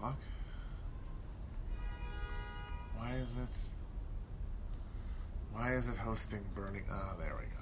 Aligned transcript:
fuck? 0.00 0.16
Why 2.96 3.12
is 3.12 3.28
it? 3.28 3.54
Why 5.52 5.74
is 5.74 5.86
it 5.86 5.96
hosting 5.96 6.44
Burning? 6.54 6.84
Ah, 6.90 7.14
there 7.18 7.36
we 7.38 7.46
go. 7.46 7.58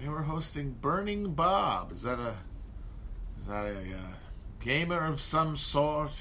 They 0.00 0.08
were 0.08 0.22
hosting 0.22 0.76
Burning 0.80 1.32
Bob. 1.32 1.92
Is 1.92 2.02
that 2.02 2.18
a? 2.18 2.34
Is 3.40 3.46
that 3.48 3.66
a 3.66 3.78
uh, 3.78 4.14
gamer 4.60 5.04
of 5.04 5.20
some 5.20 5.56
sort? 5.56 6.12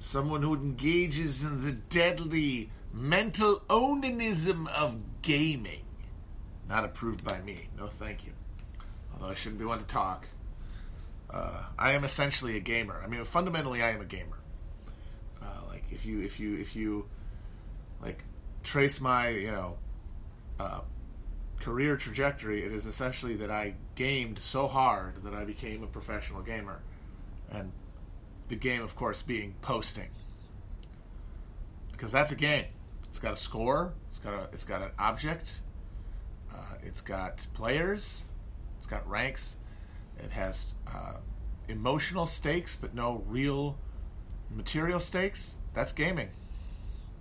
Someone 0.00 0.42
who 0.42 0.54
engages 0.54 1.42
in 1.42 1.62
the 1.62 1.72
deadly 1.72 2.70
mental 2.92 3.62
onanism 3.70 4.68
of 4.68 4.96
gaming. 5.22 5.82
Not 6.68 6.84
approved 6.84 7.24
by 7.24 7.40
me. 7.40 7.68
No, 7.76 7.86
thank 7.86 8.24
you. 8.24 8.32
Although 9.12 9.30
I 9.30 9.34
shouldn't 9.34 9.58
be 9.58 9.64
one 9.64 9.78
to 9.78 9.84
talk. 9.86 10.28
Uh, 11.30 11.64
I 11.78 11.92
am 11.92 12.04
essentially 12.04 12.56
a 12.56 12.60
gamer. 12.60 13.00
I 13.02 13.08
mean, 13.08 13.24
fundamentally, 13.24 13.82
I 13.82 13.90
am 13.90 14.00
a 14.00 14.04
gamer. 14.04 14.38
Uh, 15.42 15.66
like 15.68 15.84
if 15.90 16.06
you 16.06 16.20
if 16.20 16.38
you 16.38 16.56
if 16.56 16.76
you 16.76 17.06
like 18.00 18.22
trace 18.62 19.00
my 19.00 19.28
you 19.28 19.50
know 19.50 19.76
uh, 20.60 20.80
career 21.60 21.96
trajectory, 21.96 22.64
it 22.64 22.72
is 22.72 22.86
essentially 22.86 23.36
that 23.36 23.50
I 23.50 23.74
gamed 23.94 24.38
so 24.38 24.68
hard 24.68 25.24
that 25.24 25.34
I 25.34 25.44
became 25.44 25.82
a 25.82 25.86
professional 25.86 26.42
gamer, 26.42 26.80
and 27.50 27.72
the 28.48 28.56
game, 28.56 28.82
of 28.82 28.94
course, 28.94 29.22
being 29.22 29.54
posting, 29.62 30.10
because 31.92 32.12
that's 32.12 32.32
a 32.32 32.36
game. 32.36 32.66
It's 33.08 33.18
got 33.18 33.32
a 33.32 33.36
score. 33.36 33.94
It's 34.10 34.18
got 34.18 34.34
a. 34.34 34.48
It's 34.52 34.64
got 34.64 34.82
an 34.82 34.90
object. 34.98 35.52
Uh, 36.52 36.74
it's 36.82 37.00
got 37.00 37.44
players. 37.54 38.24
It's 38.78 38.86
got 38.86 39.08
ranks. 39.08 39.56
It 40.18 40.30
has 40.30 40.72
uh, 40.86 41.14
emotional 41.68 42.26
stakes, 42.26 42.76
but 42.76 42.94
no 42.94 43.22
real 43.26 43.78
material 44.50 45.00
stakes. 45.00 45.58
That's 45.74 45.92
gaming. 45.92 46.28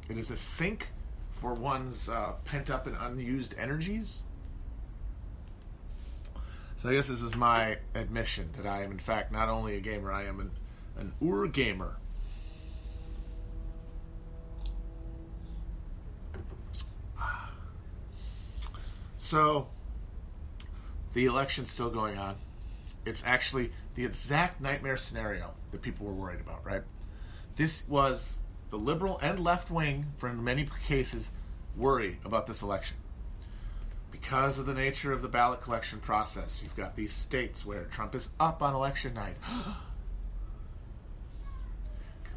It 0.10 0.18
is 0.18 0.32
a 0.32 0.38
sink 0.38 0.88
for 1.32 1.54
one's 1.54 2.10
uh, 2.10 2.34
pent 2.46 2.70
up 2.70 2.88
and 2.88 2.96
unused 3.00 3.56
energies. 3.58 4.24
So 6.78 6.90
I 6.90 6.94
guess 6.96 7.08
this 7.08 7.22
is 7.22 7.36
my 7.36 7.78
admission 7.96 8.50
that 8.58 8.66
I 8.66 8.84
am, 8.84 8.92
in 8.92 9.00
fact, 9.00 9.32
not 9.32 9.50
only 9.50 9.78
a 9.78 9.80
gamer, 9.80 10.12
I 10.12 10.26
am 10.26 10.40
an, 10.40 10.52
an 10.98 11.14
ur 11.26 11.48
gamer. 11.48 11.96
So, 19.18 19.70
the 21.14 21.26
election's 21.26 21.72
still 21.72 21.90
going 21.90 22.18
on. 22.18 22.36
It's 23.06 23.24
actually 23.26 23.72
the 23.96 24.06
exact 24.06 24.62
nightmare 24.62 24.98
scenario 24.98 25.54
that 25.72 25.82
people 25.82 26.06
were 26.06 26.14
worried 26.14 26.40
about, 26.40 26.66
right? 26.66 26.84
This 27.56 27.84
was 27.88 28.38
the 28.70 28.78
liberal 28.78 29.20
and 29.22 29.40
left 29.40 29.70
wing, 29.70 30.08
for 30.18 30.32
many 30.34 30.68
cases, 30.88 31.32
worry 31.76 32.20
about 32.26 32.48
this 32.48 32.62
election. 32.62 32.98
Because 34.12 34.58
of 34.58 34.66
the 34.66 34.74
nature 34.74 35.12
of 35.12 35.22
the 35.22 35.28
ballot 35.28 35.62
collection 35.62 36.00
process, 36.00 36.62
you've 36.64 36.76
got 36.76 36.96
these 36.96 37.14
states 37.14 37.66
where 37.66 37.84
Trump 37.86 38.16
is 38.16 38.30
up 38.40 38.62
on 38.62 38.74
election 38.74 39.14
night. 39.14 39.36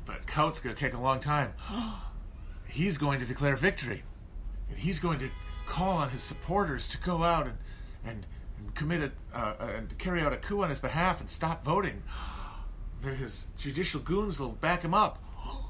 but 0.05 0.27
Coutts 0.27 0.61
going 0.61 0.75
to 0.75 0.81
take 0.81 0.95
a 0.95 1.01
long 1.01 1.21
time. 1.21 1.53
he's 2.67 2.99
going 2.99 3.21
to 3.21 3.27
declare 3.27 3.57
victory. 3.57 4.03
And 4.69 4.79
he's 4.79 5.01
going 5.01 5.21
to 5.21 5.31
call 5.67 5.97
on 5.97 6.11
his 6.11 6.23
supporters 6.23 6.89
to 6.89 6.99
go 6.99 7.23
out 7.23 7.47
and, 7.47 7.57
and 8.05 8.27
commit 8.75 9.03
a, 9.03 9.39
uh, 9.39 9.55
and 9.77 9.97
carry 9.99 10.21
out 10.21 10.33
a 10.33 10.37
coup 10.37 10.63
on 10.63 10.71
his 10.71 10.79
behalf 10.79 11.21
and 11.21 11.31
stop 11.31 11.65
voting. 11.65 12.03
Then 13.03 13.17
his 13.17 13.47
judicial 13.59 14.01
goons 14.01 14.41
will 14.41 14.49
back 14.49 14.83
him 14.83 14.95
up. 14.95 15.23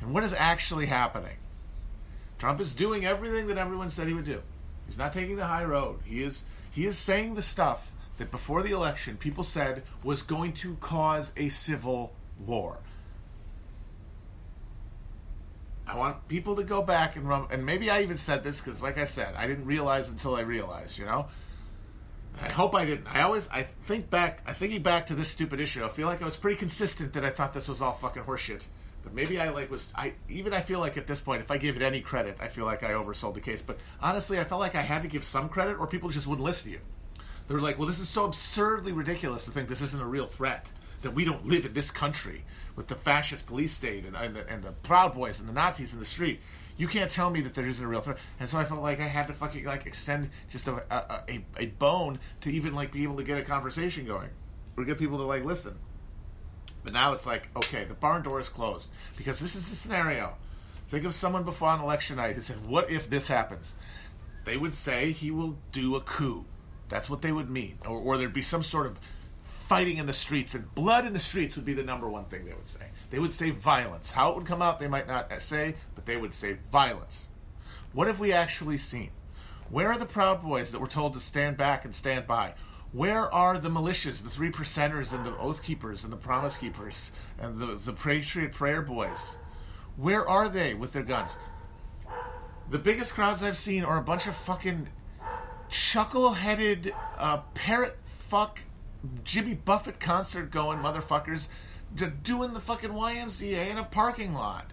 And 0.00 0.12
what 0.12 0.24
is 0.24 0.34
actually 0.34 0.86
happening? 0.86 1.36
Trump 2.38 2.60
is 2.60 2.74
doing 2.74 3.06
everything 3.06 3.46
that 3.46 3.56
everyone 3.56 3.88
said 3.88 4.06
he 4.06 4.12
would 4.12 4.26
do. 4.26 4.42
He's 4.86 4.98
not 4.98 5.12
taking 5.12 5.36
the 5.36 5.46
high 5.46 5.64
road. 5.64 6.00
He 6.04 6.22
is 6.22 6.42
he 6.70 6.84
is 6.84 6.98
saying 6.98 7.34
the 7.34 7.42
stuff 7.42 7.92
that 8.18 8.30
before 8.30 8.62
the 8.62 8.72
election 8.72 9.16
people 9.16 9.42
said 9.44 9.82
was 10.02 10.22
going 10.22 10.52
to 10.52 10.76
cause 10.76 11.32
a 11.36 11.48
civil 11.48 12.12
war. 12.38 12.78
I 15.86 15.96
want 15.96 16.26
people 16.28 16.56
to 16.56 16.64
go 16.64 16.82
back 16.82 17.16
and 17.16 17.30
and 17.50 17.64
maybe 17.64 17.90
I 17.90 18.02
even 18.02 18.16
said 18.16 18.42
this 18.42 18.60
because, 18.60 18.82
like 18.82 18.98
I 18.98 19.04
said, 19.04 19.34
I 19.36 19.46
didn't 19.46 19.66
realize 19.66 20.08
until 20.08 20.34
I 20.34 20.40
realized, 20.40 20.98
you 20.98 21.04
know. 21.04 21.28
I 22.40 22.52
hope 22.52 22.74
I 22.74 22.84
didn't. 22.84 23.06
I 23.06 23.22
always, 23.22 23.48
I 23.50 23.62
think 23.62 24.10
back, 24.10 24.42
I 24.46 24.52
thinking 24.52 24.82
back 24.82 25.06
to 25.06 25.14
this 25.14 25.28
stupid 25.28 25.58
issue. 25.58 25.84
I 25.84 25.88
feel 25.88 26.06
like 26.06 26.20
I 26.20 26.26
was 26.26 26.36
pretty 26.36 26.58
consistent 26.58 27.14
that 27.14 27.24
I 27.24 27.30
thought 27.30 27.54
this 27.54 27.68
was 27.68 27.80
all 27.80 27.94
fucking 27.94 28.24
horseshit. 28.24 28.62
But 29.06 29.14
maybe 29.14 29.38
I 29.38 29.50
like 29.50 29.70
was 29.70 29.92
I 29.94 30.14
even 30.28 30.52
I 30.52 30.60
feel 30.60 30.80
like 30.80 30.96
at 30.96 31.06
this 31.06 31.20
point, 31.20 31.40
if 31.40 31.52
I 31.52 31.58
gave 31.58 31.76
it 31.76 31.82
any 31.82 32.00
credit, 32.00 32.38
I 32.40 32.48
feel 32.48 32.64
like 32.64 32.82
I 32.82 32.90
oversold 32.90 33.34
the 33.34 33.40
case. 33.40 33.62
But 33.62 33.78
honestly, 34.02 34.40
I 34.40 34.44
felt 34.44 34.60
like 34.60 34.74
I 34.74 34.82
had 34.82 35.02
to 35.02 35.08
give 35.08 35.22
some 35.22 35.48
credit, 35.48 35.78
or 35.78 35.86
people 35.86 36.10
just 36.10 36.26
wouldn't 36.26 36.44
listen 36.44 36.72
to 36.72 36.78
you. 36.78 36.80
They 37.46 37.54
were 37.54 37.60
like, 37.60 37.78
"Well, 37.78 37.86
this 37.86 38.00
is 38.00 38.08
so 38.08 38.24
absurdly 38.24 38.90
ridiculous 38.90 39.44
to 39.44 39.52
think 39.52 39.68
this 39.68 39.80
isn't 39.80 40.02
a 40.02 40.06
real 40.06 40.26
threat." 40.26 40.66
That 41.02 41.12
we 41.12 41.24
don't 41.24 41.46
live 41.46 41.66
in 41.66 41.74
this 41.74 41.90
country 41.90 42.44
with 42.74 42.88
the 42.88 42.94
fascist 42.94 43.46
police 43.46 43.72
state 43.72 44.04
and, 44.04 44.16
and, 44.16 44.36
the, 44.36 44.48
and 44.48 44.62
the 44.62 44.72
Proud 44.72 45.14
Boys 45.14 45.40
and 45.40 45.48
the 45.48 45.52
Nazis 45.52 45.92
in 45.92 45.98
the 45.98 46.06
street. 46.06 46.40
You 46.76 46.88
can't 46.88 47.10
tell 47.10 47.30
me 47.30 47.40
that 47.40 47.54
there 47.54 47.66
isn't 47.66 47.84
a 47.84 47.88
real 47.88 48.02
threat. 48.02 48.18
And 48.38 48.48
so 48.48 48.58
I 48.58 48.64
felt 48.64 48.82
like 48.82 49.00
I 49.00 49.06
had 49.06 49.28
to 49.28 49.32
fucking 49.32 49.64
like 49.64 49.86
extend 49.86 50.30
just 50.50 50.68
a, 50.68 50.82
a, 50.90 51.22
a, 51.28 51.44
a 51.58 51.66
bone 51.66 52.18
to 52.42 52.50
even 52.50 52.74
like 52.74 52.92
be 52.92 53.02
able 53.02 53.16
to 53.16 53.24
get 53.24 53.38
a 53.38 53.42
conversation 53.42 54.04
going 54.04 54.28
or 54.76 54.84
get 54.84 54.98
people 54.98 55.16
to 55.18 55.24
like 55.24 55.44
listen. 55.44 55.78
But 56.84 56.92
now 56.92 57.12
it's 57.14 57.26
like, 57.26 57.48
okay, 57.56 57.84
the 57.84 57.94
barn 57.94 58.22
door 58.22 58.40
is 58.40 58.48
closed 58.48 58.90
because 59.16 59.40
this 59.40 59.56
is 59.56 59.68
the 59.70 59.76
scenario. 59.76 60.34
Think 60.88 61.04
of 61.04 61.14
someone 61.14 61.42
before 61.42 61.68
on 61.68 61.80
election 61.80 62.16
night 62.16 62.36
who 62.36 62.42
said, 62.42 62.64
"What 62.64 62.90
if 62.90 63.10
this 63.10 63.26
happens?" 63.26 63.74
They 64.44 64.56
would 64.56 64.74
say 64.74 65.10
he 65.10 65.32
will 65.32 65.58
do 65.72 65.96
a 65.96 66.00
coup. 66.00 66.44
That's 66.88 67.10
what 67.10 67.22
they 67.22 67.32
would 67.32 67.50
mean, 67.50 67.78
or, 67.84 67.98
or 67.98 68.16
there'd 68.16 68.32
be 68.32 68.42
some 68.42 68.62
sort 68.62 68.86
of 68.86 69.00
fighting 69.68 69.98
in 69.98 70.06
the 70.06 70.12
streets 70.12 70.54
and 70.54 70.72
blood 70.74 71.06
in 71.06 71.12
the 71.12 71.18
streets 71.18 71.56
would 71.56 71.64
be 71.64 71.74
the 71.74 71.82
number 71.82 72.08
one 72.08 72.24
thing 72.26 72.44
they 72.44 72.52
would 72.52 72.66
say. 72.66 72.86
They 73.10 73.18
would 73.18 73.32
say 73.32 73.50
violence. 73.50 74.10
How 74.10 74.30
it 74.30 74.36
would 74.36 74.46
come 74.46 74.62
out, 74.62 74.78
they 74.78 74.88
might 74.88 75.08
not 75.08 75.30
say, 75.42 75.74
but 75.94 76.06
they 76.06 76.16
would 76.16 76.34
say 76.34 76.58
violence. 76.70 77.28
What 77.92 78.06
have 78.06 78.20
we 78.20 78.32
actually 78.32 78.78
seen? 78.78 79.10
Where 79.70 79.88
are 79.88 79.98
the 79.98 80.06
Proud 80.06 80.42
Boys 80.42 80.70
that 80.72 80.80
were 80.80 80.86
told 80.86 81.14
to 81.14 81.20
stand 81.20 81.56
back 81.56 81.84
and 81.84 81.94
stand 81.94 82.26
by? 82.26 82.54
Where 82.92 83.32
are 83.34 83.58
the 83.58 83.68
militias, 83.68 84.22
the 84.22 84.30
three 84.30 84.50
percenters 84.50 85.12
and 85.12 85.26
the 85.26 85.36
oath 85.38 85.62
keepers 85.62 86.04
and 86.04 86.12
the 86.12 86.16
promise 86.16 86.56
keepers 86.56 87.10
and 87.38 87.58
the, 87.58 87.74
the 87.74 87.92
Patriot 87.92 88.52
Prayer 88.52 88.82
Boys? 88.82 89.36
Where 89.96 90.28
are 90.28 90.48
they 90.48 90.74
with 90.74 90.92
their 90.92 91.02
guns? 91.02 91.36
The 92.70 92.78
biggest 92.78 93.14
crowds 93.14 93.42
I've 93.42 93.56
seen 93.56 93.82
are 93.84 93.98
a 93.98 94.02
bunch 94.02 94.26
of 94.26 94.36
fucking 94.36 94.88
chuckle 95.68 96.32
headed, 96.32 96.94
uh, 97.18 97.38
parrot 97.54 97.98
fuck 98.06 98.60
Jimmy 99.24 99.54
Buffett 99.54 100.00
concert 100.00 100.50
going 100.50 100.78
motherfuckers 100.78 101.48
doing 102.22 102.52
the 102.52 102.60
fucking 102.60 102.90
YMCA 102.90 103.70
in 103.70 103.78
a 103.78 103.84
parking 103.84 104.34
lot. 104.34 104.70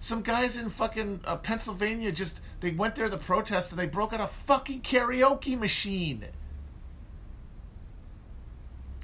Some 0.00 0.22
guys 0.22 0.56
in 0.56 0.68
fucking 0.68 1.20
uh, 1.24 1.36
Pennsylvania 1.36 2.10
just 2.10 2.40
they 2.60 2.72
went 2.72 2.96
there 2.96 3.08
to 3.08 3.16
protest 3.16 3.70
and 3.70 3.78
they 3.78 3.86
broke 3.86 4.12
out 4.12 4.20
a 4.20 4.26
fucking 4.46 4.82
karaoke 4.82 5.58
machine. 5.58 6.26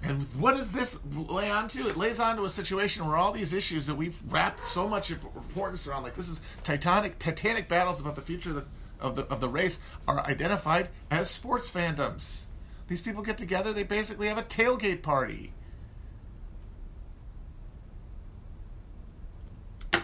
And 0.03 0.23
what 0.39 0.57
does 0.57 0.73
this 0.73 0.99
lay 1.13 1.51
onto? 1.51 1.87
It 1.87 1.97
lays 1.97 2.21
onto 2.21 2.45
a 2.45 2.51
situation 2.51 3.07
where 3.07 3.17
all 3.17 3.33
these 3.33 3.53
issues 3.53 3.87
that 3.87 3.95
we've 3.95 4.19
wrapped 4.29 4.65
so 4.65 4.89
much 4.89 5.11
importance 5.11 5.87
around, 5.87 6.05
like 6.05 6.15
this 6.15 6.29
is 6.29 6.41
titanic, 6.63 7.19
titanic 7.19 7.69
battles 7.69 8.01
about 8.01 8.15
the 8.15 8.23
future 8.23 8.51
of 8.51 8.57
the, 8.57 8.65
of 9.01 9.17
the, 9.17 9.23
of 9.25 9.41
the 9.41 9.49
race, 9.49 9.81
are 10.07 10.21
identified 10.21 10.89
as 11.11 11.31
sports 11.31 11.69
fandoms. 11.69 12.45
These 12.89 13.03
people 13.03 13.23
get 13.23 13.39
together, 13.39 13.73
they 13.73 13.85
basically 13.85 14.29
have 14.29 14.39
a 14.39 14.43
tailgate 14.43 15.03
party. 15.03 15.53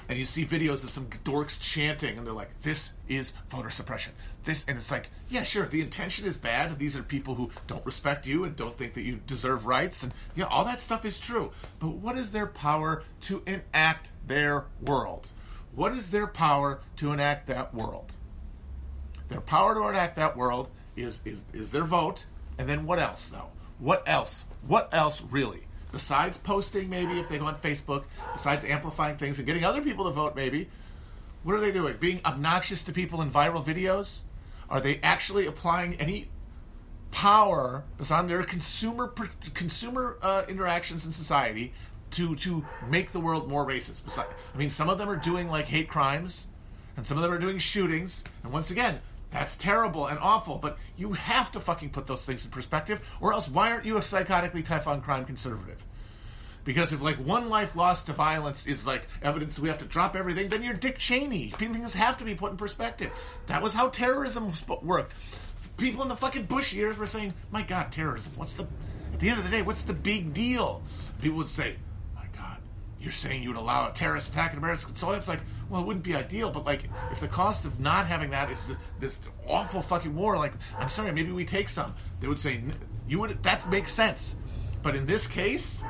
And 0.06 0.18
you 0.18 0.26
see 0.26 0.44
videos 0.44 0.84
of 0.84 0.90
some 0.90 1.06
dorks 1.24 1.58
chanting, 1.58 2.18
and 2.18 2.26
they're 2.26 2.34
like, 2.34 2.60
"This 2.60 2.92
is 3.08 3.32
voter 3.48 3.70
suppression." 3.70 4.12
This, 4.42 4.64
and 4.68 4.76
it's 4.76 4.90
like, 4.90 5.08
yeah, 5.30 5.42
sure, 5.44 5.64
the 5.64 5.80
intention 5.80 6.26
is 6.26 6.36
bad. 6.36 6.78
These 6.78 6.94
are 6.94 7.02
people 7.02 7.34
who 7.34 7.50
don't 7.66 7.84
respect 7.86 8.26
you 8.26 8.44
and 8.44 8.54
don't 8.54 8.76
think 8.76 8.92
that 8.94 9.02
you 9.02 9.16
deserve 9.26 9.64
rights, 9.64 10.02
and 10.02 10.12
yeah, 10.12 10.18
you 10.36 10.42
know, 10.42 10.48
all 10.50 10.64
that 10.66 10.82
stuff 10.82 11.06
is 11.06 11.18
true. 11.18 11.52
But 11.78 11.88
what 11.88 12.18
is 12.18 12.32
their 12.32 12.46
power 12.46 13.02
to 13.22 13.42
enact 13.46 14.10
their 14.26 14.66
world? 14.82 15.30
What 15.74 15.94
is 15.94 16.10
their 16.10 16.26
power 16.26 16.80
to 16.96 17.10
enact 17.10 17.46
that 17.46 17.74
world? 17.74 18.12
Their 19.28 19.40
power 19.40 19.74
to 19.74 19.88
enact 19.88 20.16
that 20.16 20.36
world 20.36 20.68
is 20.96 21.22
is 21.24 21.46
is 21.54 21.70
their 21.70 21.84
vote, 21.84 22.26
and 22.58 22.68
then 22.68 22.86
what 22.86 22.98
else, 22.98 23.28
though? 23.28 23.48
What 23.78 24.02
else? 24.06 24.46
What 24.66 24.88
else, 24.92 25.22
really? 25.22 25.64
Besides 25.92 26.38
posting, 26.38 26.88
maybe, 26.88 27.20
if 27.20 27.28
they 27.28 27.38
go 27.38 27.46
on 27.46 27.56
Facebook, 27.56 28.04
besides 28.32 28.64
amplifying 28.64 29.16
things 29.16 29.38
and 29.38 29.46
getting 29.46 29.64
other 29.64 29.82
people 29.82 30.04
to 30.06 30.10
vote, 30.10 30.34
maybe, 30.34 30.68
what 31.42 31.54
are 31.54 31.60
they 31.60 31.72
doing? 31.72 31.96
Being 32.00 32.20
obnoxious 32.24 32.82
to 32.84 32.92
people 32.92 33.22
in 33.22 33.30
viral 33.30 33.64
videos? 33.64 34.20
Are 34.68 34.80
they 34.80 34.98
actually 35.02 35.46
applying 35.46 35.94
any 36.00 36.28
power, 37.14 37.84
on 38.10 38.26
their 38.26 38.42
consumer 38.42 39.06
consumer 39.54 40.18
uh, 40.20 40.42
interactions 40.48 41.06
in 41.06 41.12
society, 41.12 41.72
to 42.10 42.34
to 42.34 42.64
make 42.88 43.12
the 43.12 43.20
world 43.20 43.48
more 43.48 43.64
racist. 43.64 44.04
Besides, 44.04 44.28
I 44.52 44.58
mean, 44.58 44.70
some 44.70 44.90
of 44.90 44.98
them 44.98 45.08
are 45.08 45.16
doing 45.16 45.48
like 45.48 45.66
hate 45.66 45.88
crimes, 45.88 46.48
and 46.96 47.06
some 47.06 47.16
of 47.16 47.22
them 47.22 47.32
are 47.32 47.38
doing 47.38 47.58
shootings. 47.58 48.24
And 48.42 48.52
once 48.52 48.72
again, 48.72 49.00
that's 49.34 49.56
terrible 49.56 50.06
and 50.06 50.16
awful. 50.20 50.58
But 50.58 50.78
you 50.96 51.12
have 51.12 51.50
to 51.52 51.60
fucking 51.60 51.90
put 51.90 52.06
those 52.06 52.24
things 52.24 52.44
in 52.44 52.52
perspective, 52.52 53.00
or 53.20 53.32
else 53.32 53.48
why 53.48 53.72
aren't 53.72 53.84
you 53.84 53.96
a 53.96 54.00
psychotically 54.00 54.64
tough 54.64 54.86
on 54.86 55.00
crime 55.02 55.24
conservative? 55.24 55.84
Because 56.62 56.92
if 56.92 57.02
like 57.02 57.16
one 57.16 57.50
life 57.50 57.74
lost 57.74 58.06
to 58.06 58.12
violence 58.12 58.64
is 58.64 58.86
like 58.86 59.08
evidence 59.22 59.58
we 59.58 59.68
have 59.68 59.78
to 59.78 59.84
drop 59.86 60.14
everything, 60.14 60.48
then 60.48 60.62
you're 60.62 60.72
Dick 60.72 60.98
Cheney. 60.98 61.48
Things 61.48 61.94
have 61.94 62.16
to 62.18 62.24
be 62.24 62.36
put 62.36 62.52
in 62.52 62.56
perspective. 62.56 63.10
That 63.48 63.60
was 63.60 63.74
how 63.74 63.88
terrorism 63.88 64.52
worked. 64.82 65.12
People 65.78 66.02
in 66.02 66.08
the 66.08 66.16
fucking 66.16 66.44
Bush 66.44 66.72
years 66.72 66.96
were 66.96 67.08
saying, 67.08 67.34
"My 67.50 67.62
God, 67.62 67.90
terrorism. 67.90 68.34
What's 68.36 68.54
the 68.54 68.68
at 69.12 69.18
the 69.18 69.30
end 69.30 69.38
of 69.38 69.44
the 69.44 69.50
day? 69.50 69.62
What's 69.62 69.82
the 69.82 69.94
big 69.94 70.32
deal?" 70.32 70.80
People 71.20 71.38
would 71.38 71.48
say, 71.48 71.74
"My 71.74 71.74
God, 71.74 71.83
you're 73.04 73.12
saying 73.12 73.42
you 73.42 73.50
would 73.50 73.58
allow 73.58 73.88
a 73.88 73.92
terrorist 73.92 74.32
attack 74.32 74.52
in 74.52 74.58
American 74.58 74.94
soil?" 74.94 75.12
It's 75.12 75.28
like, 75.28 75.40
well, 75.68 75.80
it 75.82 75.86
wouldn't 75.86 76.04
be 76.04 76.16
ideal, 76.16 76.50
but 76.50 76.64
like 76.64 76.88
if 77.12 77.20
the 77.20 77.28
cost 77.28 77.64
of 77.64 77.78
not 77.78 78.06
having 78.06 78.30
that 78.30 78.50
is 78.50 78.58
this 78.98 79.20
awful 79.46 79.82
fucking 79.82 80.14
war, 80.14 80.36
like 80.36 80.52
I'm 80.78 80.88
sorry, 80.88 81.12
maybe 81.12 81.30
we 81.32 81.44
take 81.44 81.68
some. 81.68 81.94
They 82.20 82.26
would 82.26 82.40
say 82.40 82.62
you 83.06 83.20
would. 83.20 83.42
That 83.42 83.68
makes 83.70 83.92
sense, 83.92 84.36
but 84.82 84.96
in 84.96 85.06
this 85.06 85.26
case 85.26 85.84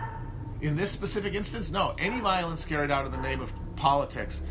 in 0.65 0.77
this 0.77 0.91
specific 0.91 1.35
instance, 1.35 1.71
no. 1.71 1.95
Any 1.99 2.21
violence 2.21 2.65
carried 2.65 2.91
out 2.91 3.05
in 3.05 3.13
the 3.13 3.21
name 3.21 3.41
of 3.41 3.53
politics, 3.77 4.43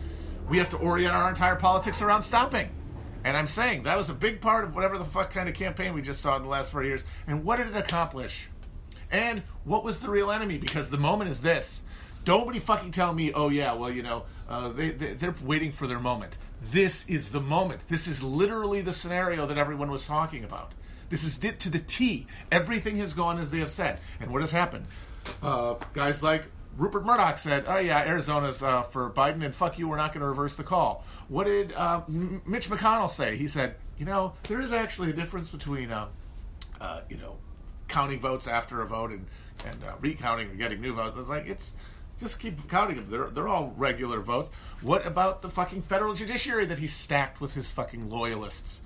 we 0.47 0.57
have 0.59 0.69
to 0.69 0.77
orient 0.77 1.13
our 1.13 1.29
entire 1.29 1.55
politics 1.55 2.01
around 2.01 2.21
stopping. 2.21 2.69
And 3.23 3.35
I'm 3.35 3.47
saying 3.47 3.83
that 3.83 3.97
was 3.97 4.09
a 4.09 4.13
big 4.13 4.41
part 4.41 4.63
of 4.63 4.75
whatever 4.75 4.97
the 4.97 5.05
fuck 5.05 5.31
kind 5.31 5.47
of 5.47 5.55
campaign 5.55 5.93
we 5.93 6.01
just 6.01 6.21
saw 6.21 6.35
in 6.35 6.43
the 6.43 6.49
last 6.49 6.71
four 6.71 6.83
years. 6.83 7.03
And 7.25 7.43
what 7.43 7.57
did 7.57 7.67
it 7.67 7.75
accomplish? 7.75 8.49
And 9.11 9.43
what 9.63 9.83
was 9.83 10.01
the 10.01 10.09
real 10.09 10.29
enemy? 10.29 10.57
Because 10.57 10.89
the 10.89 10.97
moment 10.97 11.29
is 11.29 11.41
this. 11.41 11.82
Nobody 12.25 12.59
fucking 12.59 12.91
tell 12.91 13.13
me, 13.13 13.33
oh 13.33 13.49
yeah, 13.49 13.73
well 13.73 13.91
you 13.91 14.03
know, 14.03 14.23
uh, 14.49 14.69
they, 14.69 14.91
they 14.91 15.13
they're 15.13 15.35
waiting 15.43 15.71
for 15.71 15.87
their 15.87 15.99
moment. 15.99 16.37
This 16.71 17.07
is 17.09 17.29
the 17.29 17.41
moment. 17.41 17.81
This 17.89 18.07
is 18.07 18.23
literally 18.23 18.81
the 18.81 18.93
scenario 18.93 19.45
that 19.47 19.57
everyone 19.57 19.91
was 19.91 20.05
talking 20.05 20.43
about. 20.43 20.71
This 21.09 21.23
is 21.23 21.43
it 21.43 21.59
to 21.61 21.69
the 21.69 21.79
T. 21.79 22.25
Everything 22.51 22.95
has 22.97 23.13
gone 23.13 23.37
as 23.37 23.51
they 23.51 23.59
have 23.59 23.71
said. 23.71 23.99
And 24.19 24.31
what 24.31 24.41
has 24.41 24.51
happened? 24.51 24.85
uh, 25.41 25.75
guys 25.93 26.23
like 26.23 26.45
Rupert 26.77 27.05
Murdoch 27.05 27.37
said, 27.37 27.65
"Oh 27.67 27.77
yeah, 27.77 27.99
Arizona's 27.99 28.63
uh, 28.63 28.83
for 28.83 29.09
Biden, 29.11 29.43
and 29.43 29.53
fuck 29.53 29.77
you, 29.77 29.87
we're 29.87 29.97
not 29.97 30.13
going 30.13 30.21
to 30.21 30.27
reverse 30.27 30.55
the 30.55 30.63
call." 30.63 31.03
What 31.27 31.45
did 31.45 31.73
uh, 31.73 32.01
M- 32.07 32.41
Mitch 32.45 32.69
McConnell 32.69 33.11
say? 33.11 33.37
He 33.37 33.47
said, 33.47 33.75
"You 33.97 34.05
know, 34.05 34.33
there 34.43 34.59
is 34.61 34.73
actually 34.73 35.11
a 35.11 35.13
difference 35.13 35.49
between, 35.49 35.91
uh, 35.91 36.07
uh, 36.81 37.01
you 37.09 37.17
know, 37.17 37.37
counting 37.87 38.19
votes 38.19 38.47
after 38.47 38.81
a 38.81 38.87
vote 38.87 39.11
and 39.11 39.25
and 39.65 39.83
uh, 39.83 39.93
recounting 40.01 40.49
or 40.49 40.55
getting 40.55 40.81
new 40.81 40.93
votes. 40.93 41.15
It's 41.17 41.29
like 41.29 41.45
it's 41.47 41.73
just 42.23 42.39
keep 42.39 42.67
counting 42.69 42.97
them. 42.97 43.07
They're 43.09 43.29
they're 43.29 43.47
all 43.47 43.73
regular 43.77 44.19
votes. 44.21 44.49
What 44.81 45.05
about 45.05 45.41
the 45.41 45.49
fucking 45.49 45.83
federal 45.83 46.13
judiciary 46.13 46.65
that 46.65 46.79
he's 46.79 46.93
stacked 46.93 47.39
with 47.39 47.53
his 47.53 47.69
fucking 47.69 48.09
loyalists?" 48.09 48.81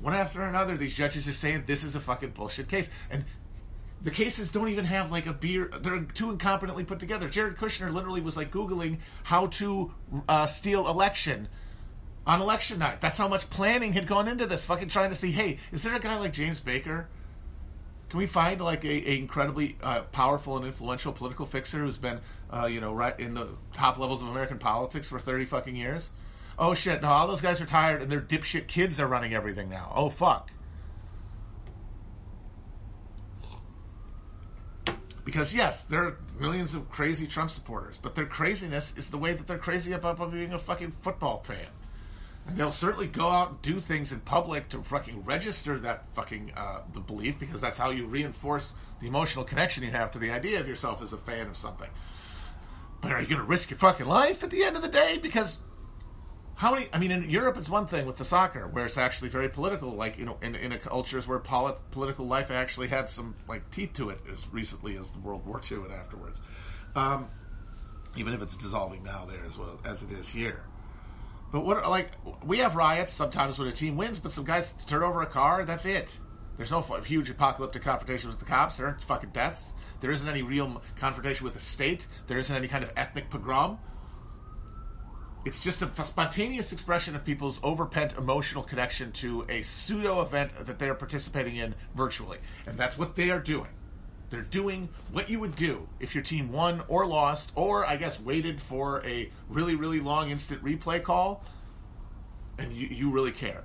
One 0.00 0.14
after 0.14 0.42
another, 0.42 0.76
these 0.76 0.94
judges 0.94 1.28
are 1.28 1.34
saying 1.34 1.64
this 1.66 1.84
is 1.84 1.94
a 1.94 2.00
fucking 2.00 2.30
bullshit 2.30 2.68
case, 2.68 2.88
and 3.10 3.24
the 4.02 4.10
cases 4.10 4.50
don't 4.50 4.68
even 4.68 4.86
have 4.86 5.10
like 5.10 5.26
a 5.26 5.32
beer. 5.32 5.70
They're 5.80 6.00
too 6.00 6.34
incompetently 6.34 6.86
put 6.86 6.98
together. 6.98 7.28
Jared 7.28 7.56
Kushner 7.56 7.92
literally 7.92 8.20
was 8.20 8.36
like 8.36 8.50
googling 8.50 8.98
how 9.24 9.48
to 9.48 9.92
uh, 10.28 10.46
steal 10.46 10.88
election 10.88 11.48
on 12.26 12.40
election 12.40 12.78
night. 12.78 13.00
That's 13.00 13.18
how 13.18 13.28
much 13.28 13.50
planning 13.50 13.92
had 13.92 14.06
gone 14.06 14.28
into 14.28 14.46
this. 14.46 14.62
Fucking 14.62 14.88
trying 14.88 15.10
to 15.10 15.16
see, 15.16 15.32
hey, 15.32 15.58
is 15.72 15.82
there 15.82 15.94
a 15.94 16.00
guy 16.00 16.18
like 16.18 16.32
James 16.32 16.60
Baker? 16.60 17.08
Can 18.10 18.18
we 18.18 18.26
find 18.26 18.60
like 18.60 18.84
a, 18.84 18.90
a 18.90 19.18
incredibly 19.18 19.76
uh, 19.82 20.00
powerful 20.12 20.56
and 20.56 20.66
influential 20.66 21.12
political 21.12 21.46
fixer 21.46 21.78
who's 21.78 21.96
been, 21.96 22.20
uh, 22.52 22.66
you 22.66 22.80
know, 22.80 22.92
right 22.92 23.18
in 23.20 23.34
the 23.34 23.48
top 23.72 23.98
levels 23.98 24.20
of 24.20 24.28
American 24.28 24.58
politics 24.58 25.08
for 25.08 25.20
thirty 25.20 25.46
fucking 25.46 25.76
years? 25.76 26.10
Oh 26.58 26.74
shit! 26.74 27.02
No, 27.02 27.08
all 27.08 27.28
those 27.28 27.40
guys 27.40 27.60
are 27.60 27.66
tired, 27.66 28.02
and 28.02 28.10
their 28.10 28.20
dipshit 28.20 28.66
kids 28.66 28.98
are 28.98 29.06
running 29.06 29.32
everything 29.32 29.70
now. 29.70 29.92
Oh 29.94 30.10
fuck. 30.10 30.50
Because 35.24 35.54
yes, 35.54 35.84
there 35.84 36.02
are 36.02 36.16
millions 36.40 36.74
of 36.74 36.90
crazy 36.90 37.28
Trump 37.28 37.52
supporters, 37.52 37.96
but 38.02 38.16
their 38.16 38.26
craziness 38.26 38.92
is 38.96 39.10
the 39.10 39.18
way 39.18 39.34
that 39.34 39.46
they're 39.46 39.58
crazy 39.58 39.92
about 39.92 40.32
being 40.32 40.52
a 40.52 40.58
fucking 40.58 40.90
football 40.90 41.44
fan. 41.44 41.68
And 42.50 42.58
they'll 42.58 42.72
certainly 42.72 43.06
go 43.06 43.28
out 43.28 43.50
and 43.50 43.62
do 43.62 43.78
things 43.78 44.10
in 44.10 44.18
public 44.20 44.68
to 44.70 44.82
fucking 44.82 45.24
register 45.24 45.78
that 45.78 46.04
fucking 46.14 46.52
uh, 46.56 46.80
the 46.92 46.98
belief 46.98 47.38
because 47.38 47.60
that's 47.60 47.78
how 47.78 47.90
you 47.90 48.06
reinforce 48.06 48.74
the 49.00 49.06
emotional 49.06 49.44
connection 49.44 49.84
you 49.84 49.92
have 49.92 50.10
to 50.12 50.18
the 50.18 50.32
idea 50.32 50.58
of 50.58 50.66
yourself 50.66 51.00
as 51.00 51.12
a 51.12 51.16
fan 51.16 51.46
of 51.46 51.56
something. 51.56 51.88
But 53.00 53.12
are 53.12 53.20
you 53.20 53.28
going 53.28 53.40
to 53.40 53.46
risk 53.46 53.70
your 53.70 53.78
fucking 53.78 54.06
life 54.06 54.42
at 54.42 54.50
the 54.50 54.64
end 54.64 54.74
of 54.74 54.82
the 54.82 54.88
day? 54.88 55.20
Because 55.22 55.60
how 56.56 56.74
many? 56.74 56.88
I 56.92 56.98
mean, 56.98 57.12
in 57.12 57.30
Europe, 57.30 57.56
it's 57.56 57.68
one 57.68 57.86
thing 57.86 58.04
with 58.04 58.16
the 58.16 58.24
soccer 58.24 58.66
where 58.66 58.84
it's 58.84 58.98
actually 58.98 59.28
very 59.28 59.48
political. 59.48 59.92
Like 59.92 60.18
you 60.18 60.24
know, 60.24 60.36
in, 60.42 60.56
in 60.56 60.72
a 60.72 60.78
cultures 60.78 61.28
where 61.28 61.38
polit- 61.38 61.78
political 61.92 62.26
life 62.26 62.50
actually 62.50 62.88
had 62.88 63.08
some 63.08 63.36
like 63.48 63.70
teeth 63.70 63.92
to 63.94 64.10
it 64.10 64.18
as 64.30 64.46
recently 64.52 64.96
as 64.96 65.10
the 65.10 65.20
World 65.20 65.46
War 65.46 65.60
II 65.70 65.78
and 65.78 65.92
afterwards. 65.92 66.40
Um, 66.96 67.28
even 68.16 68.34
if 68.34 68.42
it's 68.42 68.56
dissolving 68.56 69.04
now 69.04 69.24
there 69.24 69.44
as 69.48 69.56
well 69.56 69.80
as 69.84 70.02
it 70.02 70.10
is 70.10 70.28
here. 70.28 70.64
But 71.52 71.64
what 71.64 71.88
like 71.88 72.12
we 72.44 72.58
have 72.58 72.76
riots 72.76 73.12
sometimes 73.12 73.58
when 73.58 73.68
a 73.68 73.72
team 73.72 73.96
wins, 73.96 74.18
but 74.18 74.32
some 74.32 74.44
guys 74.44 74.72
turn 74.86 75.02
over 75.02 75.22
a 75.22 75.26
car. 75.26 75.64
That's 75.64 75.84
it. 75.84 76.18
There's 76.56 76.70
no 76.70 76.80
huge 76.80 77.30
apocalyptic 77.30 77.82
confrontation 77.82 78.28
with 78.28 78.38
the 78.38 78.44
cops. 78.44 78.76
There 78.76 78.86
aren't 78.86 79.02
fucking 79.02 79.30
deaths. 79.30 79.72
There 80.00 80.10
isn't 80.10 80.28
any 80.28 80.42
real 80.42 80.82
confrontation 80.96 81.44
with 81.44 81.54
the 81.54 81.60
state. 81.60 82.06
There 82.26 82.38
isn't 82.38 82.54
any 82.54 82.68
kind 82.68 82.84
of 82.84 82.92
ethnic 82.96 83.30
pogrom. 83.30 83.78
It's 85.46 85.60
just 85.60 85.80
a 85.80 86.04
spontaneous 86.04 86.70
expression 86.70 87.16
of 87.16 87.24
people's 87.24 87.60
overpent 87.62 88.12
emotional 88.18 88.62
connection 88.62 89.10
to 89.12 89.46
a 89.48 89.62
pseudo 89.62 90.20
event 90.20 90.52
that 90.66 90.78
they 90.78 90.86
are 90.90 90.94
participating 90.94 91.56
in 91.56 91.74
virtually. 91.94 92.38
And 92.66 92.76
that's 92.76 92.98
what 92.98 93.16
they 93.16 93.30
are 93.30 93.40
doing. 93.40 93.70
They're 94.30 94.42
doing 94.42 94.88
what 95.12 95.28
you 95.28 95.40
would 95.40 95.56
do 95.56 95.88
if 95.98 96.14
your 96.14 96.24
team 96.24 96.52
won 96.52 96.82
or 96.88 97.04
lost, 97.06 97.52
or 97.56 97.84
I 97.84 97.96
guess 97.96 98.20
waited 98.20 98.60
for 98.60 99.04
a 99.04 99.30
really, 99.48 99.74
really 99.74 100.00
long 100.00 100.30
instant 100.30 100.62
replay 100.64 101.02
call 101.02 101.44
and 102.58 102.72
you, 102.72 102.86
you 102.86 103.10
really 103.10 103.32
cared. 103.32 103.64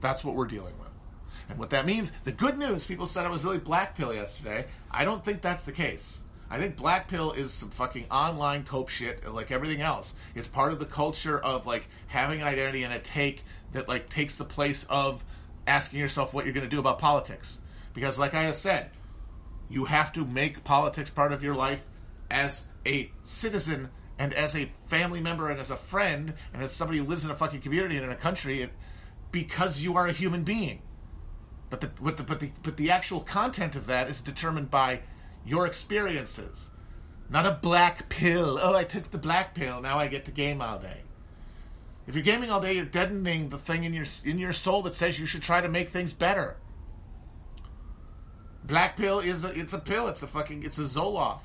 That's 0.00 0.24
what 0.24 0.34
we're 0.34 0.46
dealing 0.46 0.76
with. 0.78 0.88
And 1.48 1.58
what 1.58 1.70
that 1.70 1.86
means, 1.86 2.10
the 2.24 2.32
good 2.32 2.58
news, 2.58 2.84
people 2.84 3.06
said 3.06 3.24
I 3.24 3.30
was 3.30 3.44
really 3.44 3.58
black 3.58 3.96
pill 3.96 4.12
yesterday. 4.12 4.66
I 4.90 5.04
don't 5.04 5.24
think 5.24 5.42
that's 5.42 5.62
the 5.62 5.72
case. 5.72 6.24
I 6.50 6.58
think 6.58 6.76
Black 6.76 7.08
Pill 7.08 7.32
is 7.32 7.52
some 7.52 7.70
fucking 7.70 8.06
online 8.10 8.64
cope 8.64 8.88
shit, 8.88 9.26
like 9.32 9.50
everything 9.50 9.80
else. 9.80 10.14
It's 10.34 10.46
part 10.46 10.72
of 10.72 10.78
the 10.78 10.84
culture 10.84 11.38
of 11.40 11.66
like 11.66 11.88
having 12.06 12.42
an 12.42 12.46
identity 12.46 12.82
and 12.84 12.92
a 12.92 12.98
take 12.98 13.44
that 13.72 13.88
like 13.88 14.08
takes 14.08 14.36
the 14.36 14.44
place 14.44 14.86
of 14.88 15.24
asking 15.66 15.98
yourself 15.98 16.34
what 16.34 16.44
you're 16.44 16.54
going 16.54 16.68
to 16.68 16.70
do 16.70 16.78
about 16.78 16.98
politics. 16.98 17.58
Because, 17.94 18.18
like 18.18 18.34
I 18.34 18.42
have 18.42 18.56
said, 18.56 18.90
you 19.74 19.84
have 19.84 20.12
to 20.12 20.24
make 20.24 20.64
politics 20.64 21.10
part 21.10 21.32
of 21.32 21.42
your 21.42 21.54
life 21.54 21.84
as 22.30 22.64
a 22.86 23.10
citizen 23.24 23.90
and 24.18 24.32
as 24.32 24.54
a 24.54 24.70
family 24.86 25.20
member 25.20 25.50
and 25.50 25.58
as 25.58 25.70
a 25.70 25.76
friend 25.76 26.32
and 26.52 26.62
as 26.62 26.72
somebody 26.72 26.98
who 26.98 27.04
lives 27.04 27.24
in 27.24 27.30
a 27.30 27.34
fucking 27.34 27.60
community 27.60 27.96
and 27.96 28.04
in 28.04 28.12
a 28.12 28.16
country 28.16 28.70
because 29.32 29.82
you 29.82 29.96
are 29.96 30.06
a 30.06 30.12
human 30.12 30.44
being. 30.44 30.80
But 31.70 31.80
the, 31.80 31.90
but 32.00 32.16
the, 32.16 32.22
but 32.22 32.38
the, 32.38 32.52
but 32.62 32.76
the 32.76 32.92
actual 32.92 33.20
content 33.20 33.74
of 33.74 33.86
that 33.86 34.08
is 34.08 34.22
determined 34.22 34.70
by 34.70 35.00
your 35.44 35.66
experiences. 35.66 36.70
Not 37.28 37.46
a 37.46 37.58
black 37.60 38.08
pill. 38.08 38.58
Oh, 38.62 38.76
I 38.76 38.84
took 38.84 39.10
the 39.10 39.18
black 39.18 39.54
pill. 39.54 39.80
Now 39.80 39.98
I 39.98 40.06
get 40.06 40.24
to 40.26 40.30
game 40.30 40.60
all 40.60 40.78
day. 40.78 41.00
If 42.06 42.14
you're 42.14 42.22
gaming 42.22 42.50
all 42.50 42.60
day, 42.60 42.74
you're 42.74 42.84
deadening 42.84 43.48
the 43.48 43.58
thing 43.58 43.82
in 43.82 43.94
your 43.94 44.04
in 44.24 44.38
your 44.38 44.52
soul 44.52 44.82
that 44.82 44.94
says 44.94 45.18
you 45.18 45.26
should 45.26 45.42
try 45.42 45.62
to 45.62 45.68
make 45.68 45.88
things 45.88 46.12
better. 46.12 46.58
Black 48.64 48.96
pill 48.96 49.20
is 49.20 49.44
a, 49.44 49.58
it's 49.58 49.74
a 49.74 49.78
pill. 49.78 50.08
It's 50.08 50.22
a 50.22 50.26
fucking 50.26 50.62
it's 50.62 50.78
a 50.78 50.82
Zoloft. 50.82 51.40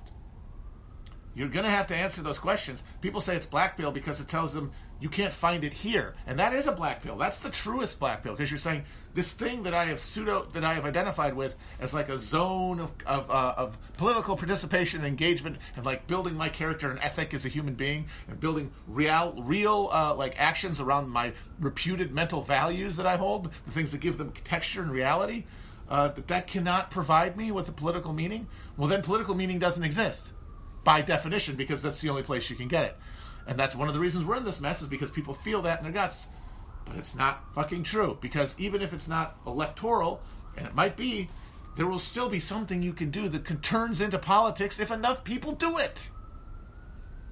You're 1.35 1.49
gonna 1.49 1.69
have 1.69 1.87
to 1.87 1.95
answer 1.95 2.21
those 2.21 2.39
questions. 2.39 2.83
People 3.01 3.21
say 3.21 3.35
it's 3.35 3.45
black 3.45 3.77
pill 3.77 3.91
because 3.91 4.19
it 4.19 4.27
tells 4.27 4.53
them 4.53 4.71
you 4.99 5.07
can't 5.07 5.33
find 5.33 5.63
it 5.63 5.71
here, 5.71 6.15
and 6.27 6.37
that 6.39 6.53
is 6.53 6.67
a 6.67 6.71
black 6.71 7.01
pill. 7.01 7.15
That's 7.15 7.39
the 7.39 7.49
truest 7.49 7.99
black 7.99 8.23
pill 8.23 8.33
because 8.33 8.51
you're 8.51 8.57
saying 8.57 8.83
this 9.13 9.31
thing 9.31 9.63
that 9.63 9.73
I 9.73 9.85
have 9.85 10.01
pseudo 10.01 10.47
that 10.53 10.63
I 10.63 10.73
have 10.73 10.85
identified 10.85 11.33
with 11.33 11.55
as 11.79 11.93
like 11.93 12.09
a 12.09 12.17
zone 12.17 12.79
of 12.79 12.93
of, 13.05 13.29
uh, 13.29 13.53
of 13.55 13.77
political 13.97 14.35
participation 14.35 14.99
and 14.99 15.07
engagement 15.07 15.57
and 15.75 15.85
like 15.85 16.07
building 16.07 16.35
my 16.35 16.49
character 16.49 16.89
and 16.89 16.99
ethic 16.99 17.33
as 17.33 17.45
a 17.45 17.49
human 17.49 17.73
being 17.73 18.07
and 18.27 18.39
building 18.39 18.71
real 18.87 19.33
real 19.37 19.89
uh, 19.93 20.13
like 20.15 20.39
actions 20.41 20.81
around 20.81 21.09
my 21.09 21.31
reputed 21.59 22.13
mental 22.13 22.41
values 22.41 22.97
that 22.97 23.05
I 23.05 23.17
hold, 23.17 23.51
the 23.65 23.71
things 23.71 23.91
that 23.91 23.99
give 23.99 24.17
them 24.17 24.31
texture 24.43 24.81
and 24.81 24.91
reality. 24.91 25.45
Uh, 25.89 26.09
that 26.09 26.27
that 26.27 26.47
cannot 26.47 26.91
provide 26.91 27.35
me 27.35 27.51
with 27.51 27.67
a 27.67 27.71
political 27.71 28.13
meaning. 28.13 28.47
Well, 28.77 28.87
then 28.87 29.01
political 29.01 29.33
meaning 29.33 29.57
doesn't 29.57 29.83
exist 29.83 30.31
by 30.83 31.01
definition 31.01 31.55
because 31.55 31.81
that's 31.81 31.99
the 31.99 32.09
only 32.09 32.21
place 32.21 32.49
you 32.49 32.55
can 32.55 32.67
get 32.67 32.85
it. 32.85 32.97
And 33.47 33.57
that's 33.57 33.75
one 33.75 33.87
of 33.87 33.95
the 33.95 33.99
reasons 33.99 34.25
we're 34.25 34.35
in 34.35 34.45
this 34.45 34.61
mess 34.61 34.83
is 34.83 34.87
because 34.87 35.09
people 35.09 35.33
feel 35.33 35.63
that 35.63 35.79
in 35.79 35.83
their 35.83 35.91
guts. 35.91 36.27
But 36.85 36.97
it's 36.97 37.15
not 37.15 37.43
fucking 37.55 37.83
true 37.83 38.19
because 38.21 38.55
even 38.59 38.83
if 38.83 38.93
it's 38.93 39.07
not 39.07 39.37
electoral, 39.47 40.21
and 40.55 40.67
it 40.67 40.75
might 40.75 40.95
be, 40.95 41.27
there 41.75 41.87
will 41.87 41.99
still 41.99 42.29
be 42.29 42.39
something 42.39 42.83
you 42.83 42.93
can 42.93 43.09
do 43.09 43.27
that 43.27 43.61
turns 43.63 43.99
into 43.99 44.19
politics 44.19 44.79
if 44.79 44.91
enough 44.91 45.23
people 45.23 45.53
do 45.53 45.79
it. 45.79 46.09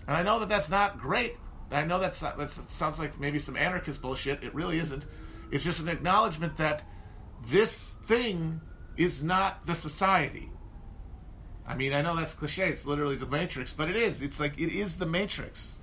And 0.08 0.18
I 0.18 0.24
know 0.24 0.40
that 0.40 0.50
that's 0.50 0.70
not 0.70 1.00
great. 1.00 1.38
I 1.70 1.84
know 1.84 2.00
that's 2.00 2.22
that 2.22 2.50
sounds 2.50 2.98
like 2.98 3.20
maybe 3.20 3.40
some 3.40 3.58
anarchist 3.58 4.02
bullshit. 4.02 4.44
It 4.44 4.56
really 4.56 4.80
isn't. 4.80 5.04
It's 5.52 5.64
just 5.64 5.82
an 5.82 5.90
acknowledgement 5.90 6.58
that 6.58 6.84
this 7.46 7.94
thing 8.06 8.62
is 8.98 9.24
not 9.24 9.66
the 9.66 9.76
society. 9.76 10.50
I 11.68 11.76
mean, 11.76 11.94
I 11.94 12.02
know 12.02 12.16
that's 12.16 12.34
cliche. 12.34 12.70
It's 12.70 12.86
literally 12.86 13.16
the 13.16 13.26
Matrix, 13.26 13.74
but 13.74 13.90
it 13.90 13.96
is. 13.96 14.22
It's 14.22 14.40
like 14.40 14.58
it 14.58 14.74
is 14.74 14.98
the 14.98 15.06
Matrix. 15.06 15.78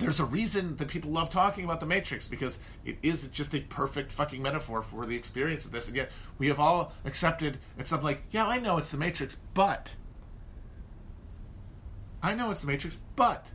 there's 0.00 0.20
a 0.20 0.24
reason 0.24 0.76
that 0.76 0.88
people 0.88 1.10
love 1.10 1.30
talking 1.30 1.64
about 1.64 1.80
the 1.80 1.86
Matrix 1.86 2.26
because 2.26 2.58
it 2.84 2.98
is 3.02 3.26
just 3.28 3.54
a 3.54 3.60
perfect 3.60 4.10
fucking 4.10 4.42
metaphor 4.42 4.82
for 4.82 5.06
the 5.06 5.14
experience 5.14 5.64
of 5.64 5.72
this. 5.72 5.86
And 5.86 5.96
yet 5.96 6.10
we 6.38 6.48
have 6.48 6.58
all 6.58 6.92
accepted 7.04 7.58
it's 7.78 7.90
something 7.90 8.04
like, 8.04 8.22
yeah, 8.30 8.46
I 8.46 8.58
know 8.58 8.78
it's 8.78 8.90
the 8.90 8.96
Matrix, 8.96 9.36
but 9.54 9.94
I 12.22 12.34
know 12.34 12.50
it's 12.50 12.62
the 12.62 12.66
Matrix, 12.66 12.96
but 13.16 13.46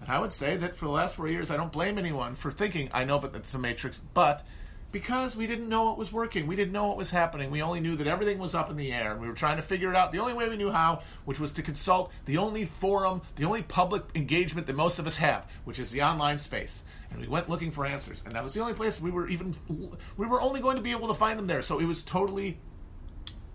and 0.00 0.10
I 0.10 0.18
would 0.18 0.32
say 0.32 0.56
that 0.56 0.76
for 0.76 0.86
the 0.86 0.90
last 0.90 1.16
four 1.16 1.28
years, 1.28 1.50
I 1.50 1.56
don't 1.56 1.72
blame 1.72 1.98
anyone 1.98 2.34
for 2.34 2.50
thinking 2.50 2.88
I 2.92 3.04
know, 3.04 3.18
but 3.18 3.32
that's 3.32 3.54
a 3.54 3.58
Matrix, 3.58 4.00
but 4.14 4.44
because 4.92 5.36
we 5.36 5.46
didn't 5.46 5.68
know 5.68 5.84
what 5.84 5.98
was 5.98 6.12
working. 6.12 6.46
We 6.46 6.56
didn't 6.56 6.72
know 6.72 6.88
what 6.88 6.96
was 6.96 7.10
happening. 7.10 7.50
We 7.50 7.62
only 7.62 7.80
knew 7.80 7.96
that 7.96 8.06
everything 8.06 8.38
was 8.38 8.54
up 8.54 8.70
in 8.70 8.76
the 8.76 8.92
air. 8.92 9.16
We 9.16 9.28
were 9.28 9.34
trying 9.34 9.56
to 9.56 9.62
figure 9.62 9.90
it 9.90 9.96
out 9.96 10.10
the 10.10 10.18
only 10.18 10.34
way 10.34 10.48
we 10.48 10.56
knew 10.56 10.70
how, 10.70 11.02
which 11.24 11.38
was 11.38 11.52
to 11.52 11.62
consult 11.62 12.10
the 12.24 12.38
only 12.38 12.64
forum, 12.64 13.22
the 13.36 13.44
only 13.44 13.62
public 13.62 14.02
engagement 14.14 14.66
that 14.66 14.74
most 14.74 14.98
of 14.98 15.06
us 15.06 15.16
have, 15.16 15.46
which 15.64 15.78
is 15.78 15.90
the 15.90 16.02
online 16.02 16.38
space. 16.38 16.82
And 17.10 17.20
we 17.20 17.28
went 17.28 17.48
looking 17.48 17.70
for 17.70 17.86
answers. 17.86 18.22
And 18.24 18.34
that 18.34 18.44
was 18.44 18.54
the 18.54 18.60
only 18.60 18.74
place 18.74 19.00
we 19.00 19.10
were 19.10 19.28
even, 19.28 19.54
we 20.16 20.26
were 20.26 20.40
only 20.40 20.60
going 20.60 20.76
to 20.76 20.82
be 20.82 20.92
able 20.92 21.08
to 21.08 21.14
find 21.14 21.38
them 21.38 21.46
there. 21.46 21.62
So 21.62 21.78
it 21.78 21.84
was 21.84 22.02
totally 22.02 22.58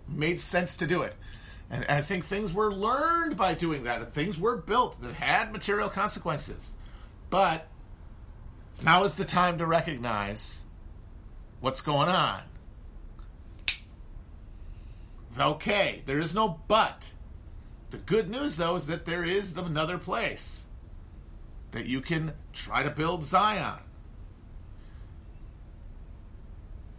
made 0.08 0.40
sense 0.40 0.76
to 0.78 0.86
do 0.86 1.02
it. 1.02 1.14
And, 1.70 1.84
and 1.84 1.98
I 1.98 2.02
think 2.02 2.24
things 2.24 2.52
were 2.52 2.72
learned 2.72 3.36
by 3.36 3.54
doing 3.54 3.84
that, 3.84 4.00
and 4.00 4.12
things 4.12 4.38
were 4.38 4.56
built 4.56 5.00
that 5.02 5.14
had 5.14 5.52
material 5.52 5.88
consequences. 5.88 6.72
But 7.28 7.66
now 8.84 9.04
is 9.04 9.14
the 9.14 9.24
time 9.24 9.58
to 9.58 9.66
recognize 9.66 10.62
what's 11.60 11.80
going 11.80 12.08
on. 12.08 12.42
Okay, 15.38 16.02
there 16.06 16.18
is 16.18 16.34
no 16.34 16.60
but. 16.68 17.10
The 17.90 17.98
good 17.98 18.30
news, 18.30 18.56
though, 18.56 18.76
is 18.76 18.86
that 18.86 19.04
there 19.04 19.24
is 19.24 19.56
another 19.56 19.98
place 19.98 20.66
that 21.72 21.86
you 21.86 22.00
can 22.00 22.32
try 22.52 22.82
to 22.82 22.90
build 22.90 23.24
Zion. 23.24 23.80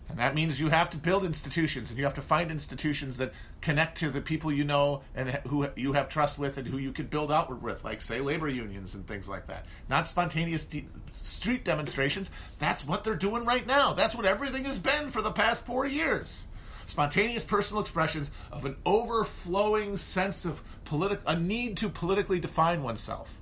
And 0.09 0.19
that 0.19 0.35
means 0.35 0.59
you 0.59 0.69
have 0.69 0.89
to 0.91 0.97
build 0.97 1.25
institutions 1.25 1.89
and 1.89 1.97
you 1.97 2.05
have 2.05 2.13
to 2.13 2.21
find 2.21 2.49
institutions 2.49 3.17
that 3.17 3.33
connect 3.59 3.97
to 3.99 4.09
the 4.09 4.21
people 4.21 4.51
you 4.51 4.63
know 4.63 5.01
and 5.13 5.29
who 5.47 5.67
you 5.75 5.93
have 5.93 6.07
trust 6.07 6.39
with 6.39 6.57
and 6.57 6.65
who 6.65 6.77
you 6.77 6.93
can 6.93 7.07
build 7.07 7.31
outward 7.31 7.61
with, 7.61 7.83
like, 7.83 8.01
say, 8.01 8.21
labor 8.21 8.47
unions 8.47 8.95
and 8.95 9.05
things 9.05 9.27
like 9.27 9.47
that. 9.47 9.65
Not 9.89 10.07
spontaneous 10.07 10.65
de- 10.65 10.87
street 11.11 11.65
demonstrations. 11.65 12.31
That's 12.59 12.85
what 12.85 13.03
they're 13.03 13.15
doing 13.15 13.43
right 13.43 13.67
now. 13.67 13.93
That's 13.93 14.15
what 14.15 14.25
everything 14.25 14.63
has 14.63 14.79
been 14.79 15.11
for 15.11 15.21
the 15.21 15.31
past 15.31 15.65
four 15.65 15.85
years. 15.85 16.47
Spontaneous 16.85 17.43
personal 17.43 17.81
expressions 17.81 18.31
of 18.49 18.63
an 18.65 18.77
overflowing 18.85 19.97
sense 19.97 20.45
of 20.45 20.63
politi- 20.85 21.19
a 21.25 21.37
need 21.37 21.75
to 21.77 21.89
politically 21.89 22.39
define 22.39 22.81
oneself 22.81 23.33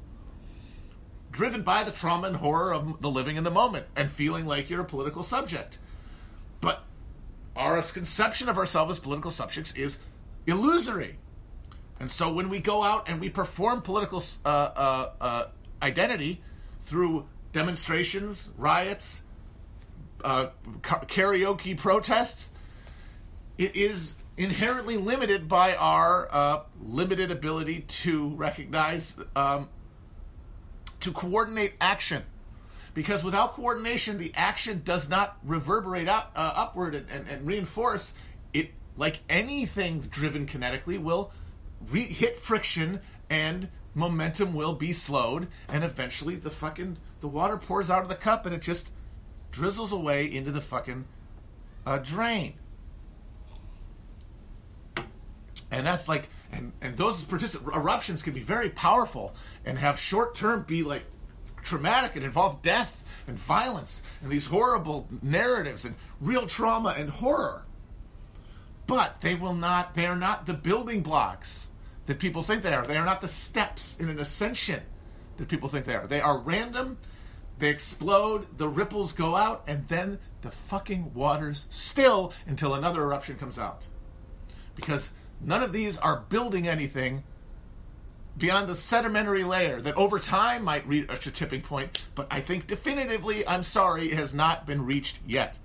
driven 1.32 1.64
by 1.64 1.84
the 1.84 1.92
trauma 1.92 2.28
and 2.28 2.38
horror 2.38 2.74
of 2.74 3.02
the 3.02 3.12
living 3.12 3.36
in 3.36 3.44
the 3.44 3.52
moment 3.52 3.86
and 3.94 4.10
feeling 4.10 4.46
like 4.46 4.70
you're 4.70 4.80
a 4.80 4.86
political 4.86 5.22
subject. 5.22 5.78
Our 7.56 7.82
conception 7.82 8.50
of 8.50 8.58
ourselves 8.58 8.92
as 8.92 9.00
political 9.00 9.32
subjects 9.32 9.72
is 9.74 9.98
illusory. 10.46 11.18
And 12.00 12.12
so 12.12 12.34
when 12.34 12.50
we 12.50 12.60
go 12.60 12.84
out 12.84 13.10
and 13.10 13.22
we 13.22 13.30
perform 13.30 13.82
political 13.82 14.22
uh, 14.44 14.48
uh, 14.48 15.10
uh, 15.22 15.46
identity 15.82 16.42
through 16.82 17.28
demonstrations, 17.54 18.50
riots, 18.58 19.22
uh, 20.24 20.48
karaoke 20.82 21.78
protests, 21.78 22.50
it 23.58 23.76
is 23.76 24.16
inherently 24.38 24.98
limited 24.98 25.48
by 25.48 25.76
our 25.76 26.28
uh, 26.32 26.64
limited 26.84 27.32
ability 27.32 27.82
to 27.88 28.30
recognize, 28.36 29.16
um, 29.38 29.70
to 31.00 31.14
coordinate 31.14 31.74
action 31.80 32.24
because 32.96 33.24
without 33.26 33.54
coordination, 33.54 34.18
the 34.18 34.32
action 34.36 34.82
does 34.84 35.08
not 35.10 35.38
reverberate 35.44 36.08
up, 36.08 36.32
uh, 36.36 36.54
upward 36.56 36.96
and, 36.96 37.06
and, 37.12 37.28
and, 37.28 37.46
reinforce. 37.46 38.14
It, 38.54 38.72
like 38.98 39.20
anything 39.30 40.00
driven 40.00 40.48
kinetically, 40.48 40.98
will 40.98 41.32
re- 41.92 42.08
hit 42.08 42.38
friction 42.38 43.02
and 43.30 43.68
momentum 43.94 44.54
will 44.54 44.74
be 44.74 44.94
slowed, 44.94 45.50
and 45.68 45.84
eventually 45.84 46.36
the 46.36 46.50
fucking 46.50 46.98
the 47.20 47.28
water 47.28 47.58
pours 47.58 47.90
out 47.90 48.02
of 48.02 48.10
the 48.10 48.16
cup 48.16 48.46
and 48.46 48.56
it 48.56 48.62
just 48.62 48.92
drizzles 49.52 49.92
away 49.92 50.32
into 50.32 50.52
the 50.52 50.62
fucking 50.62 51.06
uh, 51.86 51.98
drain. 51.98 52.54
And 55.70 55.86
that's 55.86 56.08
like, 56.08 56.30
and 56.50 56.72
and 56.80 56.96
those 56.96 57.24
particip- 57.24 57.76
eruptions 57.76 58.22
can 58.22 58.34
be 58.34 58.42
very 58.42 58.70
powerful 58.70 59.36
and 59.66 59.78
have 59.80 60.00
short 60.00 60.36
term 60.36 60.64
be 60.64 60.82
like 60.82 61.04
traumatic 61.66 62.16
and 62.16 62.24
involve 62.24 62.62
death 62.62 63.04
and 63.28 63.38
violence 63.38 64.04
and 64.22 64.32
these 64.32 64.46
horrible 64.46 65.08
narratives 65.22 65.84
and 65.84 65.96
real 66.22 66.48
trauma 66.48 66.96
and 66.98 67.10
horror. 67.10 67.64
But 68.88 69.20
they 69.22 69.36
will 69.36 69.56
not, 69.56 69.96
they 69.96 70.06
are 70.06 70.16
not 70.16 70.46
the 70.46 70.54
building 70.54 71.02
blocks 71.02 71.70
that 72.06 72.20
people 72.20 72.44
think 72.44 72.62
they 72.62 72.74
are. 72.74 72.86
They 72.86 72.98
are 72.98 73.06
not 73.06 73.22
the 73.22 73.28
steps 73.28 73.98
in 74.00 74.10
an 74.10 74.20
ascension 74.20 74.82
that 75.38 75.48
people 75.48 75.70
think 75.70 75.86
they 75.86 75.96
are. 75.96 76.08
They 76.08 76.22
are 76.22 76.38
random, 76.38 76.98
they 77.58 77.70
explode, 77.70 78.58
the 78.58 78.68
ripples 78.68 79.12
go 79.12 79.36
out, 79.36 79.64
and 79.68 79.88
then 79.88 80.20
the 80.42 80.52
fucking 80.52 81.14
waters 81.14 81.68
still 81.70 82.34
until 82.46 82.76
another 82.76 83.02
eruption 83.02 83.38
comes 83.38 83.58
out. 83.58 83.84
Because 84.76 85.10
none 85.42 85.64
of 85.64 85.74
these 85.74 85.98
are 85.98 86.26
building 86.30 86.68
anything 86.68 87.24
beyond 88.38 88.68
the 88.68 88.76
sedimentary 88.76 89.44
layer 89.44 89.80
that 89.82 89.96
over 89.96 90.20
time 90.20 90.64
might 90.64 90.86
reach 90.88 91.08
a 91.10 91.32
tipping 91.32 91.62
point, 91.62 92.04
but 92.16 92.28
I 92.30 92.42
think 92.42 92.68
definitively, 92.68 93.48
I'm 93.48 93.64
sorry, 93.64 94.12
it 94.12 94.18
has 94.18 94.34
not 94.34 94.66
been 94.66 94.86
reached 94.86 95.20
yet. 95.26 95.58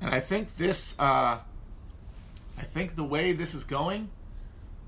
And 0.00 0.14
I 0.14 0.20
think 0.20 0.56
this, 0.56 0.94
uh, 0.98 1.38
I 2.58 2.62
think 2.62 2.94
the 2.94 3.04
way 3.04 3.32
this 3.32 3.54
is 3.54 3.64
going, 3.64 4.10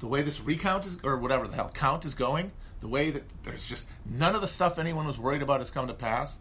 the 0.00 0.06
way 0.06 0.20
this 0.20 0.40
recount 0.40 0.84
is, 0.84 0.98
or 1.02 1.16
whatever 1.16 1.48
the 1.48 1.54
hell 1.54 1.70
count 1.72 2.04
is 2.04 2.14
going, 2.14 2.50
the 2.80 2.88
way 2.88 3.10
that 3.10 3.22
there's 3.44 3.66
just 3.66 3.86
none 4.04 4.34
of 4.34 4.42
the 4.42 4.48
stuff 4.48 4.78
anyone 4.78 5.06
was 5.06 5.18
worried 5.18 5.40
about 5.40 5.60
has 5.60 5.70
come 5.70 5.86
to 5.86 5.94
pass 5.94 6.38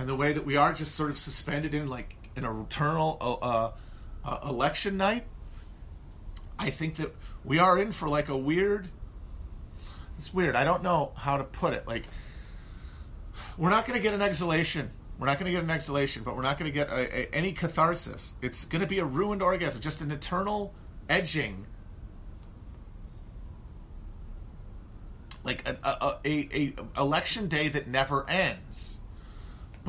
and 0.00 0.08
the 0.08 0.16
way 0.16 0.32
that 0.32 0.46
we 0.46 0.56
are 0.56 0.72
just 0.72 0.94
sort 0.94 1.10
of 1.10 1.18
suspended 1.18 1.74
in 1.74 1.86
like 1.86 2.16
an 2.34 2.46
eternal 2.46 3.18
uh, 3.20 3.32
uh, 3.34 3.72
uh, 4.24 4.48
election 4.48 4.96
night, 4.96 5.26
I 6.58 6.70
think 6.70 6.96
that 6.96 7.14
we 7.44 7.58
are 7.58 7.78
in 7.78 7.92
for 7.92 8.08
like 8.08 8.30
a 8.30 8.36
weird. 8.36 8.88
It's 10.16 10.32
weird. 10.32 10.56
I 10.56 10.64
don't 10.64 10.82
know 10.82 11.12
how 11.16 11.36
to 11.36 11.44
put 11.44 11.74
it. 11.74 11.86
Like, 11.86 12.04
we're 13.58 13.68
not 13.68 13.86
going 13.86 13.98
to 13.98 14.02
get 14.02 14.14
an 14.14 14.22
exhalation. 14.22 14.90
We're 15.18 15.26
not 15.26 15.38
going 15.38 15.52
to 15.52 15.52
get 15.52 15.64
an 15.64 15.70
exhalation, 15.70 16.22
but 16.22 16.34
we're 16.34 16.42
not 16.42 16.58
going 16.58 16.70
to 16.70 16.74
get 16.74 16.88
a, 16.88 17.18
a, 17.18 17.34
any 17.34 17.52
catharsis. 17.52 18.32
It's 18.40 18.64
going 18.64 18.80
to 18.80 18.86
be 18.86 19.00
a 19.00 19.04
ruined 19.04 19.42
orgasm, 19.42 19.82
just 19.82 20.00
an 20.00 20.10
eternal 20.10 20.72
edging 21.10 21.66
like 25.44 25.68
a, 25.68 25.76
a, 25.82 26.18
a, 26.24 26.48
a, 26.54 27.00
election 27.00 27.48
day 27.48 27.68
that 27.68 27.86
never 27.86 28.28
ends. 28.30 28.89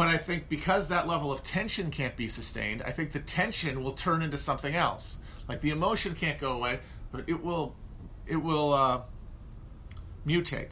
But 0.02 0.08
I 0.08 0.18
think 0.18 0.50
because 0.50 0.90
that 0.90 1.08
level 1.08 1.32
of 1.32 1.44
tension 1.44 1.92
can't 1.92 2.18
be 2.18 2.28
sustained, 2.28 2.82
I 2.82 2.92
think 2.92 3.12
the 3.12 3.20
tension 3.20 3.84
will 3.84 3.92
turn 3.92 4.24
into 4.24 4.36
something 4.36 4.74
else. 4.74 5.20
Like 5.48 5.62
the 5.62 5.70
emotion 5.70 6.16
can't 6.16 6.40
go 6.40 6.54
away, 6.54 6.80
but 7.12 7.30
it 7.30 7.44
will, 7.44 7.76
it 8.26 8.38
will 8.38 8.74
uh, 8.74 9.02
mutate. 10.26 10.72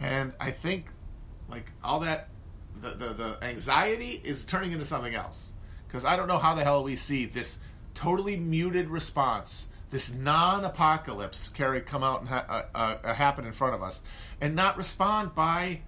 And 0.00 0.34
I 0.38 0.50
think, 0.50 0.90
like 1.48 1.72
all 1.82 2.00
that, 2.00 2.28
the, 2.82 2.90
the 2.90 3.14
the 3.14 3.38
anxiety 3.40 4.20
is 4.22 4.44
turning 4.44 4.72
into 4.72 4.84
something 4.84 5.14
else. 5.14 5.54
Because 5.86 6.04
I 6.04 6.16
don't 6.16 6.28
know 6.28 6.36
how 6.36 6.54
the 6.54 6.62
hell 6.62 6.84
we 6.84 6.94
see 6.94 7.24
this 7.24 7.58
totally 7.94 8.36
muted 8.36 8.90
response, 8.90 9.68
this 9.88 10.12
non-apocalypse, 10.12 11.48
carry 11.48 11.80
come 11.80 12.02
out 12.02 12.20
and 12.20 12.28
ha- 12.28 12.66
uh, 12.74 12.96
uh, 13.02 13.14
happen 13.14 13.46
in 13.46 13.52
front 13.52 13.74
of 13.76 13.82
us, 13.82 14.02
and 14.42 14.54
not 14.54 14.76
respond 14.76 15.34
by 15.34 15.80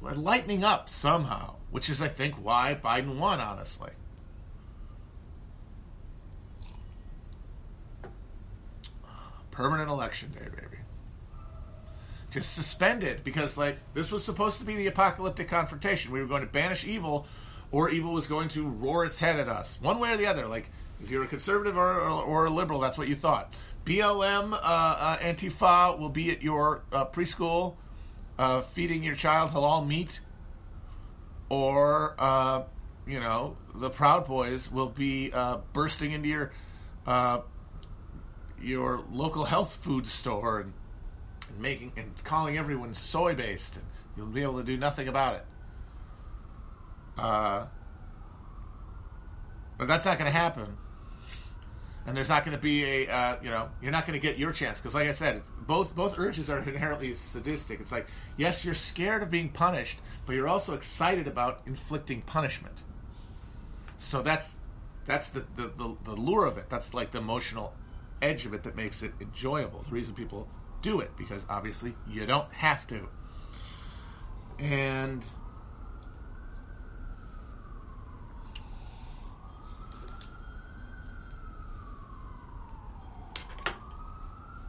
lightening 0.00 0.64
up 0.64 0.88
somehow, 0.88 1.56
which 1.70 1.90
is, 1.90 2.00
I 2.00 2.08
think, 2.08 2.34
why 2.34 2.78
Biden 2.82 3.18
won, 3.18 3.40
honestly. 3.40 3.90
Permanent 9.50 9.90
election 9.90 10.30
day, 10.32 10.44
baby. 10.48 10.78
just 12.30 12.54
suspended 12.54 13.24
because 13.24 13.58
like 13.58 13.78
this 13.94 14.12
was 14.12 14.24
supposed 14.24 14.58
to 14.58 14.64
be 14.64 14.76
the 14.76 14.86
apocalyptic 14.86 15.48
confrontation. 15.48 16.12
We 16.12 16.20
were 16.20 16.26
going 16.26 16.42
to 16.42 16.48
banish 16.48 16.86
evil, 16.86 17.26
or 17.72 17.90
evil 17.90 18.12
was 18.12 18.26
going 18.28 18.48
to 18.50 18.68
roar 18.68 19.04
its 19.04 19.18
head 19.18 19.40
at 19.40 19.48
us, 19.48 19.78
one 19.80 19.98
way 19.98 20.12
or 20.12 20.16
the 20.16 20.26
other. 20.26 20.46
Like 20.46 20.70
if 21.02 21.10
you're 21.10 21.24
a 21.24 21.28
conservative 21.28 21.76
or, 21.76 22.00
or, 22.00 22.22
or 22.22 22.44
a 22.46 22.50
liberal, 22.50 22.80
that's 22.80 22.96
what 22.98 23.08
you 23.08 23.16
thought. 23.16 23.52
BLM 23.84 24.52
uh, 24.52 24.56
uh, 24.56 25.18
Antifa 25.18 25.98
will 25.98 26.08
be 26.08 26.30
at 26.30 26.42
your 26.42 26.82
uh, 26.92 27.06
preschool 27.06 27.74
uh, 28.38 28.60
feeding 28.60 29.02
your 29.02 29.14
child 29.14 29.50
halal 29.50 29.86
meat, 29.86 30.20
or 31.48 32.14
uh, 32.18 32.62
you 33.06 33.20
know 33.20 33.56
the 33.74 33.90
Proud 33.90 34.26
Boys 34.26 34.70
will 34.70 34.88
be 34.88 35.32
uh, 35.32 35.58
bursting 35.72 36.12
into 36.12 36.28
your 36.28 36.52
your 38.60 39.04
local 39.12 39.44
health 39.44 39.78
food 39.82 40.06
store 40.06 40.60
and, 40.60 40.72
and 41.48 41.60
making 41.60 41.92
and 41.96 42.12
calling 42.24 42.58
everyone 42.58 42.94
soy 42.94 43.34
based, 43.34 43.76
and 43.76 43.84
you'll 44.16 44.26
be 44.26 44.42
able 44.42 44.58
to 44.58 44.64
do 44.64 44.76
nothing 44.76 45.08
about 45.08 45.36
it. 45.36 45.46
Uh, 47.16 47.66
but 49.76 49.88
that's 49.88 50.04
not 50.04 50.18
going 50.18 50.30
to 50.30 50.36
happen. 50.36 50.76
And 52.08 52.16
there's 52.16 52.30
not 52.30 52.42
going 52.42 52.56
to 52.56 52.62
be 52.62 52.84
a, 52.84 53.06
uh, 53.06 53.36
you 53.42 53.50
know, 53.50 53.68
you're 53.82 53.92
not 53.92 54.06
going 54.06 54.18
to 54.18 54.26
get 54.26 54.38
your 54.38 54.50
chance 54.50 54.78
because, 54.78 54.94
like 54.94 55.08
I 55.08 55.12
said, 55.12 55.42
both 55.66 55.94
both 55.94 56.18
urges 56.18 56.48
are 56.48 56.58
inherently 56.58 57.12
sadistic. 57.12 57.80
It's 57.80 57.92
like, 57.92 58.06
yes, 58.38 58.64
you're 58.64 58.72
scared 58.72 59.22
of 59.22 59.30
being 59.30 59.50
punished, 59.50 59.98
but 60.24 60.34
you're 60.34 60.48
also 60.48 60.72
excited 60.72 61.26
about 61.26 61.60
inflicting 61.66 62.22
punishment. 62.22 62.74
So 63.98 64.22
that's 64.22 64.54
that's 65.04 65.28
the 65.28 65.44
the, 65.54 65.70
the, 65.76 65.96
the 66.04 66.12
lure 66.12 66.46
of 66.46 66.56
it. 66.56 66.70
That's 66.70 66.94
like 66.94 67.10
the 67.10 67.18
emotional 67.18 67.74
edge 68.22 68.46
of 68.46 68.54
it 68.54 68.62
that 68.62 68.74
makes 68.74 69.02
it 69.02 69.12
enjoyable. 69.20 69.84
The 69.86 69.94
reason 69.94 70.14
people 70.14 70.48
do 70.80 71.00
it 71.00 71.10
because 71.18 71.44
obviously 71.50 71.94
you 72.08 72.24
don't 72.24 72.50
have 72.54 72.86
to. 72.86 73.06
And 74.58 75.22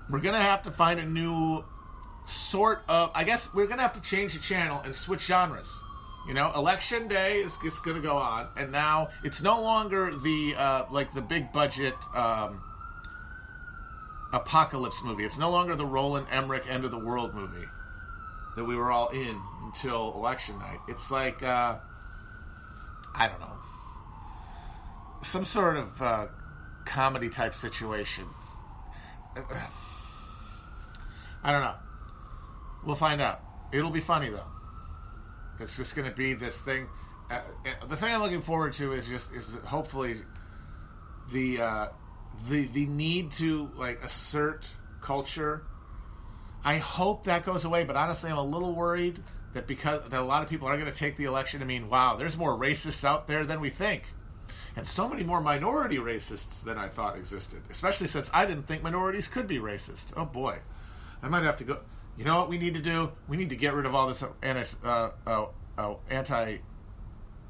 we're 0.10 0.20
gonna 0.20 0.40
have 0.40 0.64
to 0.64 0.72
find 0.72 1.00
a 1.00 1.06
new 1.06 1.64
sort 2.26 2.84
of. 2.88 3.12
I 3.14 3.24
guess 3.24 3.54
we're 3.54 3.68
gonna 3.68 3.82
have 3.82 3.94
to 3.94 4.02
change 4.02 4.34
the 4.34 4.40
channel 4.40 4.82
and 4.84 4.96
switch 4.96 5.22
genres. 5.22 5.80
You 6.28 6.34
know, 6.34 6.52
election 6.56 7.08
day 7.08 7.38
is, 7.38 7.58
is 7.66 7.80
going 7.80 7.96
to 7.96 8.04
go 8.04 8.16
on, 8.16 8.50
and 8.56 8.72
now 8.72 9.10
it's 9.24 9.42
no 9.42 9.62
longer 9.62 10.16
the 10.16 10.54
uh, 10.56 10.86
like 10.92 11.12
the 11.14 11.22
big 11.22 11.52
budget 11.52 11.96
um, 12.14 12.62
apocalypse 14.32 15.02
movie. 15.04 15.26
It's 15.26 15.40
no 15.40 15.50
longer 15.50 15.76
the 15.76 15.86
Roland 15.86 16.28
Emmerich 16.30 16.66
end 16.70 16.86
of 16.86 16.92
the 16.92 17.00
world 17.00 17.34
movie 17.34 17.68
that 18.56 18.64
we 18.64 18.76
were 18.76 18.92
all 18.92 19.10
in 19.10 19.42
until 19.64 20.14
election 20.16 20.60
night. 20.60 20.80
It's 20.88 21.10
like 21.10 21.42
uh, 21.42 21.78
I 23.16 23.28
don't 23.28 23.40
know, 23.40 23.58
some 25.22 25.46
sort 25.46 25.78
of 25.78 26.02
uh, 26.02 26.28
comedy 26.86 27.30
type 27.30 27.56
situation. 27.56 28.26
I 31.44 31.52
don't 31.52 31.62
know. 31.62 31.76
We'll 32.86 32.96
find 32.96 33.22
out. 33.22 33.42
It'll 33.72 33.92
be 33.92 34.00
funny 34.00 34.30
though. 34.30 34.48
It's 35.60 35.76
just 35.76 35.96
going 35.96 36.10
to 36.10 36.16
be 36.16 36.34
this 36.34 36.62
thing. 36.62 36.88
Uh, 37.30 37.42
uh, 37.66 37.86
the 37.88 37.96
thing 37.96 38.14
I'm 38.14 38.22
looking 38.22 38.42
forward 38.42 38.74
to 38.74 38.94
is 38.94 39.08
just 39.08 39.32
is 39.34 39.56
hopefully 39.66 40.22
the 41.32 41.62
uh, 41.62 41.88
the 42.50 42.66
the 42.68 42.86
need 42.86 43.32
to 43.34 43.70
like 43.76 44.04
assert 44.04 44.68
culture. 45.02 45.64
I 46.64 46.78
hope 46.78 47.26
that 47.26 47.46
goes 47.46 47.66
away, 47.66 47.84
but 47.84 47.96
honestly, 47.96 48.32
I'm 48.32 48.38
a 48.38 48.44
little 48.44 48.74
worried 48.74 49.22
that 49.54 49.68
because 49.68 50.10
that 50.10 50.20
a 50.20 50.24
lot 50.24 50.44
of 50.44 50.50
people 50.50 50.68
are 50.68 50.78
going 50.78 50.92
to 50.92 50.98
take 50.98 51.18
the 51.18 51.26
election 51.26 51.60
to 51.62 51.66
mean, 51.66 51.90
wow, 51.90 52.16
there's 52.16 52.38
more 52.38 52.58
racists 52.58 53.04
out 53.04 53.28
there 53.28 53.46
than 53.46 53.62
we 53.62 53.70
think, 53.70 54.04
and 54.76 54.88
so 54.88 55.08
many 55.08 55.24
more 55.24 55.42
minority 55.42 55.98
racists 55.98 56.64
than 56.64 56.78
I 56.78 56.88
thought 56.88 57.18
existed. 57.18 57.62
Especially 57.70 58.08
since 58.08 58.30
I 58.34 58.46
didn't 58.46 58.64
think 58.64 58.84
minorities 58.84 59.28
could 59.28 59.48
be 59.48 59.58
racist. 59.58 60.14
Oh 60.18 60.26
boy, 60.26 60.60
I 61.22 61.28
might 61.28 61.44
have 61.44 61.58
to 61.58 61.64
go. 61.64 61.80
You 62.18 62.26
know 62.26 62.38
what 62.38 62.50
we 62.50 62.58
need 62.58 62.74
to 62.74 62.82
do? 62.82 63.12
We 63.28 63.38
need 63.38 63.50
to 63.50 63.56
get 63.56 63.74
rid 63.74 63.86
of 63.86 63.96
all 63.96 64.08
this 64.08 64.24
anti 64.42 64.66
uh, 64.84 65.12
uh, 65.26 65.46
uh, 65.78 65.96
anti 66.10 66.58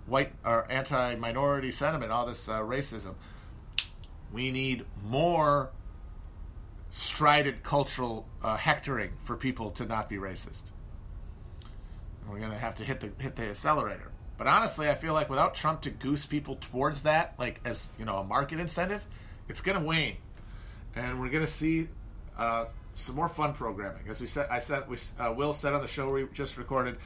white 0.05 0.33
or 0.45 0.71
anti 0.71 1.15
minority 1.15 1.71
sentiment, 1.71 2.11
all 2.11 2.25
this 2.25 2.47
uh, 2.47 2.59
racism. 2.59 3.15
We 4.31 4.51
need 4.51 4.85
more 5.03 5.71
strident 6.89 7.63
cultural 7.63 8.27
uh, 8.43 8.57
hectoring 8.57 9.11
for 9.23 9.35
people 9.35 9.71
to 9.71 9.85
not 9.85 10.09
be 10.09 10.17
racist. 10.17 10.71
And 12.21 12.31
we're 12.31 12.39
going 12.39 12.51
to 12.51 12.57
have 12.57 12.75
to 12.75 12.83
hit 12.83 12.99
the 12.99 13.11
hit 13.17 13.35
the 13.35 13.49
accelerator. 13.49 14.11
But 14.37 14.47
honestly, 14.47 14.89
I 14.89 14.95
feel 14.95 15.13
like 15.13 15.29
without 15.29 15.53
Trump 15.53 15.81
to 15.81 15.89
goose 15.89 16.25
people 16.25 16.55
towards 16.55 17.03
that, 17.03 17.35
like 17.37 17.59
as 17.65 17.89
you 17.99 18.05
know, 18.05 18.17
a 18.17 18.23
market 18.23 18.59
incentive, 18.59 19.05
it's 19.49 19.61
going 19.61 19.77
to 19.77 19.83
wane, 19.83 20.17
and 20.95 21.19
we're 21.19 21.29
going 21.29 21.45
to 21.45 21.51
see 21.51 21.89
uh, 22.37 22.65
some 22.99 23.15
more 23.15 23.29
fun 23.29 23.53
programming. 23.53 24.07
As 24.09 24.21
we 24.21 24.27
said, 24.27 24.47
I 24.49 24.59
said, 24.59 24.87
we 24.87 24.97
uh, 25.19 25.33
Will 25.33 25.53
said 25.53 25.73
on 25.73 25.81
the 25.81 25.87
show 25.87 26.09
we 26.11 26.27
just 26.33 26.57
recorded, 26.57 26.97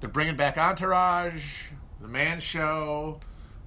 they're 0.00 0.10
bringing 0.10 0.36
back 0.36 0.58
Entourage, 0.58 1.70
The 2.00 2.08
Man 2.08 2.40
Show, 2.40 3.20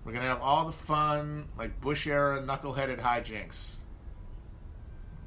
we're 0.03 0.13
gonna 0.13 0.25
have 0.25 0.41
all 0.41 0.65
the 0.65 0.71
fun, 0.71 1.47
like 1.57 1.79
Bush 1.81 2.07
era 2.07 2.41
knuckleheaded 2.41 2.99
hijinks. 2.99 3.75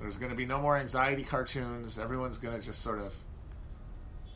There's 0.00 0.16
gonna 0.16 0.34
be 0.34 0.46
no 0.46 0.60
more 0.60 0.76
anxiety 0.76 1.22
cartoons. 1.22 1.98
Everyone's 1.98 2.38
gonna 2.38 2.60
just 2.60 2.80
sort 2.80 2.98
of 2.98 3.14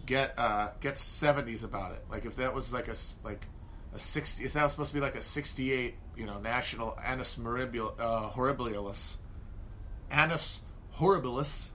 get 0.04 0.38
uh, 0.38 0.68
get 0.80 0.94
70s 0.94 1.64
about 1.64 1.92
it. 1.92 2.04
Like 2.10 2.24
if 2.24 2.36
that 2.36 2.54
was 2.54 2.72
like 2.72 2.88
a 2.88 2.94
like 3.24 3.46
a 3.94 3.98
60, 3.98 4.44
if 4.44 4.52
that 4.52 4.62
was 4.62 4.72
supposed 4.72 4.90
to 4.90 4.94
be 4.94 5.00
like 5.00 5.16
a 5.16 5.22
68, 5.22 5.94
you 6.16 6.26
know, 6.26 6.38
national 6.38 6.96
annus 7.04 7.34
horribilis, 7.34 7.98
uh, 7.98 8.30
horribilis, 8.30 9.16
annus 10.10 10.60
horribilis, 10.96 11.68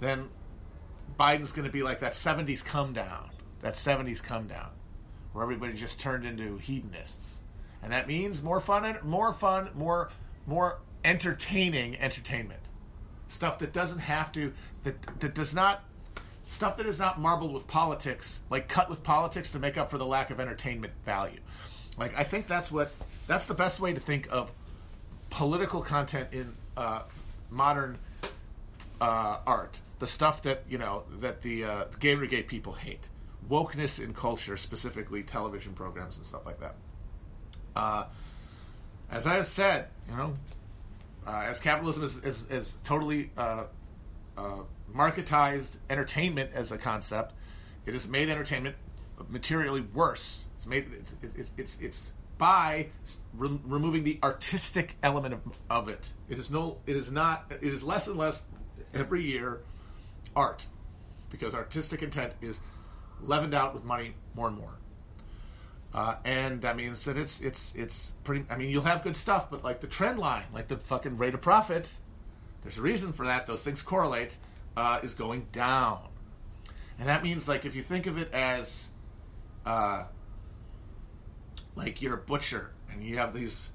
then 0.00 0.28
Biden's 1.18 1.52
going 1.52 1.66
to 1.66 1.72
be 1.72 1.82
like 1.82 2.00
that 2.00 2.12
70s 2.12 2.64
come 2.64 2.92
down, 2.92 3.30
that 3.60 3.74
70s 3.74 4.22
come 4.22 4.46
down, 4.46 4.70
where 5.32 5.42
everybody 5.42 5.74
just 5.74 6.00
turned 6.00 6.24
into 6.24 6.56
hedonists 6.58 7.40
and 7.82 7.92
that 7.92 8.06
means 8.06 8.42
more 8.42 8.60
fun, 8.60 8.98
more 9.02 9.32
fun, 9.32 9.70
more 9.74 10.10
more 10.46 10.78
entertaining 11.04 11.98
entertainment. 11.98 12.60
Stuff 13.28 13.58
that 13.60 13.72
doesn't 13.72 14.00
have 14.00 14.32
to 14.32 14.52
that 14.84 15.20
that 15.20 15.34
does 15.34 15.54
not 15.54 15.84
stuff 16.46 16.76
that 16.76 16.86
is 16.86 16.98
not 16.98 17.20
marbled 17.20 17.52
with 17.52 17.66
politics, 17.66 18.40
like 18.50 18.68
cut 18.68 18.90
with 18.90 19.02
politics 19.02 19.52
to 19.52 19.58
make 19.58 19.78
up 19.78 19.90
for 19.90 19.98
the 19.98 20.06
lack 20.06 20.30
of 20.30 20.40
entertainment 20.40 20.92
value. 21.04 21.40
Like 21.96 22.16
I 22.16 22.24
think 22.24 22.46
that's 22.46 22.70
what 22.70 22.92
that's 23.26 23.46
the 23.46 23.54
best 23.54 23.80
way 23.80 23.92
to 23.92 24.00
think 24.00 24.28
of 24.30 24.52
political 25.30 25.80
content 25.80 26.28
in 26.32 26.54
uh, 26.76 27.02
modern 27.50 27.98
uh, 29.00 29.38
art. 29.46 29.80
The 30.00 30.06
stuff 30.06 30.42
that 30.42 30.64
you 30.68 30.78
know 30.78 31.04
that 31.20 31.42
the, 31.42 31.64
uh, 31.64 31.84
Gamergate 32.00 32.48
people 32.48 32.72
hate, 32.72 33.08
wokeness 33.48 34.02
in 34.02 34.12
culture, 34.12 34.56
specifically 34.56 35.22
television 35.22 35.72
programs 35.72 36.16
and 36.16 36.26
stuff 36.26 36.44
like 36.44 36.58
that. 36.60 36.74
Uh, 37.76 38.06
as 39.10 39.26
I 39.26 39.34
have 39.34 39.46
said, 39.46 39.88
you 40.08 40.16
know, 40.16 40.36
uh, 41.26 41.44
as 41.46 41.60
capitalism 41.60 42.02
is, 42.02 42.18
is, 42.24 42.46
is 42.50 42.74
totally 42.82 43.30
uh, 43.36 43.64
uh, 44.36 44.62
marketized 44.94 45.76
entertainment 45.88 46.50
as 46.54 46.72
a 46.72 46.78
concept, 46.78 47.34
it 47.86 47.92
has 47.92 48.08
made 48.08 48.28
entertainment 48.28 48.76
materially 49.28 49.82
worse. 49.82 50.44
It's 50.58 50.66
made 50.66 50.86
it's 50.92 51.14
it's, 51.36 51.52
it's, 51.56 51.78
it's 51.80 52.12
by 52.38 52.88
re- 53.34 53.60
removing 53.66 54.04
the 54.04 54.18
artistic 54.22 54.96
element 55.02 55.34
of, 55.34 55.40
of 55.68 55.88
it. 55.88 56.12
It 56.28 56.38
is 56.38 56.50
no. 56.50 56.78
It 56.86 56.96
is 56.96 57.10
not. 57.10 57.50
It 57.50 57.72
is 57.72 57.84
less 57.84 58.08
and 58.08 58.16
less 58.16 58.42
every 58.94 59.22
year 59.22 59.60
art 60.36 60.66
because 61.30 61.54
artistic 61.54 62.02
intent 62.02 62.32
is 62.40 62.60
leavened 63.22 63.54
out 63.54 63.74
with 63.74 63.84
money 63.84 64.14
more 64.34 64.48
and 64.48 64.56
more. 64.56 64.74
Uh, 65.92 66.16
and 66.24 66.62
that 66.62 66.76
means 66.76 67.04
that 67.04 67.16
it's 67.16 67.40
it's 67.40 67.74
it's 67.74 68.12
pretty. 68.22 68.44
I 68.48 68.56
mean, 68.56 68.70
you'll 68.70 68.82
have 68.82 69.02
good 69.02 69.16
stuff, 69.16 69.50
but 69.50 69.64
like 69.64 69.80
the 69.80 69.88
trend 69.88 70.18
line, 70.20 70.44
like 70.54 70.68
the 70.68 70.76
fucking 70.76 71.16
rate 71.16 71.34
of 71.34 71.40
profit, 71.40 71.88
there's 72.62 72.78
a 72.78 72.82
reason 72.82 73.12
for 73.12 73.26
that. 73.26 73.46
Those 73.46 73.62
things 73.62 73.82
correlate. 73.82 74.36
Uh, 74.76 75.00
is 75.02 75.14
going 75.14 75.44
down, 75.50 76.00
and 77.00 77.08
that 77.08 77.24
means 77.24 77.48
like 77.48 77.64
if 77.64 77.74
you 77.74 77.82
think 77.82 78.06
of 78.06 78.16
it 78.16 78.32
as, 78.32 78.90
uh, 79.66 80.04
like 81.74 82.00
you're 82.00 82.14
a 82.14 82.18
butcher 82.18 82.70
and 82.90 83.02
you 83.02 83.16
have 83.16 83.34
these, 83.34 83.70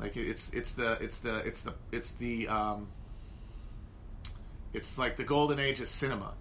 like 0.00 0.16
it's 0.16 0.50
it's 0.54 0.72
the 0.72 0.92
it's 1.02 1.18
the 1.18 1.36
it's 1.46 1.60
the 1.60 1.74
it's 1.92 2.12
the 2.12 2.48
um, 2.48 2.88
it's 4.72 4.98
like 4.98 5.16
the 5.16 5.24
golden 5.24 5.58
age 5.58 5.80
of 5.80 5.88
cinema, 5.88 6.34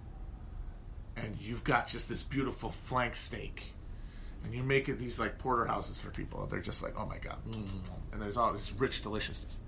and 1.15 1.35
you've 1.39 1.63
got 1.63 1.87
just 1.87 2.09
this 2.09 2.23
beautiful 2.23 2.69
flank 2.69 3.15
steak 3.15 3.73
and 4.43 4.53
you're 4.53 4.63
making 4.63 4.97
these 4.97 5.19
like 5.19 5.37
porterhouses 5.37 5.97
for 5.97 6.09
people. 6.09 6.45
They're 6.47 6.59
just 6.59 6.81
like, 6.81 6.93
oh 6.97 7.05
my 7.05 7.17
god, 7.17 7.37
mm. 7.49 7.69
and 8.11 8.21
there's 8.21 8.37
all 8.37 8.53
this 8.53 8.71
rich 8.73 9.01
deliciousness. 9.01 9.59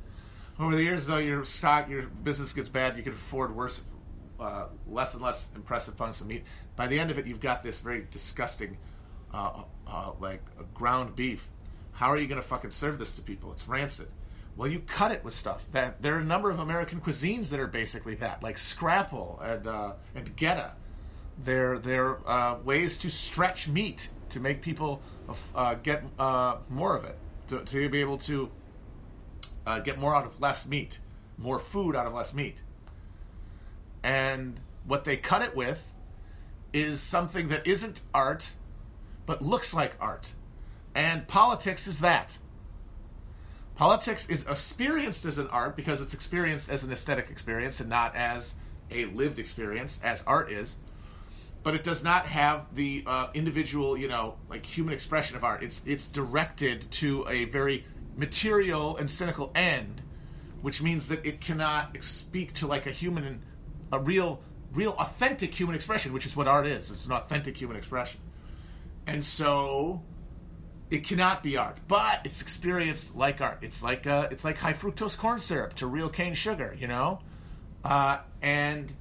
Over 0.59 0.75
the 0.75 0.83
years, 0.83 1.07
though, 1.07 1.17
your 1.17 1.45
stock, 1.45 1.89
your 1.89 2.03
business 2.03 2.51
gets 2.51 2.69
bad, 2.69 2.97
you 2.97 3.03
can 3.03 3.13
afford 3.13 3.55
worse, 3.55 3.81
uh, 4.39 4.67
less 4.87 5.13
and 5.13 5.23
less 5.23 5.49
impressive 5.55 5.97
hunks 5.97 6.19
of 6.19 6.27
meat. 6.27 6.43
By 6.75 6.87
the 6.87 6.99
end 6.99 7.11
of 7.11 7.17
it, 7.17 7.25
you've 7.25 7.39
got 7.39 7.63
this 7.63 7.79
very 7.79 8.05
disgusting, 8.11 8.77
uh, 9.33 9.63
uh, 9.87 10.11
like 10.19 10.41
ground 10.73 11.15
beef. 11.15 11.49
How 11.91 12.07
are 12.07 12.17
you 12.17 12.27
going 12.27 12.41
to 12.41 12.47
fucking 12.47 12.71
serve 12.71 12.99
this 12.99 13.13
to 13.13 13.21
people? 13.21 13.51
It's 13.53 13.67
rancid. 13.67 14.07
Well, 14.59 14.69
you 14.69 14.81
cut 14.81 15.13
it 15.13 15.23
with 15.23 15.33
stuff. 15.33 15.65
That 15.71 16.01
there 16.01 16.15
are 16.15 16.19
a 16.19 16.25
number 16.25 16.51
of 16.51 16.59
American 16.59 16.99
cuisines 16.99 17.47
that 17.51 17.61
are 17.61 17.67
basically 17.67 18.15
that, 18.15 18.43
like 18.43 18.57
scrapple 18.57 19.39
and 19.41 19.65
uh, 19.65 19.93
and 20.13 20.35
goetta. 20.35 20.71
They're 21.37 21.79
they're 21.79 22.17
uh, 22.29 22.57
ways 22.65 22.97
to 22.97 23.09
stretch 23.09 23.69
meat 23.69 24.09
to 24.31 24.41
make 24.41 24.61
people 24.61 25.01
uh, 25.55 25.75
get 25.75 26.03
uh, 26.19 26.57
more 26.67 26.97
of 26.97 27.05
it, 27.05 27.17
to, 27.47 27.63
to 27.63 27.87
be 27.87 28.01
able 28.01 28.17
to 28.17 28.51
uh, 29.65 29.79
get 29.79 29.97
more 29.97 30.13
out 30.13 30.25
of 30.25 30.41
less 30.41 30.67
meat, 30.67 30.99
more 31.37 31.57
food 31.57 31.95
out 31.95 32.05
of 32.05 32.13
less 32.13 32.33
meat. 32.33 32.57
And 34.03 34.59
what 34.85 35.05
they 35.05 35.15
cut 35.15 35.41
it 35.41 35.55
with 35.55 35.95
is 36.73 36.99
something 36.99 37.47
that 37.47 37.65
isn't 37.65 38.01
art, 38.13 38.51
but 39.25 39.41
looks 39.41 39.73
like 39.73 39.93
art. 40.01 40.33
And 40.93 41.25
politics 41.29 41.87
is 41.87 42.01
that. 42.01 42.37
Politics 43.79 44.27
is 44.27 44.45
experienced 44.45 45.23
as 45.23 45.37
an 45.37 45.47
art 45.47 45.77
because 45.77 46.01
it's 46.01 46.13
experienced 46.13 46.69
as 46.69 46.83
an 46.83 46.91
aesthetic 46.91 47.29
experience 47.29 47.79
and 47.79 47.89
not 47.89 48.13
as 48.13 48.55
a 48.91 49.05
lived 49.05 49.39
experience, 49.39 50.01
as 50.03 50.21
art 50.27 50.51
is. 50.51 50.75
But 51.63 51.75
it 51.75 51.85
does 51.85 52.03
not 52.03 52.25
have 52.25 52.75
the 52.75 53.05
uh, 53.07 53.27
individual, 53.33 53.95
you 53.95 54.09
know, 54.09 54.35
like 54.49 54.65
human 54.65 54.93
expression 54.93 55.37
of 55.37 55.45
art. 55.45 55.63
It's 55.63 55.81
it's 55.85 56.07
directed 56.07 56.91
to 56.91 57.25
a 57.29 57.45
very 57.45 57.85
material 58.17 58.97
and 58.97 59.09
cynical 59.09 59.49
end, 59.55 60.01
which 60.61 60.81
means 60.81 61.07
that 61.07 61.25
it 61.25 61.39
cannot 61.39 62.03
speak 62.03 62.55
to 62.55 62.67
like 62.67 62.85
a 62.85 62.91
human, 62.91 63.43
a 63.93 63.99
real, 64.01 64.41
real 64.73 64.91
authentic 64.99 65.57
human 65.57 65.73
expression, 65.73 66.11
which 66.11 66.25
is 66.25 66.35
what 66.35 66.49
art 66.49 66.67
is. 66.67 66.91
It's 66.91 67.05
an 67.05 67.13
authentic 67.13 67.55
human 67.55 67.77
expression, 67.77 68.19
and 69.07 69.23
so 69.23 70.01
it 70.89 71.05
cannot 71.05 71.43
be 71.43 71.55
art, 71.57 71.77
but 71.87 72.21
it's 72.23 72.41
experienced 72.41 73.15
like 73.15 73.41
art. 73.41 73.59
It's 73.61 73.83
like 73.83 74.07
uh, 74.07 74.27
it's 74.31 74.43
like 74.43 74.57
high 74.57 74.73
fructose 74.73 75.17
corn 75.17 75.39
syrup 75.39 75.75
to 75.75 75.87
real 75.87 76.09
cane 76.09 76.33
sugar, 76.33 76.75
you 76.79 76.87
know, 76.87 77.19
uh, 77.83 78.19
and 78.41 78.91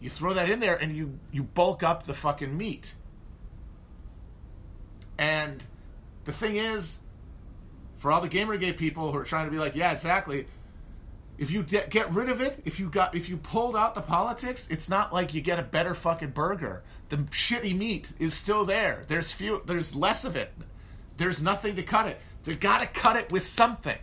you 0.00 0.10
throw 0.10 0.34
that 0.34 0.50
in 0.50 0.60
there 0.60 0.76
and 0.76 0.96
you 0.96 1.18
you 1.30 1.42
bulk 1.42 1.82
up 1.82 2.04
the 2.04 2.14
fucking 2.14 2.56
meat. 2.56 2.94
And 5.16 5.62
the 6.24 6.32
thing 6.32 6.56
is, 6.56 6.98
for 7.96 8.10
all 8.10 8.20
the 8.20 8.28
Gamergate 8.28 8.76
people 8.76 9.12
who 9.12 9.18
are 9.18 9.24
trying 9.24 9.46
to 9.46 9.50
be 9.50 9.58
like, 9.58 9.76
yeah, 9.76 9.92
exactly. 9.92 10.46
If 11.36 11.50
you 11.50 11.62
get, 11.62 11.90
get 11.90 12.12
rid 12.12 12.28
of 12.30 12.40
it, 12.40 12.60
if 12.64 12.78
you 12.78 12.88
got, 12.88 13.14
if 13.14 13.28
you 13.28 13.36
pulled 13.38 13.76
out 13.76 13.94
the 13.94 14.02
politics, 14.02 14.68
it's 14.70 14.88
not 14.88 15.12
like 15.12 15.34
you 15.34 15.40
get 15.40 15.58
a 15.58 15.62
better 15.62 15.94
fucking 15.94 16.30
burger. 16.30 16.82
The 17.08 17.16
shitty 17.16 17.76
meat 17.76 18.12
is 18.18 18.34
still 18.34 18.64
there. 18.64 19.04
There's 19.08 19.32
few, 19.32 19.62
there's 19.66 19.94
less 19.94 20.24
of 20.24 20.36
it. 20.36 20.52
There's 21.16 21.40
nothing 21.40 21.76
to 21.76 21.82
cut 21.82 22.08
it. 22.08 22.18
They've 22.44 22.58
got 22.58 22.80
to 22.80 22.86
cut 22.86 23.16
it 23.16 23.32
with 23.32 23.46
something. 23.46 23.98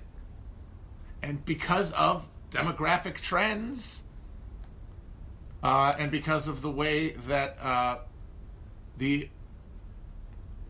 And 1.22 1.44
because 1.46 1.92
of 1.92 2.28
demographic 2.52 3.16
trends, 3.16 4.04
uh, 5.64 5.96
and 5.98 6.10
because 6.10 6.48
of 6.48 6.62
the 6.62 6.72
way 6.72 7.10
that 7.28 7.58
uh, 7.62 8.00
the 8.98 9.30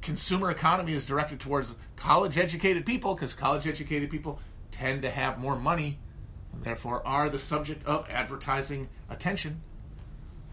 consumer 0.02 0.52
economy 0.52 0.94
is 0.94 1.06
directed 1.06 1.40
towards 1.40 1.74
college 1.96 2.38
educated 2.38 2.86
people, 2.86 3.16
because 3.16 3.34
college 3.34 3.68
educated 3.68 4.10
people 4.10 4.40
tend 4.72 5.04
to 5.04 5.10
have 5.10 5.38
more 5.38 5.56
money 5.56 6.00
and 6.54 6.64
therefore 6.64 7.06
are 7.06 7.30
the 7.30 7.40
subject 7.40 7.86
of 7.86 8.10
advertising 8.10 8.90
attention, 9.10 9.62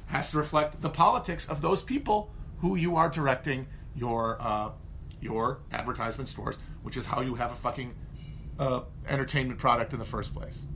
has 0.07 0.31
to 0.31 0.39
reflect 0.39 0.81
the 0.81 0.89
politics 0.89 1.49
of 1.49 1.61
those 1.61 1.83
people 1.83 2.31
who 2.59 2.77
you 2.77 2.97
are 2.97 3.09
directing 3.09 3.67
your 3.95 4.39
uh, 4.41 4.71
your 5.21 5.61
advertisement 5.73 6.29
stores, 6.29 6.57
which 6.83 6.97
is 6.97 7.07
how 7.07 7.21
you 7.21 7.35
have 7.35 7.53
a 7.53 7.57
fucking 7.57 7.95
uh, 8.59 8.83
entertainment 9.09 9.59
product 9.59 9.93
in 9.93 9.99
the 9.99 10.05
first 10.05 10.35
place. 10.35 10.67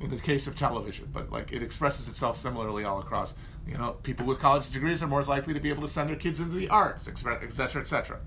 In 0.00 0.10
the 0.10 0.18
case 0.18 0.46
of 0.46 0.56
television, 0.56 1.08
but 1.12 1.30
like 1.30 1.52
it 1.52 1.62
expresses 1.62 2.08
itself 2.08 2.36
similarly 2.36 2.84
all 2.84 2.98
across. 2.98 3.34
You 3.66 3.78
know, 3.78 3.92
people 4.02 4.26
with 4.26 4.38
college 4.38 4.68
degrees 4.70 5.02
are 5.02 5.06
more 5.06 5.22
likely 5.22 5.54
to 5.54 5.60
be 5.60 5.70
able 5.70 5.82
to 5.82 5.88
send 5.88 6.10
their 6.10 6.16
kids 6.16 6.40
into 6.40 6.54
the 6.54 6.68
arts, 6.68 7.08
etc., 7.08 7.80
etc. 7.80 8.20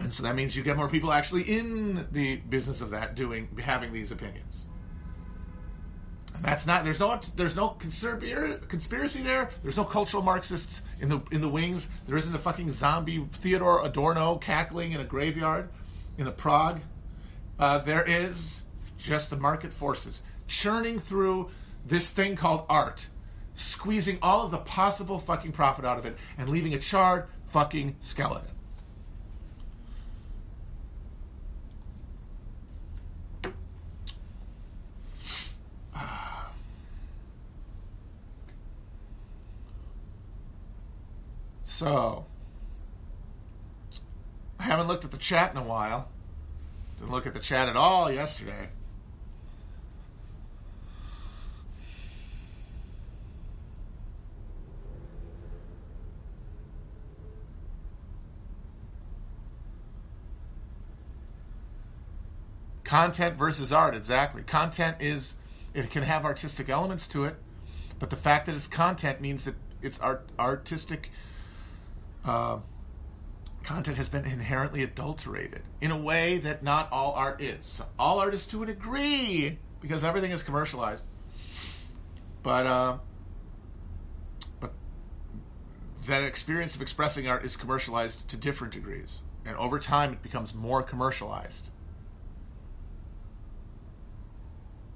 And 0.00 0.12
so 0.14 0.22
that 0.22 0.34
means 0.34 0.56
you 0.56 0.62
get 0.62 0.76
more 0.76 0.88
people 0.88 1.12
actually 1.12 1.42
in 1.42 2.06
the 2.12 2.36
business 2.36 2.80
of 2.80 2.90
that 2.90 3.14
doing 3.14 3.48
having 3.62 3.92
these 3.92 4.12
opinions. 4.12 4.64
That's 6.42 6.66
not 6.66 6.84
there's 6.84 7.00
no 7.00 7.20
there's 7.36 7.56
no 7.56 7.68
conspiracy 7.68 9.22
there. 9.22 9.50
There's 9.62 9.76
no 9.76 9.84
cultural 9.84 10.22
Marxists 10.22 10.82
in 11.00 11.08
the 11.08 11.20
in 11.32 11.40
the 11.40 11.48
wings. 11.48 11.88
There 12.06 12.16
isn't 12.16 12.34
a 12.34 12.38
fucking 12.38 12.72
zombie 12.72 13.24
Theodore 13.32 13.84
Adorno 13.84 14.36
cackling 14.36 14.92
in 14.92 15.00
a 15.00 15.04
graveyard 15.04 15.68
in 16.16 16.26
a 16.26 16.32
Prague. 16.32 16.80
Uh, 17.58 17.78
there 17.78 18.04
is 18.08 18.64
just 18.98 19.30
the 19.30 19.36
market 19.36 19.72
forces 19.72 20.22
churning 20.46 20.98
through 20.98 21.50
this 21.84 22.10
thing 22.12 22.36
called 22.36 22.64
art, 22.68 23.06
squeezing 23.54 24.18
all 24.22 24.44
of 24.44 24.50
the 24.50 24.58
possible 24.58 25.18
fucking 25.18 25.52
profit 25.52 25.84
out 25.84 25.98
of 25.98 26.06
it 26.06 26.16
and 26.36 26.48
leaving 26.48 26.74
a 26.74 26.78
charred 26.78 27.26
fucking 27.46 27.96
skeleton. 28.00 28.50
So, 41.78 42.26
I 44.58 44.64
haven't 44.64 44.88
looked 44.88 45.04
at 45.04 45.12
the 45.12 45.16
chat 45.16 45.52
in 45.52 45.56
a 45.56 45.62
while. 45.62 46.08
Didn't 46.98 47.12
look 47.12 47.24
at 47.24 47.34
the 47.34 47.38
chat 47.38 47.68
at 47.68 47.76
all 47.76 48.10
yesterday. 48.10 48.70
Content 62.82 63.36
versus 63.36 63.72
art, 63.72 63.94
exactly. 63.94 64.42
Content 64.42 64.96
is, 64.98 65.36
it 65.74 65.92
can 65.92 66.02
have 66.02 66.24
artistic 66.24 66.68
elements 66.68 67.06
to 67.06 67.24
it, 67.24 67.36
but 68.00 68.10
the 68.10 68.16
fact 68.16 68.46
that 68.46 68.56
it's 68.56 68.66
content 68.66 69.20
means 69.20 69.44
that 69.44 69.54
it's 69.80 70.00
art, 70.00 70.28
artistic 70.40 71.12
uh, 72.28 72.58
content 73.64 73.96
has 73.96 74.08
been 74.08 74.24
inherently 74.24 74.82
adulterated 74.82 75.62
in 75.80 75.90
a 75.90 75.98
way 75.98 76.38
that 76.38 76.62
not 76.62 76.90
all 76.92 77.12
art 77.12 77.40
is. 77.42 77.82
All 77.98 78.20
art 78.20 78.34
is 78.34 78.46
to 78.48 78.62
a 78.62 78.66
degree 78.66 79.58
because 79.80 80.04
everything 80.04 80.30
is 80.30 80.42
commercialized, 80.42 81.04
but 82.42 82.66
uh, 82.66 82.98
but 84.60 84.72
that 86.06 86.22
experience 86.22 86.74
of 86.76 86.82
expressing 86.82 87.28
art 87.28 87.44
is 87.44 87.56
commercialized 87.56 88.28
to 88.28 88.36
different 88.36 88.72
degrees, 88.72 89.22
and 89.44 89.56
over 89.56 89.78
time 89.78 90.12
it 90.12 90.22
becomes 90.22 90.54
more 90.54 90.82
commercialized. 90.82 91.70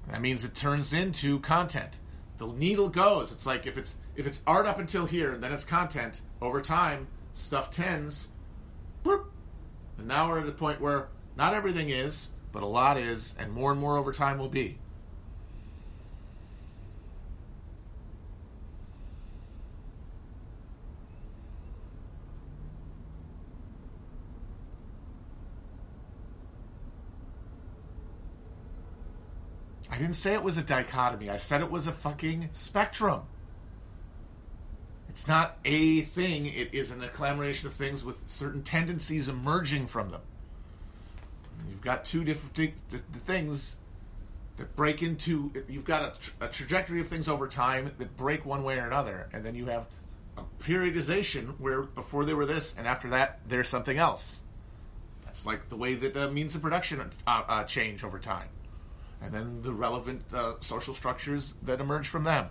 That 0.09 0.21
means 0.21 0.43
it 0.43 0.53
turns 0.53 0.93
into 0.93 1.39
content. 1.39 1.99
The 2.37 2.47
needle 2.47 2.89
goes. 2.89 3.31
It's 3.31 3.45
like 3.45 3.67
if 3.67 3.77
it's 3.77 3.97
if 4.15 4.25
it's 4.25 4.41
art 4.45 4.65
up 4.65 4.79
until 4.79 5.05
here 5.05 5.37
then 5.37 5.53
it's 5.53 5.63
content, 5.63 6.21
over 6.41 6.61
time 6.61 7.07
stuff 7.33 7.71
tends. 7.71 8.27
Boop, 9.03 9.25
and 9.97 10.07
now 10.07 10.29
we're 10.29 10.39
at 10.39 10.47
a 10.47 10.51
point 10.51 10.79
where 10.79 11.07
not 11.35 11.53
everything 11.53 11.89
is, 11.89 12.27
but 12.51 12.63
a 12.63 12.67
lot 12.67 12.97
is, 12.97 13.35
and 13.37 13.51
more 13.51 13.71
and 13.71 13.79
more 13.79 13.97
over 13.97 14.13
time 14.13 14.37
will 14.37 14.49
be. 14.49 14.77
I 29.89 29.97
didn't 29.97 30.15
say 30.15 30.33
it 30.33 30.41
was 30.41 30.57
a 30.57 30.63
dichotomy. 30.63 31.29
I 31.29 31.37
said 31.37 31.61
it 31.61 31.69
was 31.69 31.85
a 31.85 31.91
fucking 31.91 32.49
spectrum. 32.51 33.21
It's 35.13 35.27
not 35.27 35.57
a 35.63 36.01
thing, 36.01 36.47
it 36.47 36.73
is 36.73 36.89
an 36.89 37.03
acclamation 37.03 37.67
of 37.67 37.73
things 37.75 38.03
with 38.03 38.17
certain 38.27 38.63
tendencies 38.63 39.29
emerging 39.29 39.87
from 39.87 40.09
them. 40.09 40.21
You've 41.69 41.81
got 41.81 42.03
two 42.03 42.23
different 42.23 42.55
th- 42.55 42.73
th- 42.89 43.03
things 43.25 43.75
that 44.57 44.75
break 44.75 45.03
into, 45.03 45.51
you've 45.69 45.85
got 45.85 46.01
a, 46.03 46.19
tra- 46.19 46.33
a 46.41 46.47
trajectory 46.47 46.99
of 46.99 47.07
things 47.07 47.27
over 47.27 47.47
time 47.47 47.91
that 47.99 48.17
break 48.17 48.43
one 48.45 48.63
way 48.63 48.77
or 48.79 48.87
another, 48.87 49.29
and 49.33 49.43
then 49.45 49.53
you 49.55 49.67
have 49.67 49.85
a 50.35 50.41
periodization 50.63 51.59
where 51.59 51.83
before 51.83 52.25
they 52.25 52.33
were 52.33 52.47
this, 52.47 52.73
and 52.75 52.87
after 52.87 53.09
that, 53.09 53.39
there's 53.47 53.69
something 53.69 53.97
else. 53.99 54.41
That's 55.25 55.45
like 55.45 55.69
the 55.69 55.75
way 55.77 55.93
that 55.93 56.15
the 56.15 56.29
means 56.31 56.55
of 56.55 56.61
production 56.63 57.11
uh, 57.27 57.43
uh, 57.47 57.63
change 57.65 58.03
over 58.03 58.17
time. 58.17 58.49
and 59.21 59.31
then 59.31 59.61
the 59.61 59.71
relevant 59.71 60.21
uh, 60.33 60.53
social 60.59 60.93
structures 60.93 61.53
that 61.63 61.79
emerge 61.79 62.07
from 62.07 62.23
them, 62.23 62.49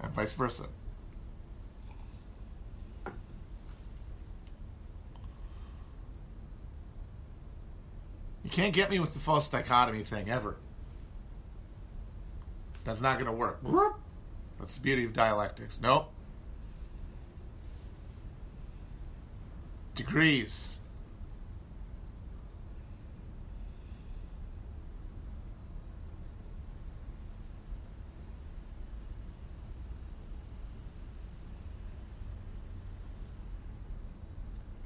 and 0.00 0.12
vice 0.12 0.32
versa. 0.32 0.66
You 8.44 8.50
can't 8.50 8.72
get 8.72 8.90
me 8.90 9.00
with 9.00 9.12
the 9.12 9.18
false 9.18 9.48
dichotomy 9.48 10.04
thing 10.04 10.30
ever. 10.30 10.56
That's 12.84 13.00
not 13.00 13.18
going 13.18 13.26
to 13.26 13.32
work. 13.32 13.60
That's 14.60 14.76
the 14.76 14.80
beauty 14.80 15.04
of 15.04 15.12
dialectics. 15.12 15.80
Nope. 15.82 16.12
Degrees. 19.96 20.75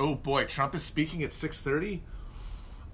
Oh 0.00 0.14
boy, 0.14 0.46
Trump 0.46 0.74
is 0.74 0.82
speaking 0.82 1.22
at 1.24 1.30
6:30. 1.34 2.00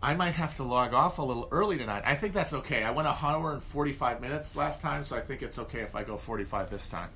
I 0.03 0.15
might 0.15 0.33
have 0.33 0.57
to 0.57 0.65
log 0.65 0.93
off 0.93 1.19
a 1.19 1.23
little 1.23 1.47
early 1.53 1.79
tonight. 1.79 2.03
I 2.05 2.17
think 2.17 2.35
that's 2.35 2.53
okay. 2.53 2.83
I 2.83 2.91
went 2.91 3.07
a 3.07 3.17
hour 3.25 3.53
and 3.53 3.63
45 3.63 4.21
minutes 4.21 4.57
last 4.57 4.83
time, 4.83 5.05
so 5.05 5.17
I 5.17 5.21
think 5.21 5.41
it's 5.41 5.61
okay 5.61 5.83
if 5.83 5.95
I 5.95 6.03
go 6.03 6.17
45 6.17 6.69
this 6.69 6.89
time. 6.89 7.11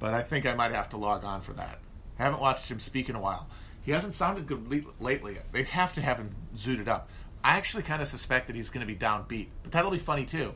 But 0.00 0.12
I 0.12 0.22
think 0.22 0.44
I 0.44 0.54
might 0.54 0.72
have 0.72 0.88
to 0.90 0.96
log 0.96 1.22
on 1.24 1.40
for 1.40 1.52
that. 1.52 1.78
I 2.18 2.24
haven't 2.24 2.40
watched 2.40 2.68
him 2.68 2.80
speak 2.80 3.08
in 3.08 3.14
a 3.14 3.20
while. 3.20 3.46
He 3.82 3.92
hasn't 3.92 4.12
sounded 4.12 4.48
good 4.48 4.68
le- 4.68 4.92
lately. 4.98 5.38
They 5.52 5.62
have 5.62 5.94
to 5.94 6.02
have 6.02 6.18
him 6.18 6.34
zooted 6.56 6.88
up. 6.88 7.08
I 7.44 7.58
actually 7.58 7.84
kind 7.84 8.02
of 8.02 8.08
suspect 8.08 8.48
that 8.48 8.56
he's 8.56 8.70
going 8.70 8.84
to 8.84 8.92
be 8.92 8.98
downbeat, 8.98 9.50
but 9.62 9.70
that'll 9.70 9.92
be 9.92 10.00
funny 10.00 10.26
too. 10.26 10.52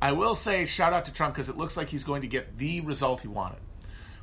I 0.00 0.12
will 0.12 0.34
say 0.34 0.64
shout 0.64 0.94
out 0.94 1.04
to 1.04 1.12
Trump 1.12 1.34
because 1.34 1.50
it 1.50 1.58
looks 1.58 1.76
like 1.76 1.90
he's 1.90 2.04
going 2.04 2.22
to 2.22 2.28
get 2.28 2.56
the 2.56 2.80
result 2.80 3.20
he 3.20 3.28
wanted, 3.28 3.60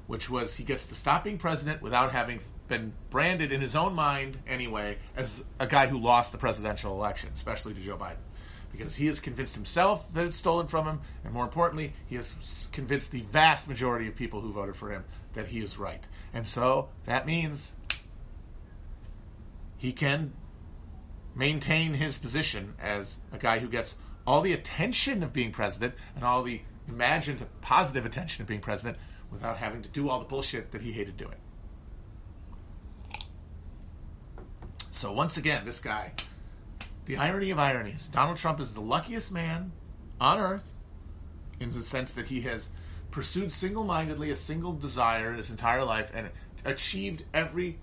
which 0.08 0.32
was 0.32 0.56
he 0.56 0.64
gets 0.64 0.88
to 0.88 0.96
stop 0.96 1.24
being 1.24 1.38
president 1.38 1.84
without 1.84 2.12
having 2.12 2.40
been 2.68 2.94
branded 3.10 3.52
in 3.52 3.62
his 3.62 3.76
own 3.76 3.94
mind 3.94 4.38
anyway 4.48 4.98
as 5.16 5.44
a 5.60 5.68
guy 5.68 5.88
who 5.88 6.00
lost 6.00 6.32
the 6.32 6.38
presidential 6.38 6.94
election, 6.94 7.30
especially 7.34 7.74
to 7.74 7.80
Joe 7.82 7.98
Biden. 7.98 8.18
Because 8.72 8.96
he 8.96 9.08
has 9.08 9.20
convinced 9.20 9.56
himself 9.56 10.12
that 10.14 10.26
it's 10.26 10.36
stolen 10.36 10.68
from 10.68 10.86
him, 10.86 11.02
and 11.24 11.34
more 11.34 11.46
importantly, 11.46 11.94
he 12.08 12.16
has 12.16 12.68
convinced 12.72 13.12
the 13.12 13.22
vast 13.32 13.70
majority 13.70 14.08
of 14.08 14.16
people 14.16 14.42
who 14.42 14.52
voted 14.52 14.76
for 14.76 14.92
him 14.92 15.06
that 15.34 15.48
he 15.48 15.60
is 15.60 15.78
right. 15.78 16.04
And 16.34 16.46
so 16.48 16.90
that 17.06 17.26
means 17.26 17.72
he 19.78 19.94
can 19.94 20.34
maintain 21.36 21.94
his 21.94 22.18
position 22.18 22.74
as 22.82 23.18
a 23.32 23.38
guy 23.38 23.60
who 23.60 23.68
gets 23.68 23.96
all 24.26 24.42
the 24.42 24.54
attention 24.54 25.24
of 25.24 25.32
being 25.32 25.52
president 25.52 25.94
and 26.16 26.24
all 26.24 26.44
the 26.44 26.62
imagined 26.88 27.46
positive 27.62 28.06
attention 28.06 28.42
of 28.42 28.48
being 28.48 28.62
president 28.62 28.98
without 29.32 29.58
having 29.58 29.82
to 29.82 29.90
do 29.90 30.10
all 30.10 30.20
the 30.20 30.26
bullshit 30.26 30.72
that 30.72 30.82
he 30.82 30.92
hated 30.92 31.18
doing. 31.18 31.36
So 34.96 35.12
once 35.12 35.36
again, 35.36 35.66
this 35.66 35.82
guy, 35.82 36.14
the 37.06 37.18
irony 37.18 37.52
of 37.52 37.60
ironies, 37.60 38.08
Donald 38.08 38.38
Trump 38.38 38.62
is 38.62 38.74
the 38.74 38.80
luckiest 38.80 39.30
man 39.30 39.74
on 40.22 40.40
earth 40.40 40.72
in 41.60 41.70
the 41.72 41.84
sense 41.84 42.14
that 42.14 42.28
he 42.28 42.40
has 42.44 42.70
pursued 43.12 43.52
single-mindedly 43.52 44.32
a 44.32 44.38
single 44.38 44.72
desire 44.72 45.34
his 45.34 45.52
entire 45.52 45.84
life 45.84 46.14
and 46.16 46.30
achieved 46.64 47.26
every 47.34 47.78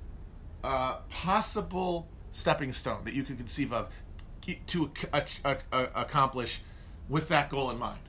uh, 0.64 1.00
possible 1.10 2.08
stepping 2.30 2.72
stone 2.72 3.04
that 3.04 3.12
you 3.12 3.24
could 3.24 3.36
conceive 3.36 3.74
of 3.74 3.90
to 4.66 4.90
accomplish 5.70 6.62
with 7.10 7.28
that 7.28 7.50
goal 7.50 7.70
in 7.70 7.78
mind. 7.78 8.00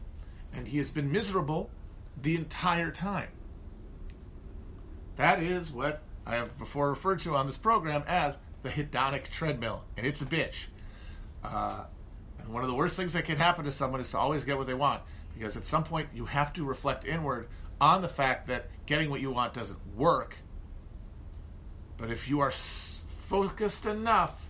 And 0.54 0.66
he 0.66 0.78
has 0.78 0.92
been 0.92 1.12
miserable 1.12 1.70
the 2.22 2.38
entire 2.38 2.90
time. 2.90 3.28
That 5.18 5.44
is 5.44 5.74
what 5.74 6.04
I 6.26 6.36
have 6.36 6.58
before 6.58 6.90
referred 6.90 7.20
to 7.20 7.36
on 7.36 7.48
this 7.48 7.58
program 7.58 8.06
as 8.08 8.38
the 8.64 8.70
hedonic 8.70 9.30
treadmill, 9.30 9.84
and 9.96 10.08
it's 10.08 10.22
a 10.22 10.26
bitch. 10.26 10.66
Uh, 11.44 11.84
and 12.40 12.50
one 12.50 12.64
of 12.64 12.70
the 12.70 12.76
worst 12.76 12.98
things 12.98 13.14
that 13.14 13.26
can 13.26 13.38
happen 13.38 13.66
to 13.66 13.72
someone 13.72 14.02
is 14.02 14.12
to 14.12 14.18
always 14.18 14.46
get 14.46 14.58
what 14.58 14.68
they 14.68 14.74
want, 14.74 15.02
because 15.34 15.56
at 15.56 15.66
some 15.66 15.84
point 15.84 16.10
you 16.14 16.26
have 16.26 16.52
to 16.54 16.66
reflect 16.66 17.06
inward 17.06 17.48
on 17.80 18.02
the 18.02 18.08
fact 18.08 18.48
that 18.48 18.70
getting 18.86 19.10
what 19.10 19.22
you 19.22 19.32
want 19.32 19.54
doesn't 19.54 19.80
work. 19.96 20.38
But 21.98 22.10
if 22.10 22.28
you 22.28 22.40
are 22.40 22.50
s- 22.50 23.04
focused 23.28 23.86
enough 23.86 24.50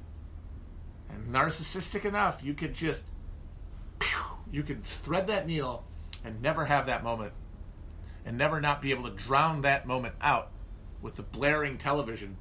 and 1.09 1.33
narcissistic 1.33 2.05
enough, 2.05 2.41
you 2.43 2.53
could 2.53 2.73
just 2.73 3.03
you 4.51 4.61
could 4.61 4.83
thread 4.83 5.27
that 5.27 5.47
needle 5.47 5.83
and 6.23 6.41
never 6.41 6.65
have 6.65 6.85
that 6.85 7.03
moment 7.03 7.33
and 8.25 8.37
never 8.37 8.61
not 8.61 8.81
be 8.81 8.91
able 8.91 9.09
to 9.09 9.15
drown 9.15 9.61
that 9.63 9.87
moment 9.87 10.13
out 10.21 10.51
with 11.01 11.15
the 11.15 11.23
blaring 11.23 11.77
television 11.77 12.37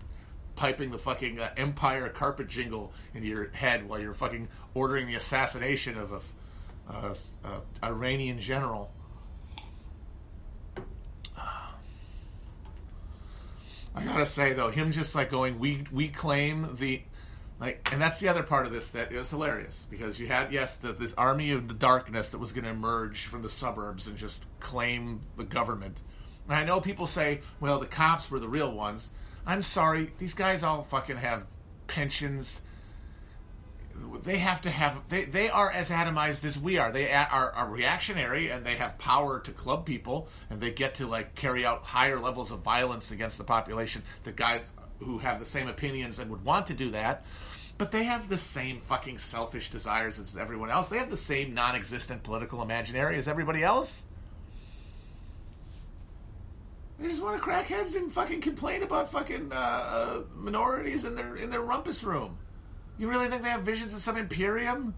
piping 0.55 0.91
the 0.91 0.99
fucking 0.99 1.39
uh, 1.41 1.51
Empire 1.57 2.09
carpet 2.09 2.49
jingle 2.49 2.93
into 3.15 3.29
your 3.29 3.51
head 3.51 3.89
while 3.89 4.01
you're 4.01 4.15
fucking 4.15 4.49
ordering 4.75 5.07
the 5.07 5.15
assassination 5.15 5.99
of 5.99 6.13
a, 6.13 6.21
uh, 6.93 7.15
a 7.45 7.61
Iranian 7.87 8.39
general. 8.39 8.93
I 13.95 14.05
gotta 14.05 14.27
say 14.27 14.53
though, 14.53 14.71
him 14.71 14.93
just 14.93 15.15
like 15.15 15.31
going, 15.31 15.59
we 15.59 15.85
we 15.93 16.09
claim 16.09 16.77
the 16.79 17.03
like, 17.61 17.89
and 17.93 18.03
that's 18.03 18.19
the 18.19 18.27
other 18.27 18.43
part 18.43 18.67
of 18.67 18.73
this 18.73 18.91
that 18.91 19.13
is 19.13 19.31
hilarious 19.31 19.87
because 19.89 20.19
you 20.19 20.27
had 20.27 20.53
yes 20.53 20.79
the, 20.79 20.93
this 20.93 21.15
army 21.15 21.53
of 21.53 21.69
the 21.69 21.75
darkness 21.75 22.31
that 22.31 22.39
was 22.39 22.51
going 22.51 22.65
to 22.65 22.71
emerge 22.71 23.27
from 23.27 23.43
the 23.43 23.49
suburbs 23.49 24.09
and 24.09 24.17
just 24.17 24.45
claim 24.59 25.21
the 25.37 25.45
government. 25.45 26.03
And 26.49 26.57
I 26.57 26.65
know 26.65 26.81
people 26.81 27.07
say, 27.07 27.41
well, 27.61 27.79
the 27.79 27.87
cops 27.87 28.31
were 28.31 28.41
the 28.41 28.49
real 28.49 28.73
ones. 28.73 29.13
I'm 29.47 29.63
sorry, 29.63 30.13
these 30.19 30.35
guys 30.35 30.63
all 30.63 30.83
fucking 30.85 31.17
have 31.17 31.45
pensions. 31.87 32.63
They 34.23 34.39
have 34.39 34.63
to 34.63 34.71
have. 34.71 35.03
They, 35.09 35.25
they 35.25 35.51
are 35.51 35.71
as 35.71 35.91
atomized 35.91 36.45
as 36.45 36.59
we 36.59 36.79
are. 36.79 36.91
They 36.91 37.13
are, 37.13 37.53
are 37.53 37.69
reactionary 37.69 38.51
and 38.51 38.65
they 38.65 38.77
have 38.77 38.99
power 38.99 39.41
to 39.41 39.51
club 39.53 39.85
people 39.85 40.29
and 40.49 40.61
they 40.61 40.71
get 40.71 40.95
to 40.97 41.07
like 41.07 41.35
carry 41.35 41.67
out 41.67 41.83
higher 41.83 42.19
levels 42.19 42.51
of 42.51 42.61
violence 42.61 43.11
against 43.11 43.37
the 43.37 43.45
population. 43.45 44.03
The 44.25 44.33
guys 44.33 44.63
who 45.01 45.19
have 45.19 45.41
the 45.41 45.47
same 45.47 45.69
opinions 45.69 46.19
and 46.19 46.31
would 46.31 46.45
want 46.45 46.69
to 46.69 46.75
do 46.75 46.91
that, 46.93 47.25
but 47.77 47.91
they 47.91 48.05
have 48.05 48.29
the 48.29 48.39
same 48.39 48.81
fucking 48.81 49.19
selfish 49.19 49.71
desires 49.71 50.19
as 50.19 50.37
everyone 50.37 50.71
else. 50.71 50.89
They 50.89 50.99
have 50.99 51.11
the 51.11 51.17
same 51.17 51.53
non-existent 51.53 52.23
political 52.23 52.63
imaginary 52.63 53.17
as 53.17 53.29
everybody 53.29 53.63
else. 53.63 54.07
They 57.03 57.09
just 57.09 57.21
want 57.21 57.37
to 57.37 57.43
crack 57.43 57.67
heads 57.67 57.97
and 57.97 58.13
fucking 58.13 58.43
complain 58.43 58.85
about 58.85 59.11
fucking 59.11 59.51
uh, 59.51 59.57
uh, 59.57 60.23
minorities 60.37 61.03
in 61.03 61.17
their 61.17 61.35
in 61.35 61.51
their 61.51 61.61
rumpus 61.61 62.05
room. 62.05 62.39
You 62.97 63.11
really 63.11 63.29
think 63.29 63.43
they 63.43 63.49
have 63.49 63.63
visions 63.63 63.93
of 63.93 64.01
some 64.01 64.17
Imperium? 64.17 64.95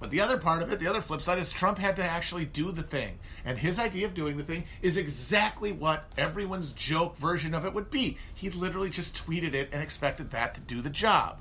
But 0.00 0.10
the 0.10 0.22
other 0.22 0.38
part 0.38 0.62
of 0.62 0.72
it, 0.72 0.80
the 0.80 0.86
other 0.86 1.02
flip 1.02 1.20
side, 1.20 1.38
is 1.38 1.52
Trump 1.52 1.76
had 1.76 1.96
to 1.96 2.04
actually 2.04 2.46
do 2.46 2.72
the 2.72 2.82
thing. 2.82 3.18
And 3.44 3.58
his 3.58 3.78
idea 3.78 4.06
of 4.06 4.14
doing 4.14 4.38
the 4.38 4.44
thing 4.44 4.64
is 4.80 4.96
exactly 4.96 5.70
what 5.70 6.10
everyone's 6.16 6.72
joke 6.72 7.18
version 7.18 7.52
of 7.52 7.66
it 7.66 7.74
would 7.74 7.90
be. 7.90 8.16
He 8.34 8.48
literally 8.48 8.90
just 8.90 9.14
tweeted 9.14 9.52
it 9.52 9.68
and 9.70 9.82
expected 9.82 10.30
that 10.30 10.54
to 10.54 10.62
do 10.62 10.80
the 10.80 10.88
job 10.88 11.40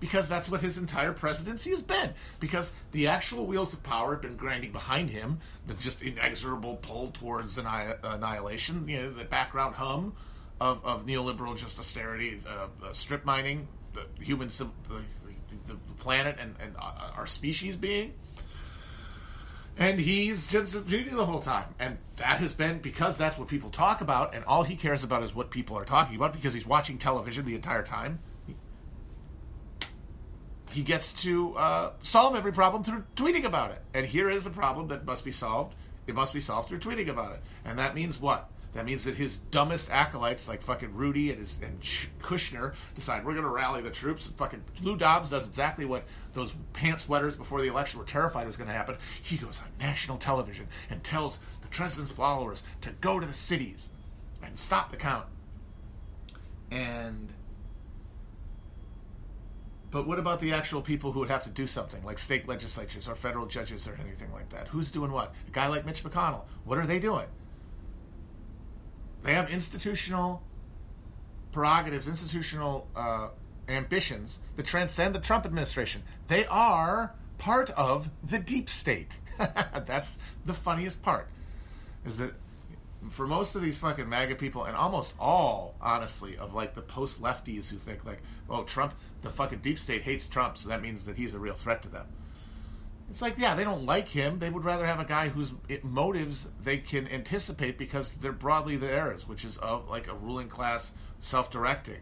because 0.00 0.28
that's 0.28 0.48
what 0.48 0.60
his 0.60 0.78
entire 0.78 1.12
presidency 1.12 1.70
has 1.70 1.82
been. 1.82 2.12
Because 2.40 2.72
the 2.92 3.08
actual 3.08 3.46
wheels 3.46 3.72
of 3.72 3.82
power 3.82 4.12
have 4.12 4.22
been 4.22 4.36
grinding 4.36 4.72
behind 4.72 5.10
him, 5.10 5.40
the 5.66 5.74
just 5.74 6.02
inexorable 6.02 6.76
pull 6.76 7.10
towards 7.12 7.58
annihilation, 7.58 8.88
you 8.88 8.98
know, 8.98 9.10
the 9.10 9.24
background 9.24 9.74
hum 9.74 10.14
of, 10.60 10.84
of 10.84 11.06
neoliberal 11.06 11.56
just 11.56 11.78
austerity, 11.78 12.40
uh, 12.46 12.68
uh, 12.84 12.92
strip 12.92 13.24
mining, 13.24 13.66
the 13.94 14.06
human, 14.22 14.48
the, 14.48 14.68
the, 14.88 15.74
the 15.74 15.94
planet 15.98 16.36
and, 16.40 16.54
and 16.60 16.74
uh, 16.78 17.10
our 17.16 17.26
species 17.26 17.76
being. 17.76 18.14
And 19.80 20.00
he's 20.00 20.44
just 20.46 20.72
shooting 20.72 21.16
the 21.16 21.24
whole 21.24 21.40
time. 21.40 21.72
And 21.78 21.98
that 22.16 22.40
has 22.40 22.52
been 22.52 22.80
because 22.80 23.16
that's 23.16 23.38
what 23.38 23.46
people 23.46 23.70
talk 23.70 24.00
about, 24.00 24.34
and 24.34 24.44
all 24.44 24.64
he 24.64 24.74
cares 24.74 25.04
about 25.04 25.22
is 25.22 25.36
what 25.36 25.52
people 25.52 25.78
are 25.78 25.84
talking 25.84 26.16
about 26.16 26.32
because 26.32 26.52
he's 26.52 26.66
watching 26.66 26.98
television 26.98 27.44
the 27.44 27.54
entire 27.54 27.84
time 27.84 28.18
he 30.78 30.84
gets 30.84 31.12
to 31.24 31.56
uh, 31.56 31.90
solve 32.04 32.36
every 32.36 32.52
problem 32.52 32.84
through 32.84 33.02
tweeting 33.16 33.44
about 33.44 33.72
it. 33.72 33.82
And 33.94 34.06
here 34.06 34.30
is 34.30 34.46
a 34.46 34.50
problem 34.50 34.86
that 34.88 35.04
must 35.04 35.24
be 35.24 35.32
solved. 35.32 35.74
It 36.06 36.14
must 36.14 36.32
be 36.32 36.38
solved 36.38 36.68
through 36.68 36.78
tweeting 36.78 37.08
about 37.08 37.32
it. 37.32 37.42
And 37.64 37.80
that 37.80 37.96
means 37.96 38.20
what? 38.20 38.48
That 38.74 38.84
means 38.84 39.02
that 39.02 39.16
his 39.16 39.38
dumbest 39.38 39.90
acolytes, 39.90 40.46
like 40.46 40.62
fucking 40.62 40.94
Rudy 40.94 41.32
and 41.32 41.40
his 41.40 41.58
and 41.60 41.80
Kushner, 42.22 42.74
decide 42.94 43.26
we're 43.26 43.32
going 43.32 43.42
to 43.42 43.50
rally 43.50 43.82
the 43.82 43.90
troops. 43.90 44.26
And 44.26 44.36
fucking 44.36 44.62
Lou 44.80 44.96
Dobbs 44.96 45.30
does 45.30 45.48
exactly 45.48 45.84
what 45.84 46.04
those 46.32 46.54
pants 46.74 47.06
sweaters 47.06 47.34
before 47.34 47.60
the 47.60 47.66
election 47.66 47.98
were 47.98 48.06
terrified 48.06 48.46
was 48.46 48.56
going 48.56 48.68
to 48.68 48.76
happen. 48.76 48.94
He 49.24 49.36
goes 49.36 49.58
on 49.58 49.66
national 49.80 50.18
television 50.18 50.68
and 50.90 51.02
tells 51.02 51.40
the 51.60 51.68
president's 51.68 52.12
followers 52.12 52.62
to 52.82 52.90
go 53.00 53.18
to 53.18 53.26
the 53.26 53.32
cities 53.32 53.88
and 54.44 54.56
stop 54.56 54.92
the 54.92 54.96
count. 54.96 55.26
And 56.70 57.32
But 59.90 60.06
what 60.06 60.18
about 60.18 60.40
the 60.40 60.52
actual 60.52 60.82
people 60.82 61.12
who 61.12 61.20
would 61.20 61.30
have 61.30 61.44
to 61.44 61.50
do 61.50 61.66
something, 61.66 62.04
like 62.04 62.18
state 62.18 62.46
legislatures 62.46 63.08
or 63.08 63.14
federal 63.14 63.46
judges 63.46 63.88
or 63.88 63.98
anything 64.00 64.32
like 64.32 64.50
that? 64.50 64.68
Who's 64.68 64.90
doing 64.90 65.12
what? 65.12 65.34
A 65.46 65.50
guy 65.50 65.66
like 65.66 65.86
Mitch 65.86 66.04
McConnell, 66.04 66.42
what 66.64 66.78
are 66.78 66.86
they 66.86 66.98
doing? 66.98 67.26
They 69.22 69.34
have 69.34 69.50
institutional 69.50 70.42
prerogatives, 71.52 72.06
institutional 72.06 72.86
uh, 72.94 73.28
ambitions 73.68 74.38
that 74.56 74.66
transcend 74.66 75.14
the 75.14 75.20
Trump 75.20 75.46
administration. 75.46 76.02
They 76.28 76.46
are 76.46 77.14
part 77.38 77.70
of 77.70 78.10
the 78.22 78.38
deep 78.38 78.68
state. 78.68 79.18
That's 79.38 80.16
the 80.44 80.54
funniest 80.54 81.02
part. 81.02 81.28
Is 82.04 82.18
that 82.18 82.34
for 83.10 83.26
most 83.26 83.54
of 83.54 83.62
these 83.62 83.78
fucking 83.78 84.08
MAGA 84.08 84.34
people, 84.34 84.64
and 84.64 84.76
almost 84.76 85.14
all, 85.18 85.76
honestly, 85.80 86.36
of 86.36 86.54
like 86.54 86.74
the 86.74 86.82
post 86.82 87.22
lefties 87.22 87.68
who 87.68 87.78
think 87.78 88.04
like, 88.04 88.22
oh, 88.50 88.64
Trump, 88.64 88.94
the 89.22 89.30
fucking 89.30 89.60
deep 89.60 89.78
state 89.78 90.02
hates 90.02 90.26
Trump, 90.26 90.58
so 90.58 90.68
that 90.68 90.82
means 90.82 91.04
that 91.04 91.16
he's 91.16 91.34
a 91.34 91.38
real 91.38 91.54
threat 91.54 91.82
to 91.82 91.88
them. 91.88 92.06
It's 93.10 93.22
like, 93.22 93.38
yeah, 93.38 93.54
they 93.54 93.64
don't 93.64 93.86
like 93.86 94.08
him. 94.08 94.38
They 94.38 94.50
would 94.50 94.64
rather 94.64 94.86
have 94.86 95.00
a 95.00 95.04
guy 95.04 95.28
whose 95.28 95.52
motives 95.82 96.48
they 96.62 96.78
can 96.78 97.08
anticipate 97.08 97.78
because 97.78 98.12
they're 98.14 98.32
broadly 98.32 98.76
theirs, 98.76 99.26
which 99.26 99.44
is 99.44 99.56
of 99.58 99.88
like 99.88 100.08
a 100.08 100.14
ruling 100.14 100.48
class 100.48 100.92
self 101.20 101.50
directing. 101.50 102.00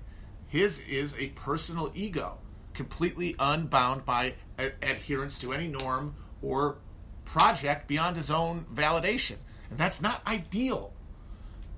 His 0.48 0.80
is 0.80 1.14
a 1.18 1.28
personal 1.28 1.92
ego, 1.94 2.38
completely 2.74 3.36
unbound 3.38 4.04
by 4.04 4.34
adherence 4.58 5.38
to 5.40 5.52
any 5.52 5.68
norm 5.68 6.14
or 6.42 6.78
project 7.24 7.86
beyond 7.86 8.16
his 8.16 8.30
own 8.30 8.64
validation. 8.74 9.36
And 9.70 9.78
that's 9.78 10.00
not 10.00 10.26
ideal. 10.26 10.92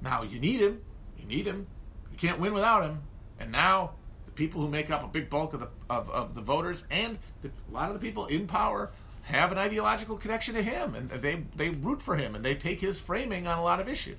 Now, 0.03 0.22
you 0.22 0.38
need 0.38 0.61
him. 0.61 0.81
You 1.18 1.27
need 1.27 1.46
him. 1.46 1.66
You 2.12 2.18
can't 2.18 2.38
win 2.38 2.55
without 2.55 2.85
him. 2.85 3.03
And 3.38 3.53
now, 3.53 3.92
the 4.27 4.33
people 4.33 4.61
who 4.61 4.68
make 4.68 4.90
up 4.90 5.05
a 5.05 5.09
big 5.09 5.31
bulk 5.31 5.55
of 5.55 5.61
the, 5.61 5.68
of, 5.88 6.11
of 6.11 6.35
the 6.35 6.40
voters 6.40 6.85
and 6.90 7.18
the, 7.42 7.48
a 7.48 7.72
lot 7.72 7.88
of 7.88 7.94
the 7.94 8.01
people 8.01 8.27
in 8.27 8.46
power 8.46 8.90
have 9.22 9.53
an 9.53 9.59
ideological 9.59 10.16
connection 10.16 10.55
to 10.55 10.62
him. 10.62 10.94
And 10.94 11.11
they, 11.11 11.44
they 11.57 11.70
root 11.70 12.01
for 12.01 12.16
him 12.16 12.35
and 12.35 12.44
they 12.44 12.55
take 12.55 12.81
his 12.81 12.98
framing 12.98 13.46
on 13.46 13.59
a 13.59 13.62
lot 13.62 13.81
of 13.81 13.88
issues. 13.88 14.18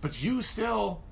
But 0.00 0.22
you 0.22 0.42
still 0.42 1.02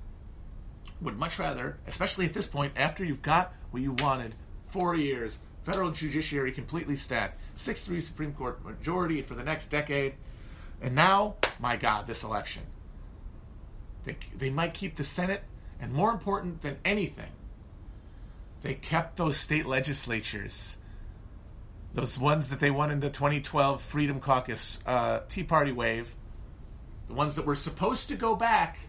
would 1.01 1.17
much 1.17 1.39
rather, 1.39 1.77
especially 1.87 2.25
at 2.25 2.33
this 2.33 2.47
point, 2.47 2.73
after 2.75 3.03
you've 3.03 3.21
got 3.21 3.53
what 3.71 3.83
you 3.83 3.93
wanted, 3.99 4.35
four 4.67 4.95
years, 4.95 5.39
federal 5.63 5.91
judiciary 5.91 6.51
completely 6.51 6.95
stacked, 6.95 7.39
6 7.55 7.83
3 7.83 8.01
Supreme 8.01 8.33
Court 8.33 8.63
majority 8.63 9.21
for 9.21 9.35
the 9.35 9.43
next 9.43 9.67
decade, 9.67 10.13
and 10.81 10.95
now, 10.95 11.35
my 11.59 11.75
God, 11.75 12.07
this 12.07 12.23
election. 12.23 12.63
They, 14.05 14.17
they 14.35 14.49
might 14.49 14.73
keep 14.73 14.95
the 14.95 15.03
Senate, 15.03 15.43
and 15.79 15.91
more 15.91 16.11
important 16.11 16.61
than 16.61 16.77
anything, 16.85 17.31
they 18.61 18.73
kept 18.73 19.17
those 19.17 19.37
state 19.37 19.65
legislatures, 19.65 20.77
those 21.93 22.17
ones 22.17 22.49
that 22.49 22.59
they 22.59 22.71
won 22.71 22.91
in 22.91 22.99
the 22.99 23.09
2012 23.09 23.81
Freedom 23.81 24.19
Caucus 24.19 24.79
uh, 24.85 25.21
Tea 25.27 25.43
Party 25.43 25.71
wave, 25.71 26.15
the 27.07 27.13
ones 27.13 27.35
that 27.35 27.45
were 27.45 27.55
supposed 27.55 28.09
to 28.09 28.15
go 28.15 28.35
back 28.35 28.79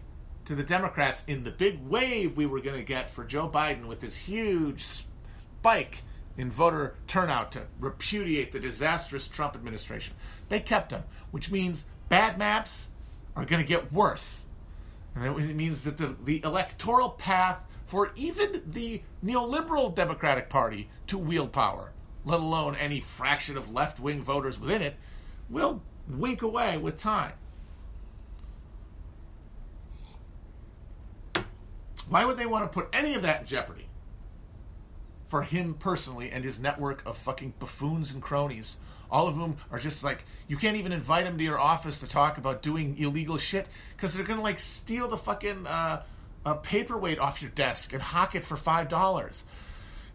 to 0.45 0.55
the 0.55 0.63
Democrats 0.63 1.23
in 1.27 1.43
the 1.43 1.51
big 1.51 1.79
wave 1.87 2.35
we 2.35 2.45
were 2.45 2.59
going 2.59 2.75
to 2.75 2.83
get 2.83 3.09
for 3.09 3.23
Joe 3.23 3.47
Biden 3.47 3.87
with 3.87 3.99
this 3.99 4.15
huge 4.15 4.83
spike 4.83 6.01
in 6.37 6.49
voter 6.49 6.95
turnout 7.07 7.51
to 7.53 7.61
repudiate 7.79 8.51
the 8.51 8.59
disastrous 8.59 9.27
Trump 9.27 9.55
administration. 9.55 10.13
They 10.47 10.59
kept 10.59 10.89
them, 10.89 11.03
which 11.31 11.51
means 11.51 11.85
bad 12.07 12.37
maps 12.37 12.89
are 13.35 13.45
going 13.45 13.61
to 13.61 13.67
get 13.67 13.91
worse. 13.91 14.45
And 15.15 15.25
it 15.25 15.55
means 15.55 15.83
that 15.83 15.97
the, 15.97 16.15
the 16.23 16.41
electoral 16.43 17.09
path 17.09 17.59
for 17.85 18.11
even 18.15 18.61
the 18.67 19.01
neoliberal 19.25 19.93
Democratic 19.93 20.47
Party 20.47 20.89
to 21.07 21.17
wield 21.17 21.51
power, 21.51 21.91
let 22.23 22.39
alone 22.39 22.75
any 22.75 22.99
fraction 22.99 23.57
of 23.57 23.73
left 23.73 23.99
wing 23.99 24.21
voters 24.21 24.59
within 24.59 24.81
it, 24.83 24.95
will 25.49 25.81
wink 26.07 26.43
away 26.43 26.77
with 26.77 27.01
time. 27.01 27.33
Why 32.07 32.25
would 32.25 32.37
they 32.37 32.45
want 32.45 32.65
to 32.65 32.69
put 32.69 32.89
any 32.93 33.15
of 33.15 33.23
that 33.23 33.41
in 33.41 33.47
jeopardy? 33.47 33.88
For 35.29 35.43
him 35.43 35.75
personally 35.75 36.31
and 36.31 36.43
his 36.43 36.59
network 36.59 37.07
of 37.07 37.17
fucking 37.17 37.53
buffoons 37.59 38.11
and 38.11 38.21
cronies, 38.21 38.77
all 39.11 39.27
of 39.27 39.35
whom 39.35 39.57
are 39.71 39.79
just 39.79 40.03
like, 40.03 40.25
you 40.47 40.57
can't 40.57 40.77
even 40.77 40.91
invite 40.91 41.25
him 41.25 41.37
to 41.37 41.43
your 41.43 41.59
office 41.59 41.99
to 41.99 42.07
talk 42.07 42.37
about 42.37 42.61
doing 42.61 42.97
illegal 42.97 43.37
shit 43.37 43.67
because 43.95 44.13
they're 44.13 44.25
gonna 44.25 44.41
like 44.41 44.59
steal 44.59 45.07
the 45.07 45.17
fucking 45.17 45.67
uh, 45.67 46.03
a 46.45 46.55
paperweight 46.55 47.19
off 47.19 47.41
your 47.41 47.51
desk 47.51 47.93
and 47.93 48.01
hawk 48.01 48.35
it 48.35 48.43
for 48.43 48.57
five 48.57 48.87
dollars. 48.87 49.43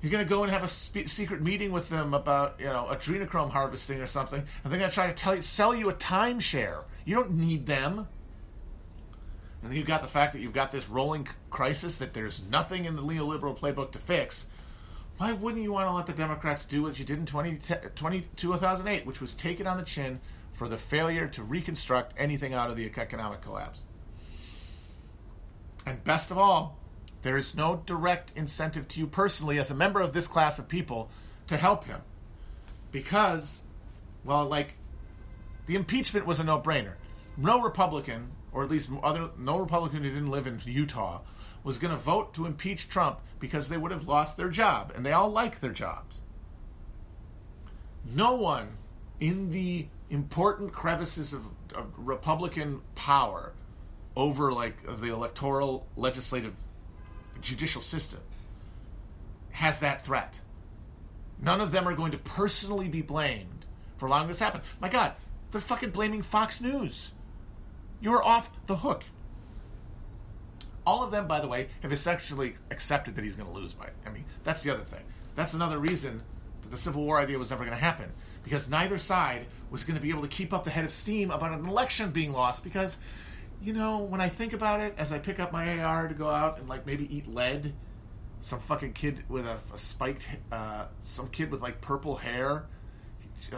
You're 0.02 0.10
gonna 0.10 0.24
go 0.24 0.42
and 0.42 0.52
have 0.52 0.64
a 0.64 0.68
spe- 0.68 1.06
secret 1.06 1.40
meeting 1.42 1.72
with 1.72 1.88
them 1.88 2.12
about 2.12 2.56
you 2.58 2.66
know 2.66 2.86
adrenochrome 2.90 3.50
harvesting 3.50 4.00
or 4.00 4.06
something, 4.06 4.42
and 4.62 4.72
they're 4.72 4.80
gonna 4.80 4.92
try 4.92 5.06
to 5.06 5.14
tell 5.14 5.34
you, 5.34 5.42
sell 5.42 5.74
you 5.74 5.88
a 5.90 5.94
timeshare. 5.94 6.82
You 7.04 7.14
don't 7.14 7.32
need 7.32 7.66
them. 7.66 8.08
And 9.62 9.70
then 9.70 9.78
you've 9.78 9.86
got 9.86 10.02
the 10.02 10.08
fact 10.08 10.34
that 10.34 10.40
you've 10.40 10.52
got 10.52 10.72
this 10.72 10.88
rolling 10.88 11.26
crisis 11.48 11.96
that 11.98 12.12
there's 12.12 12.42
nothing 12.50 12.84
in 12.84 12.96
the 12.96 13.02
neoliberal 13.02 13.58
playbook 13.58 13.92
to 13.92 13.98
fix. 13.98 14.46
Why 15.18 15.32
wouldn't 15.32 15.62
you 15.62 15.72
want 15.72 15.88
to 15.88 15.92
let 15.92 16.06
the 16.06 16.12
Democrats 16.12 16.66
do 16.66 16.82
what 16.82 16.98
you 16.98 17.04
did 17.04 17.18
in 17.18 17.26
20, 17.26 17.58
20, 17.94 18.28
2008, 18.36 19.06
which 19.06 19.20
was 19.20 19.34
take 19.34 19.60
it 19.60 19.66
on 19.66 19.76
the 19.76 19.84
chin 19.84 20.20
for 20.52 20.68
the 20.68 20.76
failure 20.76 21.28
to 21.28 21.42
reconstruct 21.42 22.14
anything 22.16 22.52
out 22.52 22.70
of 22.70 22.76
the 22.76 22.84
economic 22.84 23.40
collapse? 23.40 23.82
And 25.86 26.02
best 26.02 26.30
of 26.30 26.38
all, 26.38 26.78
there 27.22 27.36
is 27.36 27.54
no 27.54 27.82
direct 27.86 28.32
incentive 28.34 28.88
to 28.88 29.00
you 29.00 29.06
personally, 29.06 29.58
as 29.58 29.70
a 29.70 29.74
member 29.74 30.00
of 30.00 30.12
this 30.12 30.26
class 30.26 30.58
of 30.58 30.68
people, 30.68 31.10
to 31.46 31.56
help 31.56 31.84
him. 31.84 32.00
Because, 32.90 33.62
well, 34.24 34.46
like, 34.46 34.74
the 35.66 35.76
impeachment 35.76 36.26
was 36.26 36.40
a 36.40 36.44
no 36.44 36.60
brainer. 36.60 36.94
No 37.36 37.60
Republican 37.62 38.30
or 38.54 38.62
at 38.62 38.70
least 38.70 38.88
other 39.02 39.28
no 39.36 39.58
Republican 39.58 40.02
who 40.02 40.08
didn't 40.08 40.30
live 40.30 40.46
in 40.46 40.60
Utah, 40.64 41.20
was 41.64 41.78
going 41.78 41.90
to 41.90 41.98
vote 41.98 42.34
to 42.34 42.46
impeach 42.46 42.88
Trump 42.88 43.20
because 43.40 43.68
they 43.68 43.76
would 43.76 43.90
have 43.90 44.06
lost 44.06 44.36
their 44.36 44.50
job, 44.50 44.92
and 44.94 45.04
they 45.04 45.12
all 45.12 45.30
like 45.30 45.58
their 45.60 45.72
jobs. 45.72 46.20
No 48.04 48.34
one 48.34 48.68
in 49.18 49.50
the 49.50 49.86
important 50.10 50.72
crevices 50.72 51.32
of, 51.32 51.42
of 51.74 51.86
Republican 51.96 52.82
power 52.94 53.52
over 54.16 54.52
like 54.52 54.76
the 55.00 55.08
electoral, 55.08 55.86
legislative, 55.96 56.54
judicial 57.40 57.82
system 57.82 58.20
has 59.50 59.80
that 59.80 60.04
threat. 60.04 60.34
None 61.40 61.60
of 61.60 61.72
them 61.72 61.88
are 61.88 61.94
going 61.94 62.12
to 62.12 62.18
personally 62.18 62.88
be 62.88 63.02
blamed 63.02 63.64
for 63.96 64.06
allowing 64.06 64.28
this 64.28 64.38
happen. 64.38 64.60
My 64.80 64.88
God, 64.88 65.14
they're 65.50 65.60
fucking 65.60 65.90
blaming 65.90 66.22
Fox 66.22 66.60
News. 66.60 67.12
You're 68.00 68.22
off 68.22 68.50
the 68.66 68.76
hook. 68.76 69.04
All 70.86 71.02
of 71.02 71.10
them, 71.10 71.26
by 71.26 71.40
the 71.40 71.48
way, 71.48 71.68
have 71.82 71.92
essentially 71.92 72.54
accepted 72.70 73.14
that 73.16 73.24
he's 73.24 73.36
going 73.36 73.48
to 73.48 73.54
lose 73.54 73.72
by. 73.72 73.88
I 74.06 74.10
mean, 74.10 74.24
that's 74.42 74.62
the 74.62 74.70
other 74.70 74.82
thing. 74.82 75.02
That's 75.34 75.54
another 75.54 75.78
reason 75.78 76.22
that 76.62 76.70
the 76.70 76.76
Civil 76.76 77.04
War 77.04 77.18
idea 77.18 77.38
was 77.38 77.50
never 77.50 77.64
going 77.64 77.76
to 77.76 77.82
happen. 77.82 78.12
Because 78.42 78.68
neither 78.68 78.98
side 78.98 79.46
was 79.70 79.84
going 79.84 79.96
to 79.96 80.02
be 80.02 80.10
able 80.10 80.22
to 80.22 80.28
keep 80.28 80.52
up 80.52 80.64
the 80.64 80.70
head 80.70 80.84
of 80.84 80.92
steam 80.92 81.30
about 81.30 81.58
an 81.58 81.66
election 81.66 82.10
being 82.10 82.32
lost. 82.32 82.62
Because, 82.62 82.98
you 83.62 83.72
know, 83.72 83.98
when 83.98 84.20
I 84.20 84.28
think 84.28 84.52
about 84.52 84.80
it, 84.80 84.94
as 84.98 85.12
I 85.12 85.18
pick 85.18 85.40
up 85.40 85.52
my 85.52 85.82
AR 85.82 86.08
to 86.08 86.14
go 86.14 86.28
out 86.28 86.58
and, 86.58 86.68
like, 86.68 86.84
maybe 86.84 87.14
eat 87.16 87.26
lead, 87.26 87.72
some 88.40 88.60
fucking 88.60 88.92
kid 88.92 89.24
with 89.28 89.46
a, 89.46 89.58
a 89.72 89.78
spiked, 89.78 90.26
uh, 90.52 90.86
some 91.00 91.28
kid 91.28 91.50
with, 91.50 91.62
like, 91.62 91.80
purple 91.80 92.16
hair, 92.16 92.66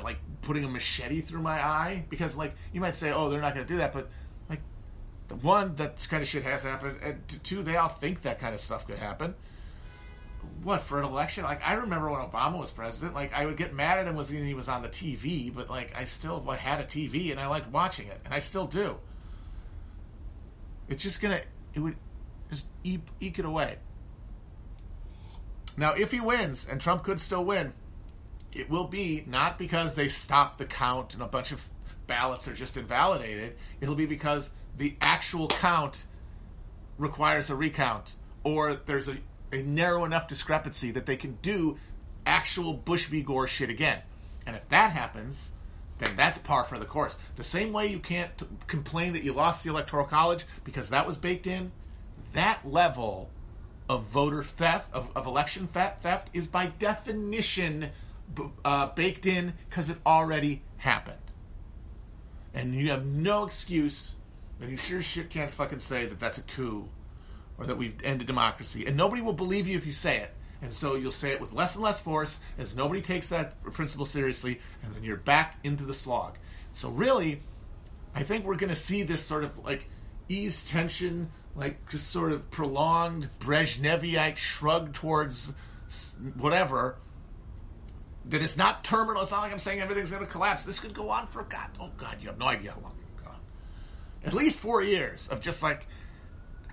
like, 0.05 0.19
putting 0.43 0.65
a 0.65 0.69
machete 0.69 1.21
through 1.21 1.43
my 1.43 1.61
eye. 1.61 2.05
Because, 2.09 2.37
like, 2.37 2.55
you 2.73 2.81
might 2.81 2.95
say, 2.95 3.11
oh, 3.11 3.29
they're 3.29 3.41
not 3.41 3.55
going 3.55 3.67
to 3.67 3.73
do 3.73 3.79
that, 3.79 3.93
but 3.93 4.09
one, 5.35 5.75
that 5.77 6.07
kind 6.09 6.23
of 6.23 6.29
shit 6.29 6.45
has 6.45 6.63
happened, 6.63 6.99
and 7.03 7.21
two, 7.43 7.63
they 7.63 7.77
all 7.77 7.89
think 7.89 8.23
that 8.23 8.39
kind 8.39 8.55
of 8.55 8.61
stuff 8.61 8.87
could 8.87 8.99
happen. 8.99 9.35
What 10.63 10.83
for 10.83 10.99
an 10.99 11.05
election? 11.05 11.45
Like 11.45 11.61
I 11.67 11.75
remember 11.75 12.11
when 12.11 12.21
Obama 12.21 12.59
was 12.59 12.71
president, 12.71 13.15
like 13.15 13.33
I 13.33 13.47
would 13.47 13.57
get 13.57 13.75
mad 13.75 13.99
at 13.99 14.07
him 14.07 14.15
when 14.15 14.27
he 14.27 14.55
was 14.55 14.69
on 14.69 14.83
the 14.83 14.89
TV, 14.89 15.53
but 15.53 15.69
like 15.69 15.93
I 15.97 16.05
still 16.05 16.41
had 16.41 16.81
a 16.81 16.85
TV 16.85 17.33
and 17.33 17.41
I 17.41 17.49
liked 17.49 17.71
watching 17.73 18.07
it, 18.07 18.21
and 18.25 18.33
I 18.33 18.39
still 18.39 18.67
do. 18.67 18.97
It's 20.89 21.03
just 21.03 21.21
gonna, 21.21 21.41
it 21.75 21.81
would 21.81 21.97
just 22.49 22.67
eke, 22.85 23.01
eke 23.21 23.41
it 23.41 23.45
away. 23.45 23.79
Now, 25.77 25.93
if 25.93 26.11
he 26.11 26.21
wins, 26.21 26.67
and 26.71 26.81
Trump 26.81 27.03
could 27.03 27.21
still 27.21 27.45
win, 27.45 27.73
it 28.53 28.71
will 28.71 28.87
be 28.87 29.25
not 29.27 29.59
because 29.59 29.95
they 29.95 30.09
stopped 30.09 30.59
the 30.59 30.65
count 30.65 31.15
and 31.15 31.23
a 31.23 31.27
bunch 31.27 31.53
of 31.53 31.69
ballots 32.07 32.49
are 32.49 32.55
just 32.55 32.77
invalidated. 32.77 33.57
It'll 33.81 33.95
be 33.95 34.07
because 34.07 34.51
the 34.77 34.97
actual 35.01 35.49
count 35.49 36.05
requires 36.99 37.51
a 37.51 37.55
recount, 37.55 38.15
or 38.45 38.75
there's 38.75 39.09
a, 39.09 39.17
a 39.53 39.63
narrow 39.63 40.05
enough 40.05 40.29
discrepancy 40.29 40.91
that 40.93 41.07
they 41.07 41.17
can 41.17 41.39
do 41.43 41.77
actual 42.27 42.75
Bush 42.75 43.07
v. 43.07 43.23
Gore 43.23 43.47
shit 43.47 43.71
again. 43.71 44.01
And 44.47 44.57
if 44.57 44.69
that 44.69 44.93
happens, 44.93 45.53
then 45.99 46.15
that's 46.17 46.39
par 46.39 46.65
for 46.65 46.79
the 46.79 46.85
course. 46.85 47.17
The 47.37 47.45
same 47.45 47.73
way 47.73 47.87
you 47.87 47.99
can't 47.99 48.37
t- 48.37 48.47
complain 48.67 49.13
that 49.15 49.23
you 49.23 49.33
lost 49.33 49.65
the 49.65 49.71
Electoral 49.71 50.05
College 50.05 50.45
because 50.65 50.91
that 50.91 51.07
was 51.07 51.17
baked 51.17 51.47
in, 51.47 51.73
that 52.33 52.61
level 52.69 53.31
of 53.89 54.05
voter 54.05 54.43
theft, 54.43 54.93
of, 54.93 55.09
of 55.17 55.27
election 55.27 55.69
theft, 55.69 56.03
theft, 56.03 56.29
is 56.33 56.47
by 56.47 56.67
definition 56.79 57.91
uh, 58.65 58.89
baked 58.89 59.27
in 59.27 59.55
because 59.69 59.89
it 59.89 59.99
already 60.05 60.63
happened. 60.79 61.17
And 62.53 62.75
you 62.75 62.91
have 62.91 63.07
no 63.07 63.45
excuse, 63.45 64.16
and 64.61 64.71
you 64.71 64.77
sure 64.77 65.03
shit 65.03 65.31
can't 65.31 65.51
fucking 65.51 65.81
say 65.81 66.07
that 66.07 66.19
that's 66.19 66.39
a 66.39 66.43
coup 66.43 66.89
or 67.59 67.67
that 67.67 67.77
we've 67.77 67.95
ended 68.05 68.27
democracy. 68.27 68.87
And 68.87 68.97
nobody 68.97 69.23
will 69.23 69.33
believe 69.33 69.67
you 69.67 69.77
if 69.77 69.87
you 69.87 69.93
say 69.93 70.19
it. 70.19 70.33
And 70.63 70.73
so 70.73 70.95
you'll 70.95 71.13
say 71.13 71.33
it 71.33 71.41
with 71.41 71.53
less 71.53 71.75
and 71.75 71.85
less 71.85 72.01
force 72.01 72.41
as 72.59 72.75
nobody 72.77 73.03
takes 73.03 73.29
that 73.29 73.63
principle 73.73 74.07
seriously, 74.07 74.61
and 74.83 74.95
then 74.95 75.03
you're 75.03 75.17
back 75.17 75.57
into 75.65 75.85
the 75.85 75.95
slog. 75.95 76.39
So, 76.73 76.89
really, 76.91 77.43
I 78.15 78.23
think 78.23 78.45
we're 78.45 78.57
going 78.57 78.71
to 78.71 78.75
see 78.75 79.03
this 79.03 79.23
sort 79.23 79.45
of 79.45 79.59
like 79.65 79.89
ease 80.29 80.69
tension, 80.69 81.31
like 81.55 81.89
just 81.91 82.09
sort 82.09 82.33
of 82.33 82.51
prolonged 82.51 83.29
Brezhnevite 83.39 84.37
shrug 84.37 84.93
towards 84.95 85.53
whatever. 86.37 86.97
That 88.27 88.43
it's 88.43 88.57
not 88.57 88.83
terminal. 88.83 89.23
It's 89.23 89.31
not 89.31 89.43
like 89.43 89.53
I'm 89.53 89.59
saying 89.59 89.81
everything's 89.81 90.11
going 90.11 90.25
to 90.25 90.31
collapse. 90.31 90.65
This 90.65 90.81
could 90.81 90.95
go 90.95 91.11
on 91.11 91.29
for 91.29 91.45
God. 91.45 91.71
Oh 91.79 91.91
God, 91.97 92.17
you 92.21 92.29
have 92.29 92.39
no 92.39 92.47
idea 92.47 92.73
how 92.73 92.81
long 92.81 92.93
it 92.99 93.17
could 93.17 93.25
go 93.25 93.31
on. 93.31 93.39
At 94.27 94.35
least 94.35 94.59
four 94.59 94.83
years 94.83 95.29
of 95.29 95.41
just 95.41 95.63
like. 95.63 95.87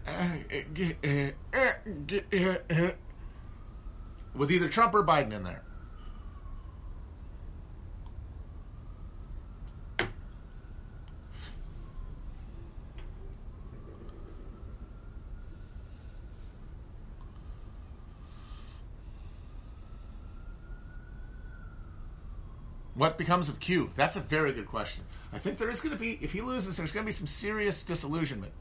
Eh, 0.05 0.63
eh, 1.03 1.31
eh, 1.53 2.91
with 4.35 4.51
either 4.51 4.67
Trump 4.67 4.93
or 4.95 5.03
Biden 5.03 5.31
in 5.31 5.43
there. 5.43 5.63
What 22.95 23.17
becomes 23.17 23.49
of 23.49 23.59
Q? 23.59 23.91
That's 23.95 24.15
a 24.15 24.19
very 24.19 24.51
good 24.53 24.67
question. 24.67 25.03
I 25.31 25.39
think 25.39 25.57
there 25.57 25.71
is 25.71 25.81
going 25.81 25.95
to 25.95 25.99
be, 25.99 26.19
if 26.21 26.31
he 26.31 26.41
loses, 26.41 26.77
there's 26.77 26.91
going 26.91 27.05
to 27.05 27.07
be 27.07 27.13
some 27.13 27.27
serious 27.27 27.83
disillusionment. 27.83 28.53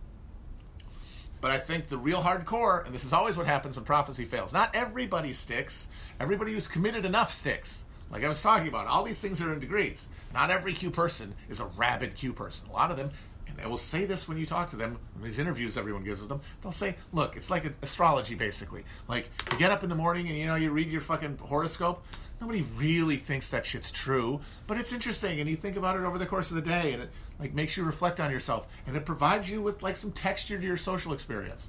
But 1.42 1.50
I 1.50 1.58
think 1.58 1.88
the 1.88 1.98
real 1.98 2.22
hardcore, 2.22 2.86
and 2.86 2.94
this 2.94 3.04
is 3.04 3.12
always 3.12 3.36
what 3.36 3.46
happens 3.46 3.76
when 3.76 3.84
prophecy 3.84 4.24
fails, 4.24 4.52
not 4.52 4.74
everybody 4.74 5.32
sticks. 5.32 5.88
Everybody 6.20 6.52
who's 6.52 6.68
committed 6.68 7.04
enough 7.04 7.32
sticks. 7.32 7.84
Like 8.10 8.24
I 8.24 8.28
was 8.28 8.40
talking 8.40 8.68
about, 8.68 8.86
all 8.86 9.02
these 9.02 9.20
things 9.20 9.40
are 9.42 9.52
in 9.52 9.58
degrees. 9.58 10.06
Not 10.32 10.50
every 10.50 10.72
Q 10.72 10.90
person 10.90 11.34
is 11.50 11.60
a 11.60 11.64
rabid 11.64 12.14
Q 12.14 12.32
person. 12.32 12.68
A 12.68 12.72
lot 12.72 12.90
of 12.90 12.96
them 12.96 13.10
and 13.52 13.62
they 13.62 13.68
will 13.68 13.76
say 13.76 14.04
this 14.04 14.28
when 14.28 14.38
you 14.38 14.46
talk 14.46 14.70
to 14.70 14.76
them 14.76 14.98
in 15.16 15.22
these 15.22 15.38
interviews 15.38 15.76
everyone 15.76 16.02
gives 16.02 16.20
with 16.20 16.28
them 16.28 16.40
they'll 16.62 16.72
say 16.72 16.96
look 17.12 17.36
it's 17.36 17.50
like 17.50 17.64
astrology 17.82 18.34
basically 18.34 18.84
like 19.08 19.28
you 19.50 19.58
get 19.58 19.70
up 19.70 19.82
in 19.82 19.88
the 19.88 19.94
morning 19.94 20.28
and 20.28 20.38
you 20.38 20.46
know 20.46 20.54
you 20.54 20.70
read 20.70 20.90
your 20.90 21.00
fucking 21.00 21.38
horoscope 21.38 22.04
nobody 22.42 22.62
really 22.76 23.16
thinks 23.16 23.50
that 23.50 23.64
shit's 23.64 23.90
true 23.90 24.40
but 24.66 24.76
it's 24.76 24.92
interesting 24.92 25.40
and 25.40 25.48
you 25.48 25.56
think 25.56 25.76
about 25.76 25.96
it 25.96 26.02
over 26.02 26.18
the 26.18 26.26
course 26.26 26.50
of 26.50 26.56
the 26.56 26.62
day 26.62 26.92
and 26.92 27.02
it 27.02 27.10
like 27.38 27.54
makes 27.54 27.76
you 27.76 27.84
reflect 27.84 28.18
on 28.18 28.30
yourself 28.30 28.66
and 28.86 28.96
it 28.96 29.06
provides 29.06 29.48
you 29.48 29.62
with 29.62 29.82
like 29.82 29.96
some 29.96 30.10
texture 30.10 30.58
to 30.58 30.66
your 30.66 30.76
social 30.76 31.12
experience 31.12 31.68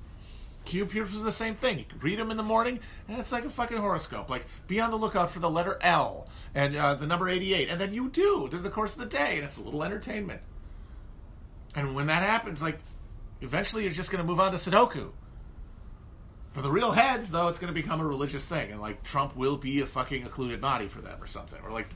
Q 0.65 0.85
is 0.85 1.21
the 1.21 1.31
same 1.31 1.55
thing. 1.55 1.79
You 1.79 1.85
can 1.85 1.99
read 1.99 2.19
them 2.19 2.31
in 2.31 2.37
the 2.37 2.43
morning, 2.43 2.79
and 3.07 3.19
it's 3.19 3.31
like 3.31 3.45
a 3.45 3.49
fucking 3.49 3.77
horoscope. 3.77 4.29
Like, 4.29 4.45
be 4.67 4.79
on 4.79 4.91
the 4.91 4.97
lookout 4.97 5.29
for 5.29 5.39
the 5.39 5.49
letter 5.49 5.77
L 5.81 6.27
and 6.55 6.75
uh, 6.75 6.95
the 6.95 7.07
number 7.07 7.27
88. 7.27 7.69
And 7.69 7.81
then 7.81 7.93
you 7.93 8.09
do 8.09 8.47
through 8.49 8.61
the 8.61 8.69
course 8.69 8.93
of 8.93 8.99
the 8.99 9.17
day, 9.17 9.35
and 9.35 9.43
it's 9.43 9.57
a 9.57 9.61
little 9.61 9.83
entertainment. 9.83 10.41
And 11.75 11.95
when 11.95 12.07
that 12.07 12.23
happens, 12.23 12.61
like, 12.61 12.79
eventually 13.41 13.83
you're 13.83 13.91
just 13.91 14.11
going 14.11 14.23
to 14.23 14.27
move 14.27 14.39
on 14.39 14.51
to 14.51 14.57
Sudoku. 14.57 15.11
For 16.53 16.61
the 16.61 16.69
real 16.69 16.91
heads, 16.91 17.31
though, 17.31 17.47
it's 17.47 17.57
going 17.57 17.73
to 17.73 17.79
become 17.81 17.99
a 17.99 18.05
religious 18.05 18.47
thing, 18.47 18.71
and 18.71 18.79
like 18.79 19.03
Trump 19.03 19.35
will 19.35 19.57
be 19.57 19.81
a 19.81 19.87
fucking 19.87 20.23
occluded 20.23 20.61
body 20.61 20.87
for 20.87 21.01
them 21.01 21.21
or 21.21 21.25
something, 21.25 21.59
or 21.63 21.71
like, 21.71 21.87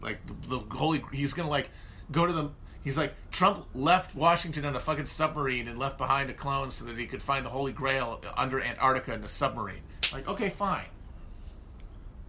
like 0.00 0.18
the, 0.26 0.58
the 0.58 0.74
holy. 0.74 1.04
He's 1.12 1.34
going 1.34 1.46
to 1.46 1.50
like 1.50 1.68
go 2.10 2.26
to 2.26 2.32
the. 2.32 2.50
He's 2.82 2.96
like 2.96 3.12
Trump 3.30 3.66
left 3.74 4.14
Washington 4.14 4.64
on 4.64 4.74
a 4.74 4.80
fucking 4.80 5.04
submarine 5.04 5.68
and 5.68 5.78
left 5.78 5.98
behind 5.98 6.30
a 6.30 6.32
clone 6.32 6.70
so 6.70 6.86
that 6.86 6.96
he 6.96 7.06
could 7.06 7.20
find 7.20 7.44
the 7.44 7.50
Holy 7.50 7.72
Grail 7.72 8.22
under 8.38 8.58
Antarctica 8.62 9.12
in 9.12 9.22
a 9.22 9.28
submarine. 9.28 9.82
Like, 10.14 10.26
okay, 10.26 10.48
fine, 10.48 10.86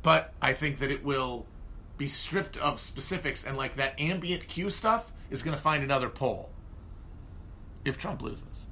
but 0.02 0.34
I 0.42 0.52
think 0.52 0.80
that 0.80 0.92
it 0.92 1.06
will 1.06 1.46
be 1.98 2.10
stripped 2.10 2.58
of 2.58 2.82
specifics, 2.82 3.46
and 3.46 3.56
like 3.56 3.78
that 3.78 3.98
ambient 3.98 4.46
Q 4.50 4.70
stuff 4.70 5.10
is 5.30 5.42
going 5.42 5.56
to 5.56 5.62
find 5.64 5.86
another 5.86 6.10
pole 6.10 6.50
if 7.86 7.98
Trump 7.98 8.22
loses. 8.22 8.68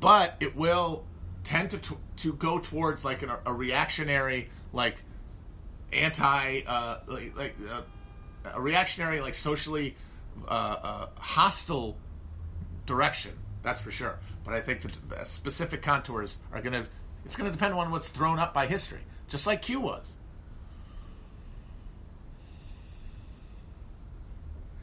But 0.00 0.36
it 0.40 0.56
will 0.56 1.04
tend 1.44 1.70
to 1.70 1.96
to 2.16 2.32
go 2.34 2.58
towards 2.58 3.04
like 3.04 3.22
an, 3.22 3.30
a 3.46 3.52
reactionary, 3.52 4.48
like 4.72 4.96
anti, 5.92 6.62
uh, 6.66 6.98
like, 7.06 7.54
uh, 7.70 7.82
a 8.44 8.60
reactionary, 8.60 9.20
like 9.20 9.34
socially 9.34 9.94
uh, 10.48 10.50
uh 10.50 11.06
hostile 11.16 11.96
direction. 12.86 13.32
That's 13.62 13.80
for 13.80 13.90
sure. 13.90 14.18
But 14.44 14.54
I 14.54 14.60
think 14.60 14.82
the 14.82 15.24
specific 15.24 15.82
contours 15.82 16.38
are 16.52 16.62
going 16.62 16.72
to. 16.72 16.86
It's 17.26 17.36
going 17.36 17.50
to 17.50 17.54
depend 17.54 17.74
on 17.74 17.90
what's 17.90 18.08
thrown 18.08 18.38
up 18.38 18.54
by 18.54 18.66
history, 18.66 19.00
just 19.28 19.46
like 19.46 19.60
Q 19.60 19.80
was. 19.80 20.06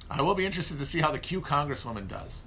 I 0.09 0.22
will 0.22 0.36
be 0.36 0.45
interested 0.45 0.78
to 0.80 0.86
see 0.86 1.01
how 1.01 1.11
the 1.11 1.20
Q 1.20 1.41
Congresswoman 1.41 2.07
does. 2.07 2.43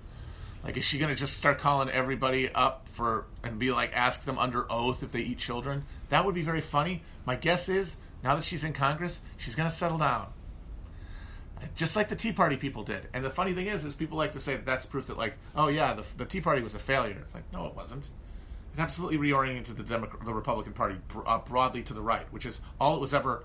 Like, 0.63 0.77
is 0.77 0.85
she 0.85 0.99
going 0.99 1.11
to 1.11 1.17
just 1.17 1.39
start 1.39 1.59
calling 1.59 1.89
everybody 1.89 2.51
up 2.53 2.89
for 2.89 3.27
and 3.43 3.59
be 3.59 3.73
like, 3.73 3.97
ask 3.97 4.25
them 4.25 4.39
under 4.39 4.71
oath 4.71 5.03
if 5.03 5.13
they 5.13 5.21
eat 5.21 5.39
children? 5.39 5.85
That 6.11 6.25
would 6.25 6.35
be 6.35 6.43
very 6.43 6.61
funny. 6.61 7.03
My 7.25 7.37
guess 7.37 7.69
is 7.69 7.97
now 8.23 8.37
that 8.37 8.45
she's 8.45 8.65
in 8.65 8.73
Congress, 8.73 9.21
she's 9.39 9.55
going 9.55 9.69
to 9.69 9.75
settle 9.75 9.99
down, 9.99 10.29
just 11.75 11.97
like 11.97 12.09
the 12.09 12.17
Tea 12.17 12.33
Party 12.33 12.57
people 12.57 12.83
did. 12.83 13.09
And 13.15 13.25
the 13.25 13.31
funny 13.31 13.55
thing 13.55 13.69
is, 13.69 13.85
is 13.85 13.95
people 13.95 14.19
like 14.19 14.35
to 14.35 14.41
say 14.41 14.57
that 14.57 14.67
that's 14.67 14.85
proof 14.85 15.07
that 15.07 15.17
like, 15.17 15.35
oh 15.57 15.69
yeah, 15.69 15.95
the, 15.95 16.05
the 16.19 16.27
Tea 16.27 16.41
Party 16.43 16.61
was 16.63 16.75
a 16.75 16.79
failure. 16.79 17.23
It's 17.25 17.35
like, 17.35 17.51
no, 17.53 17.67
it 17.67 17.75
wasn't. 17.75 18.05
It 18.75 18.81
absolutely 18.81 19.19
reoriented 19.19 19.77
the 19.77 19.83
Democrat, 19.83 20.25
the 20.25 20.35
Republican 20.35 20.75
Party 20.75 20.97
uh, 21.27 21.39
broadly 21.39 21.83
to 21.85 21.95
the 21.95 22.03
right, 22.03 22.31
which 22.33 22.45
is 22.45 22.61
all 22.79 22.97
it 22.97 23.01
was 23.01 23.15
ever 23.15 23.45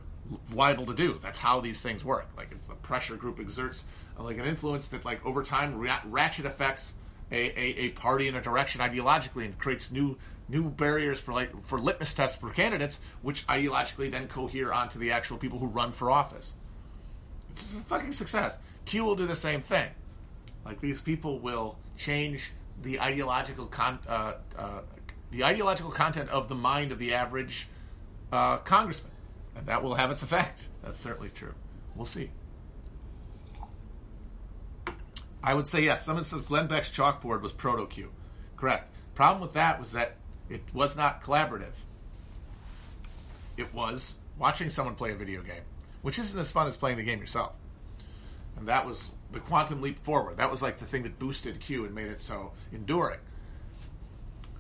liable 0.54 0.86
to 0.88 0.94
do. 0.94 1.18
That's 1.22 1.40
how 1.40 1.62
these 1.62 1.82
things 1.82 2.04
work. 2.04 2.28
Like 2.36 2.50
the 2.68 2.76
pressure 2.76 3.16
group 3.16 3.40
exerts 3.40 3.84
uh, 4.20 4.24
like 4.24 4.38
an 4.38 4.46
influence 4.46 4.90
that 4.90 5.06
like 5.06 5.26
over 5.26 5.44
time 5.44 5.80
ratchet 6.06 6.46
affects 6.46 6.94
a, 7.32 7.36
a, 7.36 7.86
a, 7.86 7.90
party 7.90 8.28
in 8.28 8.36
a 8.36 8.42
direction 8.42 8.82
ideologically 8.82 9.46
and 9.46 9.58
creates 9.58 9.92
new 9.92 10.18
new 10.48 10.70
barriers 10.70 11.20
for 11.20 11.34
like 11.34 11.66
for 11.66 11.80
litmus 11.80 12.14
tests 12.14 12.38
for 12.38 12.52
candidates, 12.52 13.00
which 13.22 13.46
ideologically 13.48 14.12
then 14.12 14.28
cohere 14.28 14.72
onto 14.72 15.00
the 15.00 15.12
actual 15.12 15.38
people 15.38 15.60
who 15.60 15.68
run 15.68 15.92
for 15.92 16.12
office. 16.12 16.54
It's 17.52 17.74
a 17.74 17.78
fucking 17.78 18.12
success. 18.12 18.58
Q 18.86 19.04
will 19.04 19.16
do 19.16 19.26
the 19.26 19.36
same 19.36 19.62
thing. 19.62 19.90
Like 20.64 20.82
these 20.82 21.02
people 21.02 21.40
will 21.40 21.78
change 21.98 22.52
the 22.82 23.00
ideological 23.00 23.66
con- 23.68 24.00
uh, 24.08 24.34
uh, 24.58 24.82
the 25.32 25.44
ideological 25.44 25.92
content 25.92 26.30
of 26.30 26.48
the 26.48 26.56
mind 26.56 26.92
of 26.92 27.00
the 27.00 27.14
average 27.14 27.68
uh, 28.32 28.58
congressman 28.58 29.12
and 29.56 29.66
that 29.68 29.82
will 29.82 29.96
have 29.96 30.12
its 30.12 30.22
effect. 30.24 30.68
That's 30.84 31.00
certainly 31.00 31.30
true. 31.30 31.54
We'll 31.96 32.06
see. 32.06 32.30
I 35.46 35.54
would 35.54 35.68
say 35.68 35.84
yes. 35.84 36.04
Someone 36.04 36.24
says 36.24 36.42
Glenn 36.42 36.66
Beck's 36.66 36.90
chalkboard 36.90 37.42
was 37.42 37.54
proto 37.54 37.86
Q. 37.86 38.12
Correct. 38.58 38.92
Problem 39.14 39.42
with 39.44 39.54
that 39.54 39.80
was 39.80 39.92
that 39.92 40.16
it 40.50 40.64
was 40.74 40.98
not 40.98 41.24
collaborative. 41.24 41.74
It 43.56 43.72
was 43.72 44.16
watching 44.40 44.72
someone 44.72 44.96
play 44.96 45.12
a 45.12 45.16
video 45.16 45.42
game, 45.44 45.62
which 46.02 46.18
isn't 46.18 46.38
as 46.38 46.52
fun 46.52 46.68
as 46.68 46.76
playing 46.76 46.98
the 46.98 47.04
game 47.04 47.20
yourself. 47.20 47.54
And 48.58 48.68
that 48.68 48.88
was 48.88 49.12
the 49.32 49.40
quantum 49.40 49.82
leap 49.82 50.04
forward. 50.04 50.38
That 50.38 50.50
was 50.50 50.64
like 50.64 50.80
the 50.80 50.86
thing 50.86 51.04
that 51.04 51.20
boosted 51.20 51.60
Q 51.60 51.86
and 51.86 51.94
made 51.94 52.08
it 52.08 52.22
so 52.22 52.52
enduring. 52.72 53.20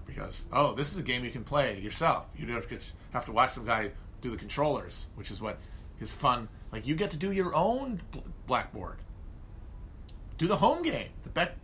Because 0.05 0.45
oh, 0.53 0.75
this 0.75 0.91
is 0.91 0.99
a 0.99 1.03
game 1.03 1.25
you 1.25 1.31
can 1.31 1.43
play 1.43 1.79
yourself. 1.79 2.27
You 2.37 2.45
don't 2.45 2.63
have 3.11 3.25
to 3.25 3.31
watch 3.31 3.51
some 3.51 3.65
guy 3.65 3.89
do 4.21 4.29
the 4.29 4.37
controllers, 4.37 5.07
which 5.15 5.31
is 5.31 5.41
what 5.41 5.57
is 5.99 6.11
fun. 6.11 6.47
Like 6.71 6.85
you 6.85 6.95
get 6.95 7.09
to 7.11 7.17
do 7.17 7.31
your 7.31 7.55
own 7.55 8.01
blackboard. 8.45 8.97
Do 10.37 10.47
the 10.47 10.57
home 10.57 10.81
game, 10.81 11.09
the 11.23 11.29
Beck, 11.29 11.55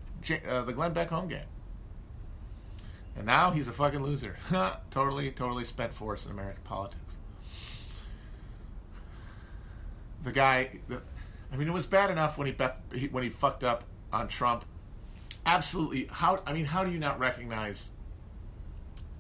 uh, 0.48 0.64
the 0.64 0.74
Glenn 0.74 0.94
Beck 0.94 1.10
home 1.10 1.28
game. 1.28 1.46
And 3.16 3.26
now 3.26 3.52
he's 3.52 3.68
a 3.68 3.74
fucking 3.74 4.02
loser. 4.02 4.38
totally, 4.92 5.32
totally 5.32 5.66
spent 5.66 5.94
force 5.94 6.26
in 6.26 6.32
American 6.32 6.64
politics. 6.64 7.16
The 10.24 10.32
guy, 10.32 10.80
the, 10.88 11.02
I 11.52 11.58
mean, 11.58 11.68
it 11.68 11.74
was 11.74 11.86
bad 11.86 12.10
enough 12.10 12.38
when 12.38 12.48
he, 12.48 12.54
bet, 12.54 12.80
he 12.94 13.08
when 13.08 13.24
he 13.24 13.30
fucked 13.30 13.64
up 13.64 13.84
on 14.14 14.28
Trump. 14.28 14.64
Absolutely, 15.46 16.08
how? 16.12 16.40
I 16.46 16.54
mean, 16.54 16.66
how 16.66 16.84
do 16.84 16.92
you 16.92 17.00
not 17.00 17.20
recognize? 17.20 17.90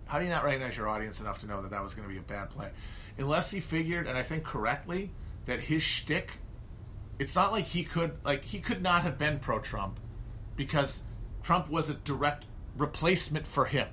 How 0.05 0.19
do 0.19 0.25
you 0.25 0.29
not 0.29 0.43
recognize 0.43 0.77
your 0.77 0.87
audience 0.87 1.19
enough 1.19 1.39
to 1.39 1.47
know 1.47 1.61
that 1.61 1.71
that 1.71 1.83
was 1.83 1.93
going 1.93 2.07
to 2.07 2.13
be 2.13 2.19
a 2.19 2.23
bad 2.23 2.49
play? 2.51 2.69
unless 3.17 3.51
he 3.51 3.59
figured, 3.59 4.07
and 4.07 4.17
I 4.17 4.23
think 4.23 4.43
correctly, 4.43 5.11
that 5.45 5.59
his 5.59 5.81
shtick, 5.81 6.31
it's 7.21 7.35
not 7.35 7.51
like 7.51 7.65
he 7.65 7.83
could 7.83 8.13
like 8.25 8.43
he 8.43 8.59
could 8.59 8.81
not 8.81 9.03
have 9.03 9.19
been 9.19 9.37
pro 9.37 9.59
Trump 9.59 9.99
because 10.55 11.03
Trump 11.43 11.69
was 11.69 11.87
a 11.87 11.93
direct 11.93 12.45
replacement 12.77 13.45
for 13.45 13.65
him. 13.65 13.87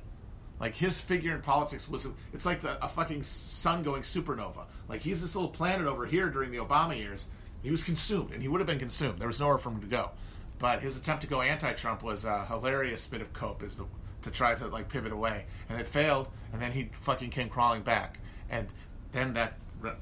Like 0.59 0.74
his 0.74 0.99
figure 0.99 1.35
in 1.35 1.43
politics 1.43 1.89
was 1.89 2.09
it's 2.33 2.47
like 2.47 2.62
the, 2.62 2.83
a 2.83 2.89
fucking 2.89 3.22
sun 3.22 3.83
going 3.83 4.03
supernova. 4.03 4.64
Like 4.89 5.03
he's 5.03 5.20
this 5.20 5.37
little 5.37 5.51
planet 5.51 5.87
over 5.87 6.07
here 6.07 6.31
during 6.31 6.51
the 6.51 6.57
Obama 6.57 6.97
years. 6.97 7.26
He 7.62 7.70
was 7.70 7.85
consumed, 7.85 8.33
and 8.33 8.41
he 8.41 8.49
would 8.49 8.61
have 8.61 8.66
been 8.66 8.79
consumed. 8.79 9.18
There 9.18 9.29
was 9.29 9.41
nowhere 9.41 9.59
for 9.59 9.70
him 9.70 9.81
to 9.83 9.87
go. 9.87 10.11
But 10.59 10.81
his 10.81 10.97
attempt 10.97 11.22
to 11.22 11.29
go 11.29 11.43
anti-Trump 11.43 12.03
was 12.03 12.24
a 12.24 12.47
hilarious 12.47 13.07
bit 13.07 13.20
of 13.20 13.33
cope, 13.35 13.62
is 13.62 13.76
the 13.76 13.85
to 14.22 14.31
try 14.31 14.55
to 14.55 14.68
like 14.68 14.89
pivot 14.89 15.12
away, 15.12 15.45
and 15.68 15.79
it 15.79 15.87
failed. 15.87 16.29
And 16.55 16.62
then 16.62 16.72
he 16.72 16.89
fucking 17.03 17.29
came 17.29 17.51
crawling 17.51 17.83
back, 17.83 18.20
and 18.49 18.68
then 19.12 19.35
that 19.35 19.59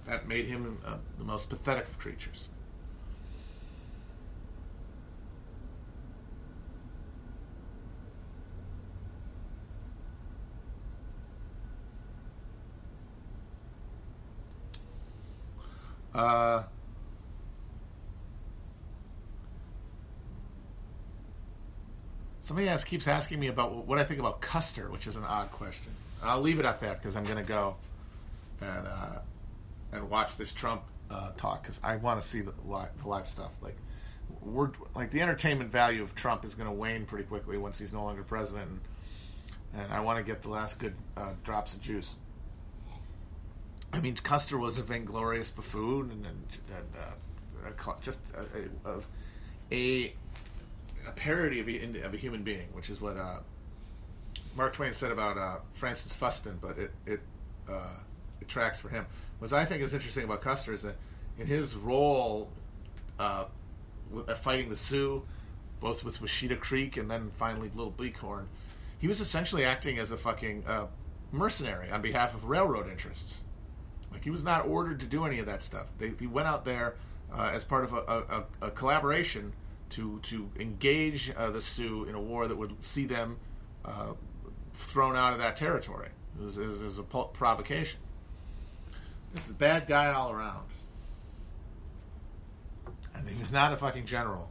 that 0.06 0.28
made 0.28 0.46
him 0.46 0.78
uh, 0.86 0.98
the 1.18 1.24
most 1.24 1.48
pathetic 1.50 1.88
of 1.88 1.98
creatures. 1.98 2.50
Uh, 16.16 16.62
somebody 22.40 22.68
else 22.68 22.84
keeps 22.84 23.06
asking 23.06 23.38
me 23.38 23.48
about 23.48 23.86
what 23.86 23.98
I 23.98 24.04
think 24.04 24.18
about 24.18 24.40
Custer, 24.40 24.90
which 24.90 25.06
is 25.06 25.16
an 25.16 25.24
odd 25.24 25.52
question. 25.52 25.92
I'll 26.22 26.40
leave 26.40 26.58
it 26.58 26.64
at 26.64 26.80
that 26.80 27.02
because 27.02 27.16
I'm 27.16 27.24
going 27.24 27.36
to 27.36 27.42
go 27.42 27.76
and 28.62 28.86
uh, 28.86 29.18
and 29.92 30.08
watch 30.08 30.36
this 30.36 30.54
Trump 30.54 30.82
uh, 31.10 31.32
talk 31.36 31.62
because 31.62 31.78
I 31.84 31.96
want 31.96 32.20
to 32.20 32.26
see 32.26 32.40
the 32.40 32.54
live, 32.64 32.88
the 33.02 33.08
live 33.08 33.26
stuff. 33.26 33.50
Like 33.60 33.76
we're 34.40 34.70
like 34.94 35.10
the 35.10 35.20
entertainment 35.20 35.70
value 35.70 36.02
of 36.02 36.14
Trump 36.14 36.46
is 36.46 36.54
going 36.54 36.68
to 36.68 36.74
wane 36.74 37.04
pretty 37.04 37.24
quickly 37.24 37.58
once 37.58 37.78
he's 37.78 37.92
no 37.92 38.02
longer 38.02 38.22
president, 38.22 38.70
and, 39.74 39.82
and 39.82 39.92
I 39.92 40.00
want 40.00 40.18
to 40.18 40.24
get 40.24 40.40
the 40.40 40.48
last 40.48 40.78
good 40.78 40.94
uh, 41.18 41.34
drops 41.44 41.74
of 41.74 41.82
juice. 41.82 42.16
I 43.92 44.00
mean, 44.00 44.16
Custer 44.16 44.58
was 44.58 44.78
a 44.78 44.82
vainglorious 44.82 45.50
buffoon 45.50 46.10
and, 46.10 46.26
and, 46.26 46.46
and 46.76 46.86
uh, 46.98 47.92
a, 47.92 48.02
just 48.02 48.20
a, 48.34 48.90
a, 48.90 49.00
a, 49.72 50.14
a 51.08 51.12
parody 51.12 51.60
of 51.60 51.68
a, 51.68 52.02
of 52.02 52.14
a, 52.14 52.16
human 52.16 52.42
being, 52.42 52.68
which 52.72 52.90
is 52.90 53.00
what 53.00 53.16
uh, 53.16 53.38
Mark 54.56 54.74
Twain 54.74 54.92
said 54.92 55.12
about 55.12 55.38
uh, 55.38 55.58
Francis 55.74 56.12
Funston, 56.12 56.58
but 56.60 56.78
it 56.78 56.90
it, 57.06 57.20
uh, 57.68 57.94
it 58.40 58.48
tracks 58.48 58.78
for 58.78 58.88
him. 58.88 59.06
What 59.38 59.52
I 59.52 59.64
think 59.64 59.82
is 59.82 59.94
interesting 59.94 60.24
about 60.24 60.42
Custer 60.42 60.72
is 60.72 60.82
that 60.82 60.96
in 61.38 61.46
his 61.46 61.74
role 61.74 62.48
uh, 63.18 63.44
fighting 64.40 64.68
the 64.68 64.76
Sioux, 64.76 65.22
both 65.80 66.04
with 66.04 66.20
Washita 66.20 66.58
Creek 66.58 66.96
and 66.96 67.10
then 67.10 67.30
finally 67.36 67.70
Little 67.74 67.92
Bighorn, 67.92 68.46
he 68.98 69.08
was 69.08 69.20
essentially 69.20 69.64
acting 69.64 69.98
as 69.98 70.10
a 70.10 70.16
fucking 70.16 70.64
uh, 70.66 70.86
mercenary 71.32 71.90
on 71.90 72.00
behalf 72.00 72.34
of 72.34 72.44
railroad 72.44 72.88
interests 72.88 73.38
like 74.12 74.24
he 74.24 74.30
was 74.30 74.44
not 74.44 74.66
ordered 74.66 75.00
to 75.00 75.06
do 75.06 75.24
any 75.24 75.38
of 75.38 75.46
that 75.46 75.62
stuff. 75.62 75.86
They, 75.98 76.12
he 76.18 76.26
went 76.26 76.48
out 76.48 76.64
there 76.64 76.96
uh, 77.32 77.50
as 77.52 77.64
part 77.64 77.84
of 77.84 77.92
a, 77.92 78.44
a, 78.62 78.66
a, 78.66 78.70
collaboration 78.70 79.52
to 79.90 80.20
to 80.24 80.50
engage 80.58 81.32
uh, 81.36 81.50
the 81.50 81.62
Sioux 81.62 82.04
in 82.04 82.14
a 82.14 82.20
war 82.20 82.46
that 82.48 82.56
would 82.56 82.82
see 82.82 83.06
them 83.06 83.38
uh, 83.84 84.12
thrown 84.74 85.16
out 85.16 85.32
of 85.32 85.38
that 85.38 85.56
territory. 85.56 86.08
It 86.38 86.44
was, 86.44 86.56
it 86.58 86.66
was, 86.66 86.80
it 86.80 86.84
was 86.84 86.98
a 86.98 87.02
po- 87.02 87.24
provocation. 87.24 88.00
This 89.32 89.44
is 89.44 89.50
a 89.50 89.54
bad 89.54 89.86
guy 89.86 90.12
all 90.12 90.30
around. 90.30 90.66
And 93.14 93.28
he 93.28 93.38
was 93.38 93.52
not 93.52 93.72
a 93.72 93.76
fucking 93.76 94.06
general. 94.06 94.50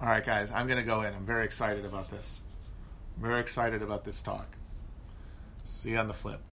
All 0.00 0.06
right, 0.06 0.24
guys, 0.24 0.50
I'm 0.52 0.68
going 0.68 0.78
to 0.78 0.84
go 0.84 1.02
in. 1.02 1.12
I'm 1.12 1.26
very 1.26 1.44
excited 1.44 1.84
about 1.84 2.08
this. 2.08 2.42
I'm 3.16 3.22
Very 3.22 3.40
excited 3.40 3.82
about 3.82 4.04
this 4.04 4.22
talk. 4.22 4.46
See 5.64 5.90
you 5.90 5.96
on 5.96 6.06
the 6.06 6.14
flip. 6.14 6.47